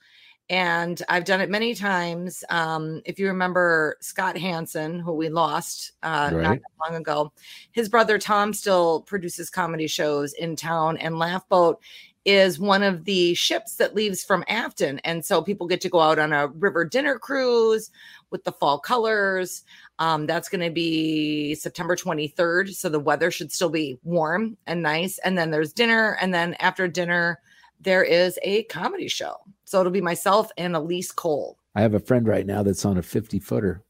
And 0.50 1.00
I've 1.08 1.24
done 1.24 1.40
it 1.40 1.48
many 1.48 1.74
times. 1.74 2.44
Um, 2.50 3.00
if 3.06 3.18
you 3.18 3.26
remember 3.28 3.96
Scott 4.00 4.36
Hansen, 4.36 4.98
who 5.00 5.12
we 5.12 5.30
lost 5.30 5.92
uh, 6.02 6.30
not 6.30 6.36
Right. 6.36 6.60
that 6.60 6.90
long 6.90 7.00
ago, 7.00 7.32
his 7.72 7.88
brother 7.88 8.18
Tom 8.18 8.52
still 8.52 9.00
produces 9.02 9.48
comedy 9.48 9.86
shows 9.86 10.34
in 10.34 10.54
town, 10.54 10.98
and 10.98 11.18
Laugh 11.18 11.48
Boat 11.48 11.80
is 12.26 12.58
one 12.58 12.82
of 12.82 13.04
the 13.04 13.34
ships 13.34 13.76
that 13.76 13.94
leaves 13.94 14.24
from 14.24 14.44
Afton. 14.48 14.98
And 15.00 15.22
so 15.24 15.42
people 15.42 15.66
get 15.66 15.82
to 15.82 15.90
go 15.90 16.00
out 16.00 16.18
on 16.18 16.32
a 16.32 16.46
river 16.48 16.84
dinner 16.84 17.18
cruise 17.18 17.90
with 18.30 18.44
the 18.44 18.52
fall 18.52 18.78
colors. 18.78 19.62
Um, 19.98 20.26
that's 20.26 20.48
going 20.48 20.62
to 20.66 20.70
be 20.70 21.54
September 21.54 21.94
23rd. 21.96 22.74
So 22.74 22.88
the 22.88 22.98
weather 22.98 23.30
should 23.30 23.52
still 23.52 23.68
be 23.68 23.98
warm 24.04 24.56
and 24.66 24.82
nice. 24.82 25.18
And 25.18 25.36
then 25.36 25.50
there's 25.50 25.74
dinner. 25.74 26.16
And 26.18 26.32
then 26.32 26.54
after 26.54 26.88
dinner, 26.88 27.40
there 27.84 28.02
is 28.02 28.38
a 28.42 28.64
comedy 28.64 29.08
show. 29.08 29.36
So 29.64 29.80
it'll 29.80 29.92
be 29.92 30.00
myself 30.00 30.50
and 30.56 30.74
Elise 30.74 31.12
Cole. 31.12 31.58
I 31.74 31.82
have 31.82 31.94
a 31.94 32.00
friend 32.00 32.26
right 32.26 32.46
now 32.46 32.62
that's 32.62 32.84
on 32.84 32.98
a 32.98 33.02
50 33.02 33.38
footer 33.38 33.82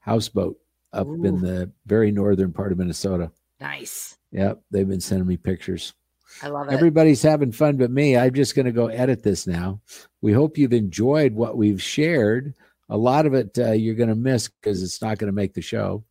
houseboat 0.00 0.56
up 0.92 1.06
Ooh. 1.06 1.24
in 1.24 1.40
the 1.40 1.70
very 1.86 2.10
northern 2.10 2.52
part 2.52 2.72
of 2.72 2.78
Minnesota. 2.78 3.30
Nice. 3.60 4.18
Yep, 4.32 4.62
they've 4.70 4.88
been 4.88 5.00
sending 5.00 5.26
me 5.26 5.36
pictures. 5.36 5.94
I 6.42 6.48
love 6.48 6.68
it. 6.68 6.72
Everybody's 6.72 7.22
having 7.22 7.52
fun 7.52 7.76
but 7.76 7.90
me. 7.90 8.16
I'm 8.16 8.32
just 8.32 8.54
going 8.54 8.66
to 8.66 8.72
go 8.72 8.86
edit 8.86 9.22
this 9.22 9.46
now. 9.46 9.80
We 10.22 10.32
hope 10.32 10.56
you've 10.56 10.72
enjoyed 10.72 11.34
what 11.34 11.56
we've 11.56 11.82
shared. 11.82 12.54
A 12.88 12.96
lot 12.96 13.26
of 13.26 13.34
it 13.34 13.58
uh, 13.58 13.72
you're 13.72 13.94
going 13.94 14.08
to 14.08 14.14
miss 14.14 14.48
because 14.48 14.82
it's 14.82 15.02
not 15.02 15.18
going 15.18 15.28
to 15.28 15.34
make 15.34 15.54
the 15.54 15.62
show. 15.62 16.04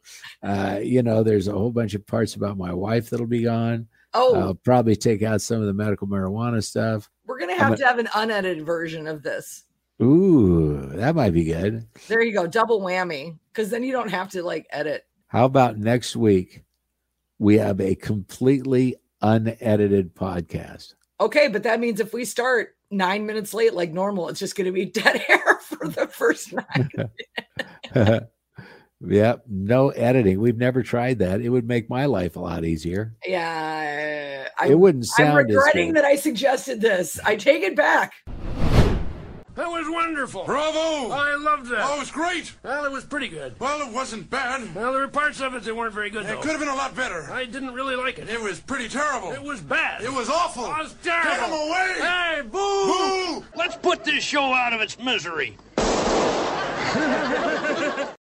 Uh, 0.44 0.80
you 0.82 1.04
know, 1.04 1.24
there's 1.24 1.48
a 1.48 1.54
whole 1.54 1.72
bunch 1.72 1.96
of 1.96 2.06
parts 2.06 2.36
about 2.36 2.58
my 2.58 2.74
wife 2.74 3.10
that'll 3.10 3.28
be 3.28 3.44
gone. 3.44 3.88
oh, 4.14 4.36
I'll 4.36 4.54
probably 4.56 4.96
take 4.96 5.24
out 5.24 5.42
some 5.42 5.62
of 5.62 5.68
the 5.68 5.74
medical 5.74 6.08
marijuana 6.08 6.64
stuff. 6.64 7.10
We're 7.32 7.40
going 7.40 7.58
to 7.58 7.64
have 7.64 7.78
to 7.78 7.86
have 7.86 7.98
an 7.98 8.10
unedited 8.14 8.66
version 8.66 9.08
of 9.08 9.24
this. 9.24 9.64
Ooh, 10.02 10.88
that 10.96 11.16
might 11.16 11.32
be 11.32 11.46
good. 11.46 11.88
There 12.10 12.22
you 12.22 12.34
go. 12.34 12.46
Double 12.46 12.82
whammy. 12.82 13.38
Because 13.54 13.70
then 13.70 13.84
you 13.84 13.94
don't 13.94 14.10
have 14.10 14.30
to 14.32 14.44
like 14.44 14.68
edit. 14.70 15.06
How 15.28 15.46
about 15.46 15.78
next 15.78 16.18
week? 16.18 16.64
We 17.40 17.58
have 17.58 17.80
a 17.80 17.96
completely 17.96 18.98
unedited 19.22 20.14
podcast. 20.14 20.96
Okay, 21.22 21.48
but 21.48 21.64
that 21.64 21.80
means 21.80 22.02
if 22.02 22.14
we 22.14 22.26
start 22.26 22.76
nine 22.90 23.26
minutes 23.26 23.54
late 23.54 23.74
like 23.74 23.94
normal, 23.94 24.28
it's 24.28 24.40
just 24.40 24.58
going 24.58 24.66
to 24.66 24.74
be 24.74 24.86
dead 25.02 25.24
air 25.30 25.60
for 25.62 25.88
the 25.88 26.08
first 26.08 26.54
nine. 26.54 26.90
yep, 29.08 29.44
no 29.48 29.90
editing. 29.90 30.40
We've 30.40 30.58
never 30.58 30.84
tried 30.84 31.20
that. 31.20 31.42
It 31.42 31.50
would 31.50 31.68
make 31.68 31.90
my 31.90 32.06
life 32.06 32.36
a 32.36 32.40
lot 32.40 32.66
easier. 32.66 33.14
Yeah, 33.26 34.48
I, 34.60 34.68
it 34.68 34.80
wouldn't 34.80 35.06
sound. 35.06 35.30
I'm 35.30 35.36
sound 35.36 35.50
as 35.50 35.56
regretting 35.56 35.88
good. 35.90 35.96
that 35.98 36.06
I 36.06 36.16
suggested 36.16 36.82
this. 36.82 37.20
I 37.26 37.36
take 37.36 37.64
it 37.64 37.76
back. 37.76 38.14
That 39.56 39.68
was 39.68 39.86
wonderful. 39.90 40.46
Bravo! 40.46 41.12
I 41.12 41.36
loved 41.36 41.68
that. 41.72 41.82
Oh, 41.84 41.98
it 41.98 42.00
was 42.00 42.10
great. 42.10 42.54
Well, 42.64 42.86
it 42.86 42.92
was 42.92 43.04
pretty 43.04 43.28
good. 43.28 43.54
Well, 43.60 43.86
it 43.86 43.94
wasn't 43.94 44.30
bad. 44.30 44.74
Well, 44.74 44.94
there 44.94 45.02
were 45.02 45.10
parts 45.10 45.42
of 45.42 45.54
it 45.54 45.64
that 45.64 45.76
weren't 45.76 45.94
very 45.94 46.10
good, 46.10 46.24
It 46.24 46.28
though. 46.30 46.40
could 46.42 46.52
have 46.52 46.60
been 46.62 46.70
a 46.70 46.76
lot 46.76 46.96
better. 46.96 47.30
I 47.30 47.44
didn't 47.44 47.74
really 47.74 47.98
like 47.98 48.18
it. 48.18 48.30
It 48.30 48.42
was 48.42 48.62
pretty 48.62 48.88
terrible. 48.88 49.34
It 49.34 49.44
was 49.44 49.60
bad. 49.60 50.04
It 50.04 50.12
was 50.12 50.30
awful. 50.30 50.64
It 50.66 50.78
was 50.78 50.96
terrible. 51.04 51.32
Get 51.32 51.48
him 51.48 51.54
away! 51.54 51.96
Hey, 52.00 52.42
boo! 52.50 53.42
Boo! 53.42 53.46
Let's 53.58 53.76
put 53.76 54.06
this 54.06 54.24
show 54.24 54.54
out 54.54 54.72
of 54.72 54.80
its 54.80 54.98
misery. 54.98 55.58